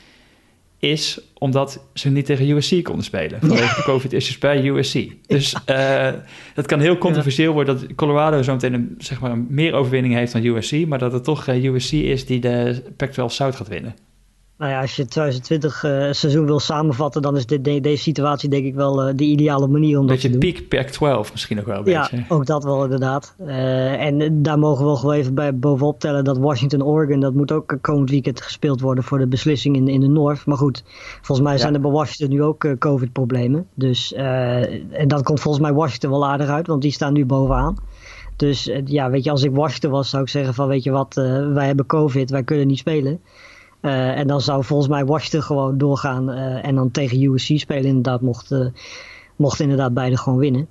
is 0.78 1.20
omdat 1.38 1.84
ze 1.94 2.10
niet 2.10 2.26
tegen 2.26 2.48
USC 2.48 2.82
konden 2.84 3.04
spelen. 3.04 3.40
Vanwege 3.46 3.76
de 3.76 3.82
COVID-issues 3.82 4.38
bij 4.38 4.68
USC. 4.68 5.06
Dus 5.26 5.54
uh, 5.70 6.12
dat 6.54 6.66
kan 6.66 6.80
heel 6.80 6.98
controversieel 6.98 7.52
worden 7.52 7.80
dat 7.80 7.94
Colorado 7.94 8.42
zo 8.42 8.52
meteen 8.52 8.74
een, 8.74 8.94
zeg 8.98 9.20
maar, 9.20 9.38
meer 9.38 9.74
overwinning 9.74 10.14
heeft 10.14 10.32
dan 10.32 10.44
USC, 10.44 10.86
maar 10.86 10.98
dat 10.98 11.12
het 11.12 11.24
toch 11.24 11.46
uh, 11.46 11.64
USC 11.64 11.92
is 11.92 12.26
die 12.26 12.40
de 12.40 12.82
Pac-12 12.96 13.14
South 13.26 13.56
gaat 13.56 13.68
winnen. 13.68 13.94
Nou 14.62 14.74
ja, 14.74 14.80
als 14.80 14.96
je 14.96 15.02
het 15.02 15.10
2020 15.10 15.82
uh, 15.82 15.90
seizoen 16.12 16.46
wil 16.46 16.60
samenvatten, 16.60 17.22
dan 17.22 17.36
is 17.36 17.46
dit, 17.46 17.64
de, 17.64 17.80
deze 17.80 18.02
situatie 18.02 18.48
denk 18.48 18.64
ik 18.64 18.74
wel 18.74 19.08
uh, 19.08 19.14
de 19.16 19.24
ideale 19.24 19.66
manier 19.66 19.98
om 19.98 20.06
dat 20.06 20.20
te 20.20 20.30
doen. 20.30 20.38
Beetje 20.38 20.62
peak 20.62 20.86
Pac-12 20.98 21.32
misschien 21.32 21.60
ook 21.60 21.66
wel 21.66 21.78
een 21.78 21.90
ja, 21.90 22.00
beetje. 22.00 22.16
Ja, 22.16 22.24
ook 22.28 22.46
dat 22.46 22.64
wel 22.64 22.84
inderdaad. 22.84 23.34
Uh, 23.40 24.04
en 24.04 24.42
daar 24.42 24.58
mogen 24.58 24.78
we 24.78 24.84
wel 24.84 24.96
gewoon 24.96 25.14
even 25.14 25.34
bij 25.34 25.58
bovenop 25.58 26.00
tellen 26.00 26.24
dat 26.24 26.38
Washington-Oregon, 26.38 27.20
dat 27.20 27.34
moet 27.34 27.52
ook 27.52 27.78
komend 27.80 28.10
weekend 28.10 28.40
gespeeld 28.40 28.80
worden 28.80 29.04
voor 29.04 29.18
de 29.18 29.26
beslissing 29.26 29.76
in, 29.76 29.88
in 29.88 30.00
de 30.00 30.08
North. 30.08 30.46
Maar 30.46 30.56
goed, 30.56 30.84
volgens 31.22 31.48
mij 31.48 31.58
zijn 31.58 31.70
ja. 31.70 31.76
er 31.76 31.82
bij 31.82 31.92
Washington 31.92 32.36
nu 32.36 32.42
ook 32.42 32.74
COVID-problemen. 32.78 33.66
Dus, 33.74 34.12
en 34.12 35.04
dat 35.06 35.22
komt 35.22 35.40
volgens 35.40 35.64
mij 35.64 35.72
Washington 35.72 36.10
wel 36.10 36.26
aardig 36.26 36.48
uit, 36.48 36.66
want 36.66 36.82
die 36.82 36.92
staan 36.92 37.12
nu 37.12 37.26
bovenaan. 37.26 37.76
Dus 38.36 38.70
ja, 38.84 39.10
weet 39.10 39.24
je, 39.24 39.30
als 39.30 39.42
ik 39.42 39.54
Washington 39.54 39.90
was, 39.90 40.10
zou 40.10 40.22
ik 40.22 40.28
zeggen 40.28 40.54
van 40.54 40.68
weet 40.68 40.82
je 40.82 40.90
wat, 40.90 41.14
wij 41.52 41.66
hebben 41.66 41.86
COVID, 41.86 42.30
wij 42.30 42.42
kunnen 42.42 42.66
niet 42.66 42.78
spelen. 42.78 43.20
Uh, 43.82 44.18
en 44.18 44.26
dan 44.26 44.40
zou 44.40 44.64
volgens 44.64 44.88
mij 44.88 45.04
Washington 45.04 45.42
gewoon 45.42 45.78
doorgaan 45.78 46.30
uh, 46.30 46.66
en 46.66 46.74
dan 46.74 46.90
tegen 46.90 47.22
USC 47.22 47.58
spelen. 47.58 47.84
Inderdaad, 47.84 48.20
mocht, 48.20 48.50
uh, 48.50 48.66
mocht 49.36 49.60
inderdaad 49.60 49.94
beide 49.94 50.16
gewoon 50.16 50.38
winnen. 50.38 50.68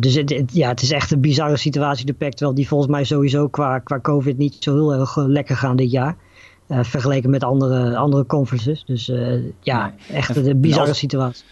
dus 0.00 0.14
het, 0.14 0.30
het, 0.30 0.54
ja, 0.54 0.68
het 0.68 0.82
is 0.82 0.90
echt 0.90 1.10
een 1.10 1.20
bizarre 1.20 1.56
situatie, 1.56 2.06
de 2.06 2.12
Pac-12, 2.12 2.54
die 2.54 2.68
volgens 2.68 2.90
mij 2.90 3.04
sowieso 3.04 3.48
qua, 3.48 3.78
qua 3.78 4.00
COVID 4.00 4.38
niet 4.38 4.56
zo 4.60 4.72
heel 4.72 4.94
erg 4.94 5.16
lekker 5.16 5.56
gaan 5.56 5.76
dit 5.76 5.90
jaar. 5.90 6.16
vergeleken 6.68 7.30
met 7.30 7.44
andere, 7.44 7.96
andere 7.96 8.26
conferences. 8.26 8.84
Dus 8.84 9.12
ja, 9.60 9.94
echt 10.12 10.36
een 10.36 10.60
bizarre 10.60 10.94
situatie. 10.94 11.44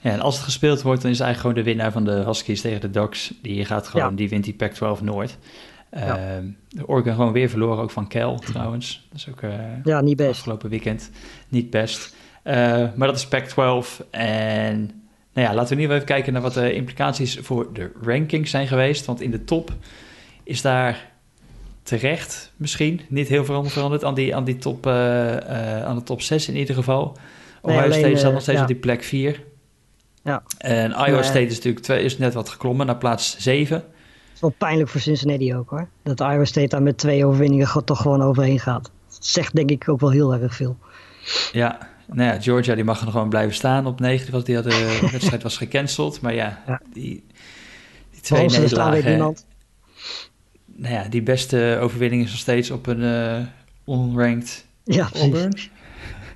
Ja, 0.00 0.10
en 0.10 0.20
als 0.20 0.34
het 0.34 0.44
gespeeld 0.44 0.82
wordt, 0.82 1.02
dan 1.02 1.10
is 1.10 1.20
eigenlijk 1.20 1.40
gewoon 1.40 1.64
de 1.64 1.70
winnaar 1.74 1.92
van 1.92 2.04
de 2.04 2.24
Huskies 2.26 2.60
tegen 2.60 2.80
de 2.80 2.90
Ducks. 2.90 3.34
Die 3.42 3.64
gaat 3.64 3.88
gewoon, 3.88 4.10
ja. 4.10 4.16
die 4.16 4.28
wint 4.28 4.44
die 4.44 4.54
Pac-12 4.54 5.02
Noord. 5.02 5.38
Ja. 5.98 6.40
Uh, 6.76 6.82
Oregon 6.86 7.14
gewoon 7.14 7.32
weer 7.32 7.48
verloren, 7.48 7.82
ook 7.82 7.90
van 7.90 8.08
Kel 8.08 8.38
trouwens. 8.38 9.06
Dat 9.10 9.18
is 9.18 9.28
ook 9.28 9.42
uh, 9.42 9.54
ja, 9.84 10.00
niet 10.00 10.16
best. 10.16 10.30
afgelopen 10.30 10.70
weekend 10.70 11.10
niet 11.48 11.70
best. 11.70 12.16
Uh, 12.44 12.52
maar 12.94 13.08
dat 13.08 13.16
is 13.16 13.28
Pac-12. 13.28 14.06
En 14.10 14.76
nou 15.32 15.48
ja, 15.48 15.54
laten 15.54 15.76
we 15.76 15.82
nu 15.82 15.90
even 15.90 16.04
kijken 16.04 16.32
naar 16.32 16.42
wat 16.42 16.54
de 16.54 16.74
implicaties 16.74 17.38
voor 17.42 17.72
de 17.72 17.92
rankings 18.02 18.50
zijn 18.50 18.66
geweest. 18.66 19.04
Want 19.04 19.20
in 19.20 19.30
de 19.30 19.44
top 19.44 19.72
is 20.42 20.62
daar 20.62 21.10
terecht 21.82 22.52
misschien 22.56 23.00
niet 23.08 23.28
heel 23.28 23.44
veel 23.44 23.64
veranderd 23.64 24.04
aan 24.04 24.14
die, 24.14 24.36
aan 24.36 24.44
die 24.44 24.56
top, 24.56 24.86
aan 24.86 25.96
de 25.96 26.02
top 26.04 26.22
6 26.22 26.48
in 26.48 26.56
ieder 26.56 26.74
geval. 26.74 27.16
Ohio 27.62 27.88
nee, 27.88 27.98
State 27.98 28.16
staat 28.16 28.32
nog 28.32 28.42
steeds 28.42 28.56
ja. 28.56 28.62
op 28.62 28.68
die 28.68 28.76
plek 28.80 29.04
4. 29.04 29.42
Ja. 30.22 30.42
En 30.58 30.90
Iowa 30.90 31.22
State 31.22 31.46
is 31.46 31.54
natuurlijk 31.54 31.84
twee, 31.84 32.02
is 32.04 32.18
net 32.18 32.34
wat 32.34 32.48
geklommen 32.48 32.86
naar 32.86 32.96
plaats 32.96 33.36
7 33.38 33.84
is 34.36 34.42
wel 34.42 34.54
pijnlijk 34.58 34.88
voor 34.88 35.00
Cincinnati 35.00 35.54
ook 35.54 35.70
hoor. 35.70 35.88
Dat 36.02 36.20
Iowa 36.20 36.44
State 36.44 36.68
daar 36.68 36.82
met 36.82 36.98
twee 36.98 37.26
overwinningen 37.26 37.84
toch 37.84 38.00
gewoon 38.00 38.22
overheen 38.22 38.60
gaat. 38.60 38.90
Dat 39.08 39.24
zegt 39.24 39.54
denk 39.54 39.70
ik 39.70 39.88
ook 39.88 40.00
wel 40.00 40.10
heel 40.10 40.34
erg 40.34 40.54
veel. 40.54 40.76
Ja, 41.52 41.88
nou 42.06 42.32
ja, 42.32 42.40
Georgia 42.40 42.74
die 42.74 42.84
mag 42.84 43.00
er 43.00 43.10
gewoon 43.10 43.28
blijven 43.28 43.54
staan 43.54 43.86
op 43.86 44.00
9. 44.00 44.32
Want 44.32 44.46
die 44.46 44.54
had 44.54 44.64
de 44.64 45.08
wedstrijd 45.12 45.42
was 45.42 45.56
gecanceld. 45.56 46.20
Maar 46.20 46.34
ja, 46.34 46.62
ja. 46.66 46.80
die, 46.92 47.24
die 48.10 48.20
twee 48.20 48.48
nederlagen... 48.48 49.36
Nou 50.78 50.94
ja, 50.94 51.08
die 51.08 51.22
beste 51.22 51.78
overwinning 51.80 52.22
is 52.24 52.30
nog 52.30 52.38
steeds 52.38 52.70
op 52.70 52.86
een 52.86 53.00
uh, 53.00 53.94
unranked 53.94 54.66
ja, 54.84 55.08
Auburn. 55.14 55.58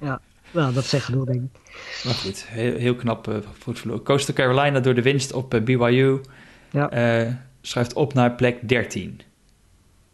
Ja, 0.01 0.21
nou, 0.51 0.73
dat 0.75 0.85
zegt 0.85 1.05
genoeg 1.05 1.25
denk 1.25 1.43
ik. 1.43 1.61
Maar 2.05 2.15
goed, 2.15 2.45
heel, 2.49 2.77
heel 2.77 2.95
knap 2.95 3.29
uh, 3.29 3.37
voetverloren. 3.59 4.05
Coastal 4.05 4.35
Carolina 4.35 4.81
door 4.81 4.95
de 4.95 5.03
winst 5.03 5.33
op 5.33 5.55
uh, 5.55 5.63
BYU. 5.63 6.21
Ja. 6.71 6.91
Schrijft 7.61 7.93
op 7.93 8.15
naar 8.15 8.35
plek 8.35 8.69
13. 8.69 9.21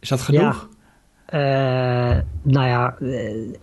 Is 0.00 0.09
dat 0.09 0.20
genoeg? 0.20 0.68
Ja. 0.68 0.74
Uh, 1.32 2.20
nou 2.42 2.66
ja, 2.66 2.96
uh, 3.00 3.54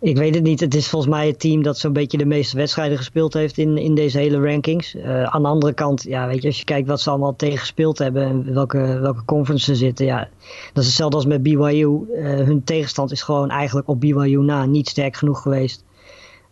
ik 0.00 0.16
weet 0.16 0.34
het 0.34 0.42
niet. 0.42 0.60
Het 0.60 0.74
is 0.74 0.88
volgens 0.88 1.12
mij 1.12 1.26
het 1.26 1.40
team 1.40 1.62
dat 1.62 1.78
zo'n 1.78 1.92
beetje 1.92 2.18
de 2.18 2.24
meeste 2.24 2.56
wedstrijden 2.56 2.96
gespeeld 2.96 3.34
heeft 3.34 3.58
in, 3.58 3.78
in 3.78 3.94
deze 3.94 4.18
hele 4.18 4.40
rankings. 4.40 4.94
Uh, 4.94 5.22
aan 5.22 5.42
de 5.42 5.48
andere 5.48 5.72
kant, 5.72 6.02
ja, 6.02 6.26
weet 6.26 6.42
je, 6.42 6.48
als 6.48 6.58
je 6.58 6.64
kijkt 6.64 6.88
wat 6.88 7.00
ze 7.00 7.10
allemaal 7.10 7.36
tegen 7.36 7.58
gespeeld 7.58 7.98
hebben 7.98 8.22
en 8.22 8.54
welke, 8.54 8.98
welke 9.00 9.58
ze 9.58 9.74
zitten, 9.74 10.06
ja, 10.06 10.28
dat 10.72 10.82
is 10.82 10.86
hetzelfde 10.86 11.16
als 11.16 11.26
met 11.26 11.42
BYU. 11.42 12.06
hun 12.44 12.64
tegenstand 12.64 13.12
is 13.12 13.22
gewoon 13.22 13.50
eigenlijk 13.50 13.88
op 13.88 14.00
BYU 14.00 14.42
na 14.42 14.66
niet 14.66 14.88
sterk 14.88 15.16
genoeg 15.16 15.42
geweest. 15.42 15.84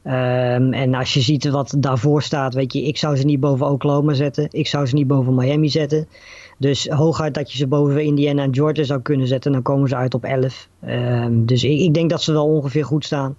Um, 0.05 0.73
en 0.73 0.95
als 0.95 1.15
je 1.15 1.21
ziet 1.21 1.49
wat 1.49 1.75
daarvoor 1.79 2.23
staat, 2.23 2.55
weet 2.55 2.73
je, 2.73 2.83
ik 2.83 2.97
zou 2.97 3.17
ze 3.17 3.25
niet 3.25 3.41
boven 3.41 3.67
Oklahoma 3.67 4.13
zetten. 4.13 4.49
Ik 4.51 4.67
zou 4.67 4.87
ze 4.87 4.95
niet 4.95 5.07
boven 5.07 5.35
Miami 5.35 5.69
zetten. 5.69 6.09
Dus 6.59 6.89
hooguit 6.89 7.35
dat 7.35 7.53
je 7.53 7.59
ze 7.59 7.67
boven 7.67 8.05
Indiana 8.05 8.43
en 8.43 8.55
Georgia 8.55 8.85
zou 8.85 9.01
kunnen 9.01 9.27
zetten, 9.27 9.53
dan 9.53 9.63
komen 9.63 9.89
ze 9.89 9.97
uit 9.97 10.15
op 10.15 10.25
11. 10.25 10.69
Um, 10.87 11.47
dus 11.47 11.65
ik, 11.65 11.81
ik, 11.81 11.95
denk 11.95 12.11
dat 12.11 12.23
ze 12.23 12.33
wel 12.33 12.47
ongeveer 12.47 12.85
goed 12.85 13.05
staan. 13.05 13.37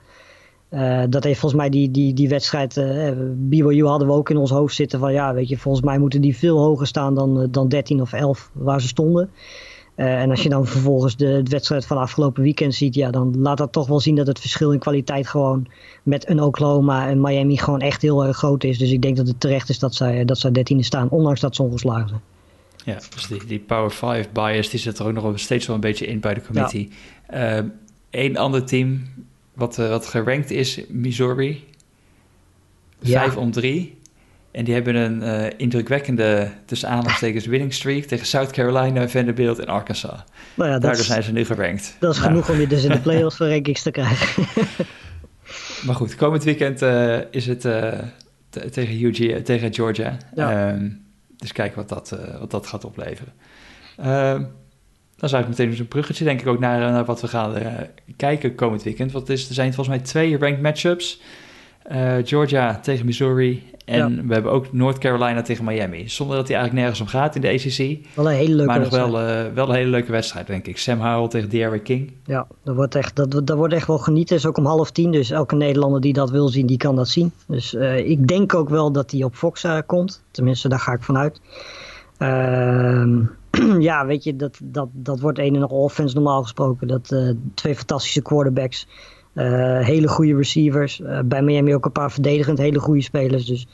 Uh, 0.71 1.03
dat 1.09 1.23
heeft 1.23 1.39
volgens 1.39 1.61
mij 1.61 1.69
die, 1.69 1.91
die, 1.91 2.13
die 2.13 2.29
wedstrijd, 2.29 2.77
uh, 2.77 3.11
BYU 3.35 3.85
hadden 3.85 4.07
we 4.07 4.13
ook 4.13 4.29
in 4.29 4.37
ons 4.37 4.51
hoofd 4.51 4.75
zitten 4.75 4.99
van 4.99 5.13
ja, 5.13 5.33
weet 5.33 5.49
je, 5.49 5.57
volgens 5.57 5.85
mij 5.85 5.97
moeten 5.97 6.21
die 6.21 6.37
veel 6.37 6.57
hoger 6.57 6.87
staan 6.87 7.15
dan, 7.15 7.47
dan 7.51 7.67
13 7.67 8.01
of 8.01 8.13
11 8.13 8.51
waar 8.53 8.81
ze 8.81 8.87
stonden. 8.87 9.29
En 9.95 10.29
als 10.29 10.43
je 10.43 10.49
dan 10.49 10.65
vervolgens 10.65 11.15
de, 11.15 11.41
de, 11.43 11.49
wedstrijd 11.49 11.85
van 11.85 11.97
afgelopen 11.97 12.43
weekend 12.43 12.75
ziet, 12.75 12.95
ja, 12.95 13.11
dan 13.11 13.41
laat 13.41 13.57
dat 13.57 13.71
toch 13.71 13.87
wel 13.87 13.99
zien 13.99 14.15
dat 14.15 14.27
het 14.27 14.39
verschil 14.39 14.71
in 14.71 14.79
kwaliteit 14.79 15.27
gewoon 15.27 15.67
met 16.03 16.29
een 16.29 16.41
Oklahoma 16.41 17.07
en 17.07 17.21
Miami 17.21 17.57
gewoon 17.57 17.79
echt 17.79 18.01
heel 18.01 18.25
erg 18.25 18.37
groot 18.37 18.63
is. 18.63 18.77
Dus 18.77 18.91
ik 18.91 19.01
denk 19.01 19.17
dat 19.17 19.27
het 19.27 19.39
terecht 19.39 19.69
is 19.69 19.79
dat 19.79 19.95
zij, 19.95 20.25
dat 20.25 20.37
zij 20.37 20.51
13e 20.51 20.79
staan, 20.79 21.09
ondanks 21.09 21.39
dat 21.39 21.55
ze 21.55 21.63
ongeslagen 21.63 22.09
zijn. 22.09 22.21
Ja, 22.89 22.99
dus 23.15 23.27
die, 23.27 23.45
die 23.45 23.59
Power 23.59 23.91
5 23.91 24.29
bias 24.29 24.69
die 24.69 24.79
zit 24.79 24.99
er 24.99 25.05
ook 25.05 25.13
nog 25.13 25.39
steeds 25.39 25.65
wel 25.65 25.75
een 25.75 25.81
beetje 25.81 26.05
in 26.05 26.19
bij 26.19 26.33
de 26.33 26.41
committee. 26.41 26.89
Ja. 27.31 27.65
Eén 28.09 28.37
ander 28.37 28.65
team 28.65 29.07
wat, 29.53 29.77
uh, 29.77 29.89
wat 29.89 30.05
gerankt 30.05 30.51
is, 30.51 30.81
Missouri. 30.87 31.67
Vijf 33.01 33.37
om 33.37 33.51
drie. 33.51 33.97
En 34.51 34.63
die 34.63 34.73
hebben 34.73 34.95
een 34.95 35.21
uh, 35.21 35.47
indrukwekkende, 35.57 36.51
tussen 36.65 36.89
aanhalingstekens, 36.89 37.45
winning 37.45 37.73
streak 37.73 38.03
tegen 38.03 38.25
South 38.25 38.51
Carolina, 38.51 39.07
Vanderbilt 39.07 39.59
en 39.59 39.67
Arkansas. 39.67 40.23
Nou 40.53 40.69
ja, 40.69 40.79
Daardoor 40.79 41.03
zijn 41.03 41.23
ze 41.23 41.31
nu 41.31 41.45
gerankt. 41.45 41.95
Dat 41.99 42.13
is 42.13 42.19
nou. 42.19 42.29
genoeg 42.29 42.49
om 42.49 42.59
je 42.59 42.67
dus 42.67 42.83
in 42.83 42.91
de 42.91 42.99
playoffs 43.09 43.37
voor 43.37 43.49
rankings 43.49 43.81
te 43.81 43.91
krijgen. 43.91 44.45
maar 45.85 45.95
goed, 45.95 46.15
komend 46.15 46.43
weekend 46.43 46.81
uh, 46.81 47.17
is 47.31 47.45
het 47.45 47.61
tegen, 48.71 49.03
UG, 49.03 49.43
tegen 49.43 49.73
Georgia. 49.73 50.17
Ja. 50.35 50.73
Um, 50.73 51.01
dus 51.39 51.51
kijken 51.51 51.77
wat 51.77 51.89
dat, 51.89 52.19
wat 52.39 52.51
dat 52.51 52.67
gaat 52.67 52.85
opleveren. 52.85 53.33
Um, 53.99 54.51
dan 55.15 55.29
zou 55.29 55.41
ik 55.41 55.49
meteen 55.49 55.69
dus 55.69 55.79
een 55.79 55.87
bruggetje, 55.87 56.23
denk 56.23 56.41
ik, 56.41 56.47
ook 56.47 56.59
naar, 56.59 56.79
naar 56.79 57.05
wat 57.05 57.21
we 57.21 57.27
gaan 57.27 57.57
uh, 57.57 57.73
kijken 58.15 58.55
komend 58.55 58.83
weekend. 58.83 59.11
Want 59.11 59.29
er 59.29 59.37
zijn 59.37 59.73
volgens 59.73 59.97
mij 59.97 60.05
twee 60.05 60.37
ranked 60.37 60.61
matchups. 60.61 61.21
Georgia 62.23 62.79
tegen 62.79 63.05
Missouri. 63.05 63.71
En 63.89 64.15
ja. 64.15 64.23
we 64.25 64.33
hebben 64.33 64.51
ook 64.51 64.73
North 64.73 64.97
Carolina 64.97 65.41
tegen 65.41 65.65
Miami. 65.65 66.09
Zonder 66.09 66.35
dat 66.35 66.47
hij 66.47 66.57
eigenlijk 66.57 66.85
nergens 66.85 67.01
om 67.01 67.19
gaat 67.19 67.35
in 67.35 67.41
de 67.41 67.47
ACC. 67.47 68.07
Wel 68.15 68.29
een 68.29 68.35
hele 68.35 68.55
leuke 68.55 68.71
Maar 68.71 68.79
nog 68.79 68.89
wel, 68.89 69.21
uh, 69.21 69.41
wel 69.53 69.69
een 69.69 69.75
hele 69.75 69.89
leuke 69.89 70.11
wedstrijd, 70.11 70.47
denk 70.47 70.67
ik. 70.67 70.77
Sam 70.77 70.99
Howell 70.99 71.27
tegen 71.27 71.49
Derrick 71.49 71.83
King. 71.83 72.13
Ja, 72.25 72.47
dat 72.63 72.75
wordt, 72.75 72.95
echt, 72.95 73.15
dat, 73.15 73.47
dat 73.47 73.57
wordt 73.57 73.73
echt 73.73 73.87
wel 73.87 73.97
genieten. 73.97 74.35
Het 74.35 74.43
is 74.43 74.49
ook 74.49 74.57
om 74.57 74.65
half 74.65 74.91
tien. 74.91 75.11
Dus 75.11 75.31
elke 75.31 75.55
Nederlander 75.55 76.01
die 76.01 76.13
dat 76.13 76.29
wil 76.29 76.47
zien, 76.47 76.65
die 76.65 76.77
kan 76.77 76.95
dat 76.95 77.07
zien. 77.07 77.31
Dus 77.47 77.73
ik 78.03 78.27
denk 78.27 78.53
ook 78.53 78.69
wel 78.69 78.91
dat 78.91 79.11
hij 79.11 79.23
op 79.23 79.35
Fox 79.35 79.65
komt. 79.85 80.23
Tenminste, 80.31 80.69
daar 80.69 80.79
ga 80.79 80.93
ik 80.93 81.03
vanuit. 81.03 81.41
Ehm 82.17 83.21
ja, 83.89 84.05
weet 84.05 84.23
je, 84.23 84.35
dat, 84.35 84.59
dat, 84.63 84.89
dat 84.91 85.19
wordt 85.19 85.39
een 85.39 85.53
en 85.53 85.59
nog 85.59 85.71
offense 85.71 86.15
normaal 86.15 86.41
gesproken. 86.41 86.87
Dat 86.87 87.15
twee 87.53 87.75
fantastische 87.75 88.21
quarterbacks, 88.21 88.87
hele 89.83 90.07
goede 90.07 90.35
receivers. 90.35 90.99
Uh, 90.99 91.19
bij 91.25 91.41
Miami 91.41 91.75
ook 91.75 91.85
een 91.85 91.91
paar 91.91 92.11
verdedigend 92.11 92.57
hele 92.57 92.79
goede 92.79 93.01
spelers. 93.01 93.45
Dus 93.45 93.67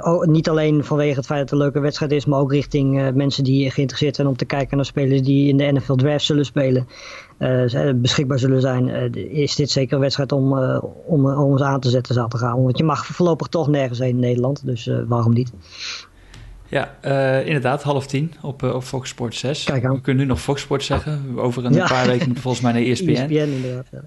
oh, 0.00 0.24
niet 0.24 0.48
alleen 0.48 0.84
vanwege 0.84 1.16
het 1.16 1.26
feit 1.26 1.40
dat 1.40 1.50
het 1.50 1.58
een 1.58 1.64
leuke 1.64 1.80
wedstrijd 1.80 2.12
is, 2.12 2.24
maar 2.24 2.38
ook 2.38 2.52
richting 2.52 3.14
mensen 3.14 3.44
die 3.44 3.70
geïnteresseerd 3.70 4.16
zijn 4.16 4.28
om 4.28 4.36
te 4.36 4.44
kijken 4.44 4.76
naar 4.76 4.86
spelers 4.86 5.22
die 5.22 5.48
in 5.48 5.56
de 5.56 5.72
NFL 5.72 5.94
Draft 5.94 6.24
zullen 6.24 6.44
spelen. 6.44 6.86
beschikbaar 7.94 8.38
zullen 8.38 8.60
zijn. 8.60 9.14
is 9.14 9.54
dit 9.54 9.70
zeker 9.70 9.94
een 9.94 10.00
wedstrijd 10.00 10.32
om, 10.32 10.52
om, 11.06 11.26
om 11.26 11.52
eens 11.52 11.62
aan 11.62 11.80
te 11.80 11.90
zetten 11.90 12.14
zaterdagavond. 12.14 12.64
Want 12.64 12.78
je 12.78 12.84
mag 12.84 13.06
voorlopig 13.06 13.46
toch 13.46 13.68
nergens 13.68 13.98
heen 13.98 14.08
in 14.08 14.18
Nederland. 14.18 14.66
Dus 14.66 14.90
waarom 15.06 15.32
niet? 15.32 15.52
Ja, 16.70 16.94
uh, 17.04 17.46
inderdaad, 17.46 17.82
half 17.82 18.06
tien 18.06 18.32
op, 18.42 18.62
uh, 18.62 18.74
op 18.74 18.82
Fox 18.82 19.08
Sports 19.08 19.38
6. 19.38 19.64
Kijk 19.64 19.84
aan. 19.84 19.94
We 19.94 20.00
kunnen 20.00 20.22
nu 20.22 20.28
nog 20.28 20.40
Fox 20.40 20.60
Sports 20.60 20.86
zeggen. 20.86 21.22
Over 21.36 21.64
een 21.64 21.72
Ja. 21.72 21.86
paar 21.86 22.06
weken 22.06 22.36
volgens 22.36 22.62
mij 22.62 22.72
naar 22.72 22.82
ESPN. 22.82 23.10
ESPN 23.14 23.34
inderdaad, 23.34 23.86
ja. 23.92 24.00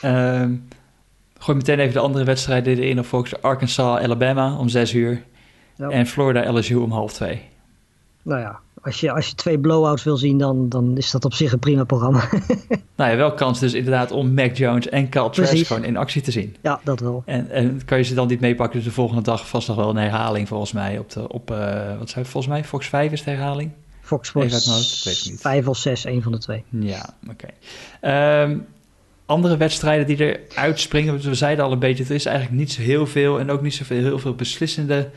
Ehm, 0.00 0.54
gooi 1.38 1.56
meteen 1.56 1.78
even 1.78 1.92
de 1.92 1.98
andere 1.98 2.24
wedstrijden 2.24 2.76
erin 2.78 2.98
op 2.98 3.04
Fox. 3.04 3.42
Arkansas, 3.42 4.00
Alabama 4.00 4.56
om 4.56 4.68
6 4.68 4.94
uur. 4.94 5.22
Ja. 5.76 5.88
En 5.88 6.06
Florida, 6.06 6.52
LSU 6.52 6.74
om 6.74 6.90
half 6.90 7.12
twee. 7.12 7.42
Nou 8.22 8.40
ja, 8.40 8.60
als 8.82 9.00
je, 9.00 9.12
als 9.12 9.28
je 9.28 9.34
twee 9.34 9.58
blowouts 9.58 10.02
wil 10.04 10.16
zien, 10.16 10.38
dan, 10.38 10.68
dan 10.68 10.96
is 10.96 11.10
dat 11.10 11.24
op 11.24 11.34
zich 11.34 11.52
een 11.52 11.58
prima 11.58 11.84
programma. 11.84 12.28
Nou 12.96 13.10
ja, 13.10 13.16
wel 13.16 13.34
kans 13.34 13.58
dus 13.58 13.72
inderdaad 13.72 14.10
om 14.10 14.34
Mac 14.34 14.56
Jones 14.56 14.88
en 14.88 15.08
Precies. 15.08 15.66
gewoon 15.66 15.84
in 15.84 15.96
actie 15.96 16.22
te 16.22 16.30
zien. 16.30 16.56
ja, 16.62 16.80
dat 16.84 17.00
wel. 17.00 17.22
En, 17.26 17.50
en 17.50 17.84
kan 17.84 17.98
je 17.98 18.04
ze 18.04 18.14
dan 18.14 18.28
niet 18.28 18.40
meepakken, 18.40 18.76
dus 18.76 18.84
de 18.88 18.94
volgende 18.94 19.22
dag 19.22 19.48
vast 19.48 19.68
nog 19.68 19.76
wel 19.76 19.90
een 19.90 19.96
herhaling 19.96 20.48
volgens 20.48 20.72
mij. 20.72 20.98
Op, 20.98 21.10
de, 21.10 21.28
op 21.28 21.50
eh, 21.50 21.98
wat 21.98 22.14
het 22.14 22.28
volgens 22.28 22.52
mij, 22.52 22.64
Fox 22.64 22.86
5 22.88 23.12
is 23.12 23.22
de 23.24 23.30
herhaling? 23.30 23.70
Fox 24.00 24.28
Sports 24.28 24.46
ik 24.46 24.72
weet 25.04 25.16
het 25.16 25.30
niet. 25.30 25.40
vijf 25.40 25.68
of 25.68 25.76
zes, 25.76 26.04
een 26.04 26.22
van 26.22 26.32
de 26.32 26.38
twee. 26.38 26.64
Ja, 26.68 27.14
oké. 27.30 27.46
Ehm, 28.00 28.58
andere 29.32 29.56
wedstrijden 29.56 30.06
die 30.06 30.16
er 30.16 30.40
uitspringen, 30.54 31.20
we 31.20 31.34
zeiden 31.34 31.64
al 31.64 31.72
een 31.72 31.78
beetje, 31.78 32.04
er 32.04 32.10
is 32.10 32.26
eigenlijk 32.26 32.58
niet 32.58 32.72
zo 32.72 32.82
heel 32.82 33.06
veel 33.06 33.40
en 33.40 33.50
ook 33.50 33.62
niet 33.62 33.74
zoveel 33.74 34.02
heel 34.02 34.18
veel 34.18 34.34
beslissende 34.34 35.10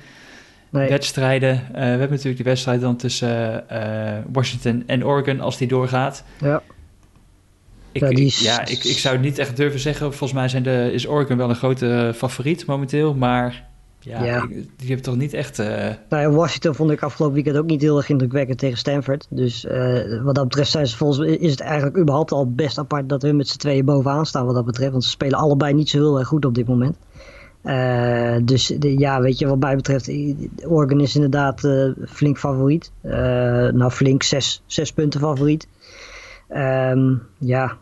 Nee, 0.69 0.89
wedstrijden. 0.89 1.51
Eh, 1.51 1.73
we 1.73 1.79
hebben 1.79 2.09
natuurlijk 2.09 2.35
die 2.35 2.45
wedstrijd 2.45 2.81
dan 2.81 2.95
tussen 2.95 3.69
eh, 3.69 4.17
eh, 4.17 4.23
Washington 4.31 4.83
en 4.87 5.05
Oregon 5.05 5.39
als 5.39 5.57
die 5.57 5.67
doorgaat. 5.67 6.23
ja. 6.39 6.61
Ik, 7.91 8.01
Ja, 8.01 8.07
ja, 8.07 8.15
die 8.15 8.25
ik, 8.25 8.33
ja 8.33 8.65
ik, 8.65 8.83
ik 8.83 8.97
zou 8.97 9.15
het 9.15 9.23
niet 9.23 9.39
echt 9.39 9.57
durven 9.57 9.79
zeggen. 9.79 10.07
Volgens 10.13 10.33
mij 10.39 10.47
zijn 10.47 10.63
de, 10.63 10.89
is 10.93 11.07
Oregon 11.07 11.37
wel 11.37 11.49
een 11.49 11.55
grote 11.55 12.11
favoriet 12.15 12.65
momenteel, 12.65 13.13
maar 13.13 13.67
ja, 14.05 14.23
Ja. 14.23 14.45
die 14.47 14.87
hebben 14.87 15.01
toch 15.01 15.15
niet 15.15 15.33
echt... 15.33 15.59
eh, 15.59 15.89
Nou 16.09 16.31
Washington 16.35 16.75
vond 16.75 16.91
ik 16.91 17.01
afgelopen 17.03 17.35
weekend 17.35 17.57
ook 17.57 17.65
niet 17.65 17.81
heel 17.81 17.97
erg 17.97 18.09
indrukwekkend 18.09 18.57
tegen 18.57 18.77
Stanford. 18.77 19.27
Dus 19.29 19.65
eh, 19.65 20.23
wat 20.23 20.35
dat 20.35 20.43
betreft 20.47 20.71
zijn 20.71 20.87
ze 20.87 20.97
volgens, 20.97 21.27
is 21.39 21.51
het 21.51 21.59
eigenlijk 21.59 21.97
überhaupt 21.97 22.31
al 22.31 22.51
best 22.51 22.77
apart 22.77 23.09
dat 23.09 23.21
we 23.21 23.31
met 23.31 23.47
z'n 23.47 23.57
tweeën 23.57 23.85
bovenaan 23.85 24.25
staan 24.25 24.45
wat 24.45 24.55
dat 24.55 24.65
betreft. 24.65 24.91
Want 24.91 25.03
ze 25.03 25.09
spelen 25.09 25.39
allebei 25.39 25.73
niet 25.73 25.89
zo 25.89 25.97
heel 25.97 26.19
erg 26.19 26.27
goed 26.27 26.45
op 26.45 26.55
dit 26.55 26.67
moment. 26.67 26.97
Eh, 27.61 28.35
dus 28.43 28.67
de- 28.67 28.97
ja, 28.97 29.21
weet 29.21 29.39
je, 29.39 29.47
wat 29.47 29.59
mij 29.59 29.75
betreft, 29.75 30.11
Oregon 30.67 30.99
is 31.01 31.15
inderdaad 31.15 31.61
flink 32.07 32.37
favoriet. 32.37 32.91
Nou, 33.01 33.89
flink 33.91 34.23
zes, 34.23 34.63
zes 34.65 34.91
punten 34.93 35.19
favoriet. 35.19 35.67
Ehm, 36.47 37.13
ja, 37.37 37.77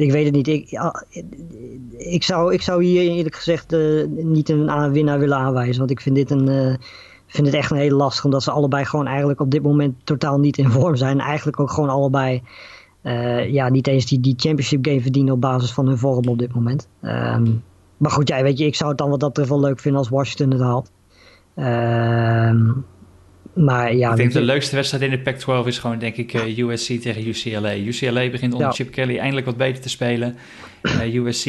ik 0.00 0.12
weet 0.12 0.24
het 0.24 0.34
niet. 0.34 0.48
Ik, 0.48 0.70
ik, 1.96 2.22
zou, 2.22 2.52
ik 2.52 2.62
zou 2.62 2.84
hier 2.84 3.02
eerlijk 3.02 3.34
gezegd 3.34 3.72
eh, 3.72 4.06
niet 4.06 4.48
een 4.48 4.92
winnaar 4.92 5.18
willen 5.18 5.36
aanwijzen. 5.36 5.78
Want 5.78 5.90
ik 5.90 6.00
vind 6.00 6.14
dit 6.14 6.30
een... 6.30 6.48
eh, 6.48 6.74
vind 7.30 7.46
het 7.46 7.56
echt 7.56 7.70
een 7.70 7.76
hele 7.76 7.94
lastig, 7.94 8.24
omdat 8.24 8.42
ze 8.42 8.50
allebei 8.50 8.84
gewoon 8.84 9.06
eigenlijk 9.06 9.40
op 9.40 9.50
dit 9.50 9.62
moment 9.62 9.94
totaal 10.04 10.38
niet 10.38 10.58
in 10.58 10.70
vorm 10.70 10.96
zijn. 10.96 11.20
Eigenlijk 11.20 11.60
ook 11.60 11.70
gewoon 11.70 11.88
allebei 11.88 12.42
eh, 13.02 13.52
ja, 13.52 13.68
niet 13.68 13.86
eens 13.86 14.06
die, 14.06 14.20
die 14.20 14.34
championship 14.36 14.86
game 14.86 15.00
verdienen 15.00 15.34
op 15.34 15.40
basis 15.40 15.72
van 15.72 15.86
hun 15.86 15.98
vorm 15.98 16.28
op 16.28 16.38
dit 16.38 16.54
moment. 16.54 16.88
Ehm, 17.00 17.46
maar 17.96 18.10
goed, 18.10 18.28
ja, 18.28 18.42
weet 18.42 18.58
je, 18.58 18.66
ik 18.66 18.74
zou 18.74 18.88
het 18.88 18.98
dan 18.98 19.10
wat 19.10 19.20
dat 19.20 19.28
betreft 19.28 19.50
wel 19.50 19.60
leuk 19.60 19.80
vinden 19.80 20.00
als 20.00 20.08
Washington 20.08 20.50
het 20.50 20.60
haalt. 20.60 20.90
Ehm, 21.54 22.70
maar 23.54 23.94
ja, 23.94 24.10
ik 24.10 24.16
denk 24.16 24.32
de 24.32 24.40
leukste 24.40 24.74
wedstrijd 24.76 25.02
in 25.04 25.10
de 25.10 25.18
Pac-12 25.18 25.66
is 25.66 25.78
gewoon, 25.78 25.98
denk 25.98 26.16
ik, 26.16 26.32
eh, 26.34 26.58
USC 26.58 26.92
tegen 27.00 27.26
UCLA. 27.28 27.76
UCLA 27.76 28.30
begint 28.30 28.52
onder 28.52 28.68
Ja. 28.68 28.74
Chip 28.74 28.90
Kelly 28.90 29.18
eindelijk 29.18 29.46
wat 29.46 29.56
beter 29.56 29.82
te 29.82 29.88
spelen. 29.88 30.36
Eh, 30.82 31.14
USC 31.14 31.46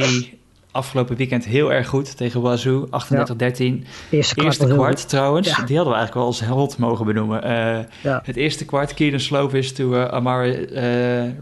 afgelopen 0.72 1.16
weekend 1.16 1.46
heel 1.46 1.74
erg 1.74 1.88
goed 1.88 2.18
tegen 2.18 2.42
Wazoo, 2.42 2.88
38-13. 2.90 3.86
eerste 4.10 4.36
kwart, 4.36 4.92
Eerste 4.92 5.08
trouwens, 5.08 5.48
Ja. 5.48 5.56
die 5.56 5.76
hadden 5.76 5.94
we 5.94 6.00
eigenlijk 6.00 6.14
wel 6.14 6.26
als 6.26 6.40
held 6.40 6.78
mogen 6.78 7.06
benoemen. 7.06 7.44
Eh. 7.44 8.20
Het 8.24 8.36
eerste 8.36 8.66
kwart, 8.66 8.94
Keaton 8.94 9.20
Slovis 9.20 9.74
to 9.74 9.96
Amar 9.98 10.48
uh, 10.48 10.60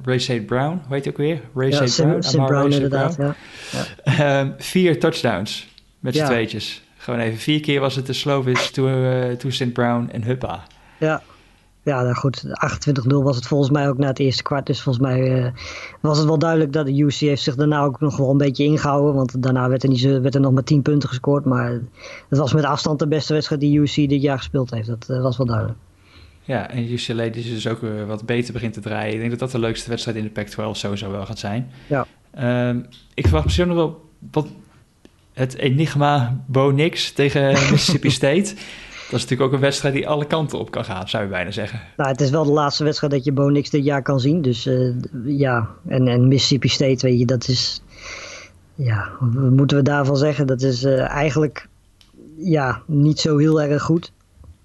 Ray 0.04 0.41
Brown. 0.41 0.82
Hoe 0.86 0.95
heet 0.95 1.04
hij 1.04 1.13
ook 1.13 1.17
weer? 1.17 1.41
Ray 1.56 1.69
Brown. 1.69 2.22
Sim 2.22 2.45
Brown 2.45 2.72
inderdaad. 2.72 3.15
Brown. 3.15 3.34
Ehm, 4.04 4.52
vier 4.58 5.00
touchdowns 5.00 5.67
met 6.00 6.15
z'n 6.15 6.26
tweetjes. 6.26 6.82
Gewoon 7.10 7.24
even 7.24 7.39
vier 7.39 7.60
keer 7.60 7.80
was 7.80 7.95
het 7.95 8.06
de 8.06 8.13
Slovis 8.13 8.72
to, 8.72 8.88
uh, 8.88 9.32
to 9.32 9.50
St. 9.50 9.74
Brown 9.74 10.10
en 10.12 10.24
Huppa. 10.24 10.63
Ja. 11.00 11.22
Ja, 11.84 12.02
nou 12.02 12.15
goed, 12.15 12.43
28-0 12.45 12.50
was 13.08 13.36
het 13.36 13.48
volgens 13.48 13.69
mij 13.69 13.89
ook 13.89 13.98
na 13.98 14.08
het 14.08 14.19
eerste 14.19 14.43
kwart. 14.43 14.65
Dus 14.65 14.82
volgens 14.82 15.06
mij 15.06 15.43
eh, 15.43 15.52
was 16.02 16.17
het 16.17 16.28
wel 16.28 16.39
duidelijk 16.39 16.74
dat 16.74 16.86
de 16.86 17.02
UC 17.04 17.13
heeft 17.13 17.41
zich 17.41 17.56
daarna 17.56 17.84
ook 17.84 18.00
nog 18.00 18.17
wel 18.17 18.30
een 18.30 18.38
beetje 18.38 18.63
ingehouden. 18.63 19.13
Want 19.13 19.43
daarna 19.43 19.69
werd 19.69 19.84
er, 19.84 19.89
niet 19.89 20.02
werd 20.02 20.36
er 20.36 20.41
nog 20.41 20.52
maar 20.52 20.63
10 20.63 20.82
punten 20.82 21.10
gescoord. 21.10 21.45
Maar 21.45 21.72
het 22.30 22.39
was 22.39 22.54
met 22.54 22.63
afstand 22.63 23.00
de 23.00 23.08
beste 23.08 23.34
wedstrijd 23.34 23.62
die 23.62 23.80
UC 23.80 24.10
dit 24.10 24.22
jaar 24.22 24.38
gespeeld 24.38 24.72
heeft. 24.72 24.88
Dat 24.88 25.10
eh, 25.10 25.22
was 25.22 25.38
wel 25.38 25.48
duidelijk. 25.48 25.78
Ja, 26.41 26.69
en 26.69 26.91
UCLA 26.91 27.28
die 27.28 27.43
dus 27.43 27.67
ook 27.67 27.80
wat 28.08 28.26
beter 28.26 28.54
begint 28.54 28.74
te 28.74 28.82
draaien. 28.82 29.13
Ik 29.13 29.19
denk 29.19 29.29
dat 29.29 29.40
dat 29.40 29.52
de 29.52 29.60
leukste 29.60 29.90
wedstrijd 29.90 30.17
in 30.17 30.23
de 30.23 30.29
Pac-12 30.29 30.71
sowieso 30.71 31.12
wel 31.12 31.25
gaat 31.25 31.40
zijn. 31.40 31.71
Ja. 31.88 32.06
Ehm, 32.31 32.79
ik 33.13 33.23
verwacht 33.23 33.46
misschien 33.46 33.67
nog 33.67 33.75
wel 33.75 34.10
wat 34.31 34.48
het 35.40 35.58
enigma 35.58 36.44
Bo 36.48 36.71
Nix 36.71 37.12
tegen 37.12 37.52
Mississippi 37.71 38.10
State. 38.10 38.54
Dat 39.10 39.19
is 39.19 39.25
natuurlijk 39.25 39.42
ook 39.42 39.54
een 39.54 39.60
wedstrijd 39.60 39.94
die 39.94 40.08
alle 40.08 40.25
kanten 40.25 40.60
op 40.60 40.71
kan 40.71 40.85
gaan, 40.85 41.10
zou 41.10 41.23
je 41.23 41.29
bijna 41.29 41.52
zeggen. 41.52 41.81
Nou, 41.98 42.10
het 42.10 42.21
is 42.21 42.29
wel 42.29 42.44
de 42.44 42.52
laatste 42.52 42.83
wedstrijd 42.83 43.13
dat 43.13 43.23
je 43.23 43.31
Bo 43.31 43.50
Nix 43.50 43.69
dit 43.69 43.83
jaar 43.83 44.02
kan 44.02 44.19
zien. 44.19 44.42
Dus 44.42 44.65
eh, 44.65 44.94
ja, 45.25 45.69
en, 45.87 46.08
en 46.08 46.27
Mississippi 46.27 46.67
State, 46.67 47.08
weet 47.08 47.19
je, 47.19 47.25
dat 47.25 47.48
is... 47.48 47.81
Ja, 48.75 49.10
wat 49.19 49.52
moeten 49.52 49.77
we 49.77 49.83
daarvan 49.83 50.17
zeggen? 50.17 50.48
Dat 50.48 50.62
is 50.62 50.83
eh, 50.83 51.10
eigenlijk 51.10 51.67
ja, 52.37 52.81
niet 52.85 53.19
zo 53.19 53.37
heel 53.37 53.62
erg 53.62 53.81
goed. 53.81 54.12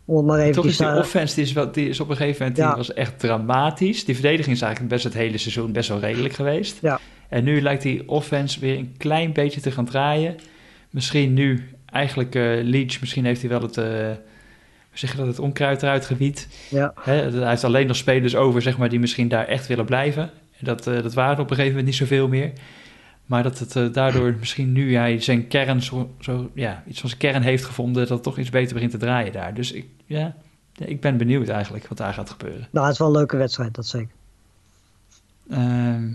Om 0.04 0.24
maar 0.24 0.38
even 0.38 0.54
Toch 0.54 0.64
is 0.64 0.76
die 0.76 0.86
te 0.86 0.98
offense, 0.98 1.34
die 1.34 1.44
is, 1.44 1.52
wel, 1.52 1.72
die 1.72 1.88
is 1.88 2.00
op 2.00 2.08
een 2.08 2.16
gegeven 2.16 2.38
moment 2.38 2.56
die 2.56 2.76
was 2.76 2.92
echt 2.92 3.18
dramatisch. 3.18 4.04
Die 4.04 4.14
verdediging 4.14 4.56
is 4.56 4.62
eigenlijk 4.62 4.92
best 4.92 5.04
het 5.04 5.14
hele 5.14 5.38
seizoen 5.38 5.72
best 5.72 5.88
wel 5.88 5.98
redelijk 5.98 6.34
geweest. 6.34 6.78
Ja. 6.80 7.00
En 7.28 7.44
nu 7.44 7.60
lijkt 7.60 7.82
die 7.82 8.08
offense 8.08 8.60
weer 8.60 8.78
een 8.78 8.94
klein 8.98 9.32
beetje 9.32 9.60
te 9.60 9.70
gaan 9.70 9.84
draaien. 9.84 10.36
Misschien 10.94 11.34
nu, 11.34 11.68
eigenlijk 11.86 12.34
uh, 12.34 12.62
Leach, 12.62 13.00
misschien 13.00 13.24
heeft 13.24 13.40
hij 13.40 13.50
wel 13.50 13.62
het, 13.62 13.76
uh, 13.76 13.84
zeg 14.92 15.10
je 15.10 15.16
dat, 15.16 15.26
het 15.26 15.38
onkruid 15.38 15.82
eruit 15.82 16.06
gewiet. 16.06 16.48
Ja. 16.70 16.92
Hè, 17.00 17.12
hij 17.12 17.48
heeft 17.48 17.64
alleen 17.64 17.86
nog 17.86 17.96
spelers 17.96 18.36
over, 18.36 18.62
zeg 18.62 18.78
maar, 18.78 18.88
die 18.88 18.98
misschien 18.98 19.28
daar 19.28 19.46
echt 19.46 19.66
willen 19.66 19.84
blijven. 19.84 20.22
En 20.58 20.64
dat, 20.64 20.86
uh, 20.86 21.02
dat 21.02 21.14
waren 21.14 21.38
op 21.38 21.50
een 21.50 21.56
gegeven 21.56 21.76
moment 21.76 21.86
niet 21.86 22.08
zoveel 22.08 22.28
meer. 22.28 22.52
Maar 23.26 23.42
dat 23.42 23.58
het 23.58 23.94
daardoor 23.94 24.34
misschien 24.38 24.72
nu 24.72 24.96
hij 24.96 25.20
zijn 25.20 25.48
kern, 25.48 25.82
zo, 25.82 26.14
zo, 26.20 26.50
ja, 26.54 26.82
iets 26.86 27.00
van 27.00 27.08
zijn 27.08 27.20
kern 27.20 27.42
heeft 27.42 27.64
gevonden, 27.64 28.02
dat 28.02 28.08
het 28.08 28.22
toch 28.22 28.38
iets 28.38 28.50
beter 28.50 28.74
begint 28.74 28.90
te 28.90 28.96
draaien 28.96 29.32
daar. 29.32 29.54
Dus 29.54 29.72
ik, 29.72 29.86
ja, 30.06 30.34
ik 30.78 31.00
ben 31.00 31.16
benieuwd 31.16 31.48
eigenlijk 31.48 31.88
wat 31.88 31.98
daar 31.98 32.14
gaat 32.14 32.30
gebeuren. 32.30 32.68
Nou, 32.70 32.84
het 32.84 32.94
is 32.94 32.98
wel 32.98 33.08
een 33.08 33.16
leuke 33.16 33.36
wedstrijd, 33.36 33.74
dat 33.74 33.86
zeker. 33.86 34.14
Ehm, 35.50 36.12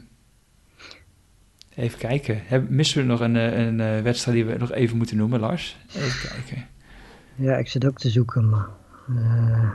even 1.80 2.00
kijken. 2.00 2.42
Heb, 2.46 2.70
missen 2.70 3.02
we 3.02 3.08
nog 3.08 3.20
een, 3.20 3.36
eh, 3.36 3.58
een, 3.58 3.80
een, 3.80 3.98
eh, 3.98 4.04
wedstrijd 4.04 4.38
die 4.38 4.46
we 4.46 4.58
nog 4.58 4.72
even 4.72 4.98
moeten 4.98 5.18
noemen, 5.18 5.40
Lars? 5.40 5.78
Even 5.96 6.30
kijken. 6.30 6.68
Ja, 7.36 7.56
ik 7.56 7.68
zit 7.68 7.86
ook 7.86 7.98
te 7.98 8.10
zoeken, 8.10 8.50
maar... 8.50 8.68
Uh, 9.10 9.70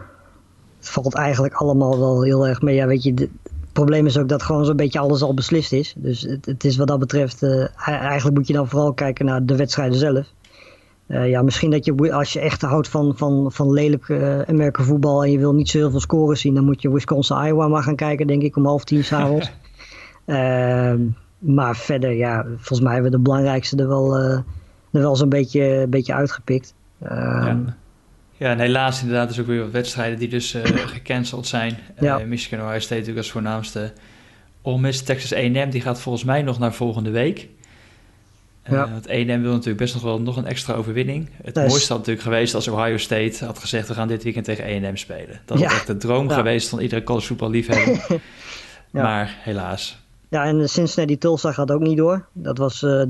het 0.79 0.89
valt 0.89 1.15
eigenlijk 1.15 1.55
allemaal 1.55 1.99
wel 1.99 2.23
heel 2.23 2.47
erg 2.49 2.63
mee. 2.63 2.75
Ja, 2.75 2.87
weet 2.87 3.03
je, 3.03 3.13
het 3.15 3.31
probleem 3.73 4.07
is 4.07 4.19
ook 4.19 4.29
dat 4.29 4.43
gewoon 4.43 4.65
zo'n 4.65 4.77
beetje 4.77 4.99
alles 4.99 5.23
al 5.23 5.35
beslist 5.35 5.73
is. 5.73 5.95
Dus 5.97 6.21
het, 6.21 6.47
het 6.47 6.65
is 6.65 6.77
wat 6.77 6.89
dat 6.89 6.99
betreft... 6.99 7.43
Uh, 7.43 7.67
eigenlijk 7.87 8.37
moet 8.37 8.47
je 8.47 8.53
dan 8.53 8.69
vooral 8.69 8.93
kijken 8.93 9.25
naar 9.25 9.45
de 9.45 9.57
wedstrijden 9.57 9.99
zelf. 9.99 10.27
Uh, 11.09 11.29
ja, 11.29 11.43
misschien 11.43 11.71
dat 11.71 11.85
je, 11.85 12.13
als 12.13 12.33
je 12.33 12.41
echt 12.41 12.63
houdt 12.63 12.89
van, 12.89 13.17
van, 13.17 13.53
van 13.53 13.73
lelijk 13.73 14.09
uh, 14.09 14.41
Amerika 14.41 14.83
voetbal 14.83 15.25
en 15.25 15.31
je 15.31 15.39
wil 15.39 15.55
niet 15.55 15.69
zo 15.69 15.79
heel 15.79 15.91
veel 15.91 16.01
scores 16.01 16.41
zien, 16.41 16.55
dan 16.55 16.65
moet 16.65 16.83
je 16.83 16.93
Wisconsin-Iowa 16.93 17.69
maar 17.69 17.83
gaan 17.83 17.97
kijken, 17.97 18.27
denk 18.27 18.43
ik, 18.43 18.57
om 18.57 18.67
half 18.67 18.85
tien 18.85 19.05
s'avonds. 19.05 19.51
uh, 20.27 20.95
maar 21.45 21.77
verder, 21.77 22.13
ja, 22.13 22.45
volgens 22.45 22.81
mij 22.81 22.93
hebben 22.93 23.11
we 23.11 23.17
de 23.17 23.23
belangrijkste 23.23 23.77
er 23.77 23.89
wel, 23.89 24.19
er 24.19 24.45
wel 24.91 25.17
zo'n 25.17 25.29
beetje, 25.29 25.87
beetje 25.89 26.15
uitgepikt. 26.15 26.75
Ja. 27.01 27.59
ja. 28.37 28.51
en 28.51 28.59
helaas 28.59 29.01
inderdaad 29.01 29.31
is 29.31 29.41
ook 29.41 29.47
weer 29.47 29.61
wat 29.61 29.71
wedstrijden 29.71 30.19
die 30.19 30.29
dus 30.29 30.57
gecanceld 30.97 31.47
zijn. 31.47 31.79
Ja. 32.01 32.19
Michigan 32.19 32.61
Ohio 32.61 32.79
State 32.79 32.95
natuurlijk 32.95 33.19
als 33.19 33.31
voornaamste. 33.31 33.93
Ole 34.63 34.79
Miss, 34.79 35.03
Texas 35.03 35.35
A&M, 35.35 35.71
die 35.71 35.81
gaat 35.81 36.01
volgens 36.01 36.25
mij 36.25 36.43
nog 36.43 36.59
naar 36.59 36.75
volgende 36.75 37.11
week. 37.11 37.49
Ja. 38.65 38.85
Uh, 38.85 38.91
want 38.93 39.07
1M 39.07 39.41
wil 39.41 39.53
natuurlijk 39.53 39.77
best 39.77 39.95
nog 39.95 40.03
wel 40.03 40.21
nog 40.21 40.37
een 40.37 40.47
extra 40.47 40.75
overwinning. 40.75 41.31
Het 41.43 41.55
mooiste 41.55 41.89
had 41.89 41.99
natuurlijk 41.99 42.27
geweest 42.27 42.55
als 42.55 42.69
Ohio 42.69 42.97
State 42.97 43.45
had 43.45 43.59
gezegd... 43.59 43.89
we 43.89 43.95
gaan 43.95 44.09
dit 44.09 44.23
weekend 44.23 44.45
tegen 44.45 44.95
1M 44.95 44.95
spelen. 44.95 45.41
Dat 45.45 45.59
ja. 45.59 45.71
echt 45.71 45.87
de 45.87 45.97
droom 45.97 46.31
geweest 46.31 46.69
van 46.69 46.81
iedere 46.81 47.03
college 47.03 47.27
voetballiefhebber. 47.27 48.07
Maar 48.91 49.37
helaas. 49.41 50.04
Ja, 50.35 50.45
en 50.45 50.69
Cincinnati 50.69 51.19
Tulsa 51.19 51.53
gaat 51.53 51.71
ook 51.71 51.81
niet 51.81 51.97
door. 51.97 52.27
Dat 52.33 52.59
was, 52.59 52.83
uh, 52.83 53.03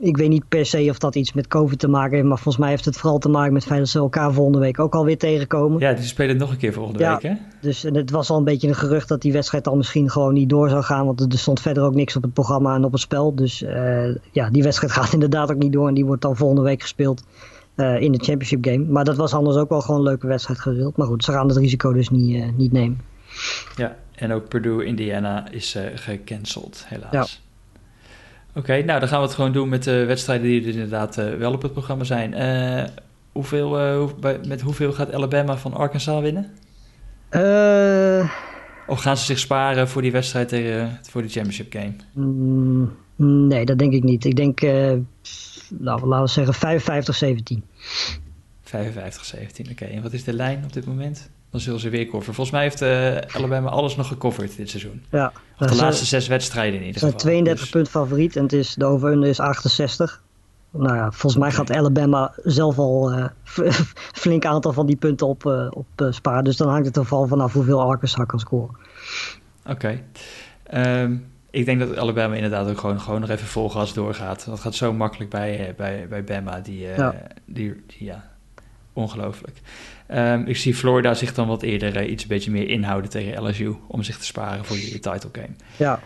ik 0.00 0.16
weet 0.16 0.28
niet 0.28 0.48
per 0.48 0.66
se 0.66 0.86
of 0.90 0.98
dat 0.98 1.14
iets 1.14 1.32
met 1.32 1.46
COVID 1.46 1.78
te 1.78 1.88
maken 1.88 2.14
heeft, 2.14 2.26
maar 2.26 2.38
volgens 2.38 2.56
mij 2.56 2.68
heeft 2.70 2.84
het 2.84 2.96
vooral 2.96 3.18
te 3.18 3.28
maken 3.28 3.52
met 3.52 3.64
feit 3.64 3.78
dat 3.78 3.88
ze 3.88 3.98
elkaar 3.98 4.32
volgende 4.32 4.58
week 4.58 4.78
ook 4.78 4.94
alweer 4.94 5.18
tegenkomen. 5.18 5.80
Ja, 5.80 5.92
die 5.92 6.04
spelen 6.04 6.36
nog 6.36 6.50
een 6.50 6.56
keer 6.56 6.72
volgende 6.72 6.98
ja, 6.98 7.12
week, 7.12 7.22
hè? 7.22 7.34
Dus 7.60 7.84
en 7.84 7.94
het 7.94 8.10
was 8.10 8.30
al 8.30 8.36
een 8.38 8.44
beetje 8.44 8.68
een 8.68 8.74
gerucht 8.74 9.08
dat 9.08 9.20
die 9.20 9.32
wedstrijd 9.32 9.64
dan 9.64 9.76
misschien 9.76 10.10
gewoon 10.10 10.34
niet 10.34 10.48
door 10.48 10.68
zou 10.68 10.82
gaan, 10.82 11.06
want 11.06 11.32
er 11.32 11.38
stond 11.38 11.60
verder 11.60 11.82
ook 11.82 11.94
niks 11.94 12.16
op 12.16 12.22
het 12.22 12.32
programma 12.32 12.74
en 12.74 12.84
op 12.84 12.92
het 12.92 13.00
spel. 13.00 13.34
Dus 13.34 13.62
uh, 13.62 14.14
ja, 14.32 14.50
die 14.50 14.62
wedstrijd 14.62 14.92
gaat 14.98 15.12
inderdaad 15.12 15.50
ook 15.50 15.58
niet 15.58 15.72
door 15.72 15.88
en 15.88 15.94
die 15.94 16.06
wordt 16.06 16.22
dan 16.22 16.36
volgende 16.36 16.62
week 16.62 16.82
gespeeld. 16.82 17.24
Uh, 17.76 18.00
in 18.00 18.12
de 18.12 18.18
championship 18.18 18.64
game. 18.64 18.84
Maar 18.84 19.04
dat 19.04 19.16
was 19.16 19.34
anders 19.34 19.56
ook 19.56 19.68
wel 19.68 19.80
gewoon 19.80 20.00
een 20.00 20.06
leuke 20.06 20.26
wedstrijd 20.26 20.60
gewild. 20.60 20.96
Maar 20.96 21.06
goed, 21.06 21.24
ze 21.24 21.32
gaan 21.32 21.48
het 21.48 21.56
risico 21.56 21.92
dus 21.92 22.10
niet, 22.10 22.56
niet 22.56 22.72
nemen. 22.72 23.00
Ja, 23.76 23.96
en 24.14 24.32
ook 24.32 24.48
Purdue, 24.48 24.84
Indiana 24.84 25.50
is 25.50 25.76
uh, 25.76 25.82
gecanceld, 25.94 26.84
helaas. 26.86 27.12
Ja. 27.12 27.26
Oké, 28.60 28.82
nou 28.82 29.00
dan 29.00 29.08
gaan 29.08 29.20
we 29.20 29.26
het 29.26 29.34
gewoon 29.34 29.52
doen 29.52 29.68
met 29.68 29.84
de 29.84 30.04
wedstrijden 30.04 30.46
die 30.46 30.62
er 30.62 30.68
inderdaad 30.68 31.18
uh, 31.18 31.34
wel 31.34 31.52
op 31.52 31.62
het 31.62 31.72
programma 31.72 32.04
zijn. 32.04 32.32
Uh, 32.32 32.88
hoeveel, 33.32 33.96
hoe, 33.98 34.14
bij, 34.20 34.40
met 34.46 34.60
hoeveel 34.60 34.92
gaat 34.92 35.14
Alabama 35.14 35.56
van 35.56 35.74
Arkansas 35.74 36.22
winnen? 36.22 36.50
of 38.86 39.00
gaan 39.00 39.16
ze 39.16 39.24
zich 39.24 39.38
sparen 39.38 39.88
voor 39.88 40.02
die 40.02 40.12
wedstrijd 40.12 40.48
tegen, 40.48 40.98
voor 41.02 41.22
de 41.22 41.28
championship 41.28 41.72
game? 41.72 41.94
Mm, 42.12 42.96
nee, 43.48 43.64
dat 43.64 43.78
denk 43.78 43.92
ik 43.92 44.02
niet. 44.02 44.24
Ik 44.24 44.36
denk, 44.36 44.60
nou, 45.68 46.06
laten 46.06 46.44
we 46.44 46.52
zeggen 46.54 47.60
55-17. 47.60 47.62
55-17, 48.72 49.70
oké. 49.70 49.84
En 49.84 50.02
wat 50.02 50.12
is 50.12 50.24
de 50.24 50.32
lijn 50.32 50.64
op 50.64 50.72
dit 50.72 50.86
moment? 50.86 51.30
Dan 51.52 51.60
zullen 51.60 51.80
ze 51.80 51.88
weer 51.88 52.06
coveren. 52.06 52.34
Volgens 52.34 52.50
mij 52.50 52.62
heeft 52.62 52.82
uh, 52.82 53.36
Alabama 53.36 53.68
alles 53.68 53.96
nog 53.96 54.06
gecoverd 54.06 54.56
dit 54.56 54.70
seizoen. 54.70 55.02
Ja. 55.10 55.32
Of 55.58 55.66
de 55.66 55.76
laatste 55.76 56.04
zes 56.06 56.28
wedstrijden 56.28 56.80
in 56.80 56.86
ieder 56.86 57.00
geval. 57.00 57.08
Zijn 57.08 57.22
32 57.22 57.60
dus... 57.60 57.70
punt 57.70 57.88
favoriet 57.88 58.36
en 58.36 58.42
het 58.42 58.52
is, 58.52 58.74
de 58.74 58.84
over 58.84 59.26
is 59.26 59.40
68. 59.40 60.22
Nou 60.70 60.96
ja, 60.96 61.10
volgens 61.10 61.42
mij 61.42 61.52
gaat 61.52 61.72
Alabama 61.72 62.32
zelf 62.44 62.78
al 62.78 63.18
uh, 63.18 63.26
flink 64.22 64.44
aantal 64.44 64.72
van 64.72 64.86
die 64.86 64.96
punten 64.96 65.26
op, 65.26 65.44
uh, 65.44 65.66
op 65.70 66.08
sparen. 66.10 66.44
Dus 66.44 66.56
dan 66.56 66.68
hangt 66.68 66.86
het 66.86 66.96
er 66.96 67.04
vooral 67.04 67.26
vanaf 67.26 67.52
hoeveel 67.52 67.80
Arkansas 67.80 68.26
kan 68.26 68.40
scoren. 68.40 68.76
Oké. 69.66 70.00
Okay. 70.70 71.02
Um, 71.02 71.26
ik 71.50 71.64
denk 71.64 71.80
dat 71.80 71.96
Alabama 71.96 72.34
inderdaad 72.34 72.68
ook 72.68 72.78
gewoon, 72.78 73.00
gewoon 73.00 73.20
nog 73.20 73.30
even 73.30 73.46
vol 73.46 73.70
gas 73.70 73.94
doorgaat. 73.94 74.46
Dat 74.46 74.60
gaat 74.60 74.74
zo 74.74 74.92
makkelijk 74.92 75.30
bij, 75.30 75.74
bij, 75.76 76.06
bij 76.08 76.24
Bama. 76.24 76.60
Die, 76.60 76.78
ja. 76.78 77.14
Die, 77.44 77.82
die, 77.86 78.04
ja, 78.04 78.30
ongelooflijk. 78.92 79.60
Um, 80.14 80.46
ik 80.46 80.56
zie 80.56 80.74
Florida 80.74 81.14
zich 81.14 81.34
dan 81.34 81.48
wat 81.48 81.62
eerder 81.62 82.02
uh, 82.02 82.10
iets 82.10 82.22
een 82.22 82.28
beetje 82.28 82.50
meer 82.50 82.68
inhouden 82.68 83.10
tegen 83.10 83.48
LSU 83.48 83.76
om 83.86 84.02
zich 84.02 84.18
te 84.18 84.24
sparen 84.24 84.64
voor 84.64 84.76
die 84.76 84.98
title 84.98 85.30
game. 85.32 85.54
Ja. 85.76 86.00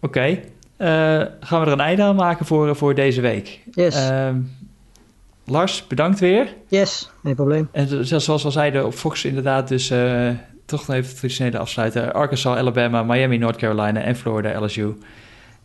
Oké, 0.00 0.06
okay. 0.06 0.30
uh, 0.78 1.26
gaan 1.40 1.60
we 1.60 1.66
er 1.66 1.72
een 1.72 1.80
einde 1.80 2.02
aan 2.02 2.16
maken 2.16 2.46
voor, 2.46 2.68
eh, 2.68 2.74
voor 2.74 2.94
deze 2.94 3.20
week. 3.20 3.60
Yes. 3.70 4.08
Um, 4.10 4.50
Lars, 5.44 5.86
bedankt 5.86 6.20
weer. 6.20 6.54
Yes, 6.68 7.10
geen 7.22 7.34
probleem. 7.34 7.68
En 7.72 8.04
zoals 8.06 8.26
we 8.26 8.32
al 8.32 8.50
zeiden 8.50 8.86
op 8.86 8.94
Fox 8.94 9.24
inderdaad 9.24 9.68
dus 9.68 9.90
uh, 9.90 10.30
toch 10.66 10.86
nog 10.86 10.96
even 10.96 11.14
traditionele 11.14 11.58
afsluiten. 11.58 12.12
Arkansas, 12.12 12.56
Alabama, 12.56 13.02
Miami, 13.02 13.38
North 13.38 13.56
Carolina 13.56 14.00
en 14.00 14.16
Florida, 14.16 14.64
LSU. 14.64 14.94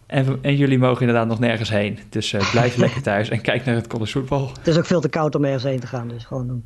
En, 0.07 0.39
en, 0.41 0.55
jullie 0.55 0.77
mogen 0.77 0.99
inderdaad 1.01 1.27
nog 1.27 1.39
nergens 1.39 1.69
heen. 1.69 1.99
Dus 2.09 2.33
uh, 2.33 2.51
blijf 2.51 2.75
lekker 2.85 3.01
thuis 3.01 3.29
en 3.29 3.41
kijk 3.41 3.65
naar 3.65 3.75
het 3.75 3.87
college 3.87 4.11
voetbal. 4.11 4.51
Het 4.57 4.67
is 4.67 4.77
ook 4.77 4.85
veel 4.85 5.01
te 5.01 5.09
koud 5.09 5.35
om 5.35 5.43
ergens 5.45 5.63
heen 5.63 5.79
te 5.79 5.87
gaan, 5.87 6.07
dus 6.07 6.25
gewoon 6.25 6.47
doen. 6.47 6.65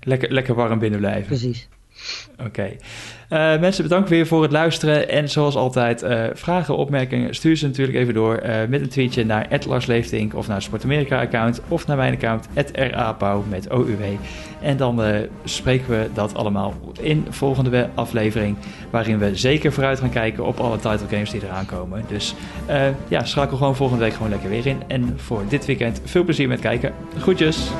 Lekker, 0.00 0.32
lekker 0.32 0.54
warm 0.54 0.78
binnen 0.78 1.00
blijven. 1.00 1.26
Precies. 1.26 1.68
Oké. 2.46 2.76
Uh, 3.30 3.60
mensen, 3.60 3.82
bedankt 3.82 4.08
weer 4.08 4.26
voor 4.26 4.42
het 4.42 4.52
luisteren. 4.52 5.08
En 5.08 5.28
zoals 5.28 5.54
altijd, 5.54 6.02
uh, 6.02 6.24
vragen, 6.32 6.76
opmerkingen, 6.76 7.34
stuur 7.34 7.56
ze 7.56 7.66
natuurlijk 7.66 7.98
even 7.98 8.14
door 8.14 8.42
uh, 8.42 8.56
met 8.68 8.80
een 8.80 8.88
tweetje 8.88 9.24
naar 9.24 9.48
@larsleeftink 9.68 10.34
of 10.34 10.46
naar 10.46 10.56
het 10.56 10.64
Sportamerika 10.64 11.20
account 11.20 11.60
of 11.68 11.86
naar 11.86 11.96
mijn 11.96 12.14
account 12.14 12.48
@rapauw 12.72 13.44
met 13.48 13.68
OUW. 13.68 14.02
En 14.60 14.76
dan 14.76 15.02
spreken 15.44 15.88
we 15.88 16.08
dat 16.14 16.34
allemaal 16.34 16.74
in 17.00 17.26
volgende 17.30 17.88
aflevering, 17.94 18.56
waarin 18.90 19.18
we 19.18 19.36
zeker 19.36 19.72
vooruit 19.72 20.00
gaan 20.00 20.10
kijken 20.10 20.44
op 20.44 20.60
alle 20.60 20.76
title 20.76 21.08
games 21.10 21.30
die 21.30 21.44
eraan 21.44 21.66
komen. 21.66 22.04
Dus 22.08 22.34
ja, 23.08 23.24
schakel 23.24 23.56
gewoon 23.56 23.76
volgende 23.76 24.04
week 24.04 24.12
gewoon 24.12 24.30
lekker 24.30 24.50
weer 24.50 24.66
in. 24.66 24.82
En 24.86 25.14
voor 25.16 25.42
dit 25.48 25.66
weekend 25.66 26.00
veel 26.04 26.24
plezier 26.24 26.48
met 26.48 26.60
kijken. 26.60 26.92
Groetjes! 27.18 27.70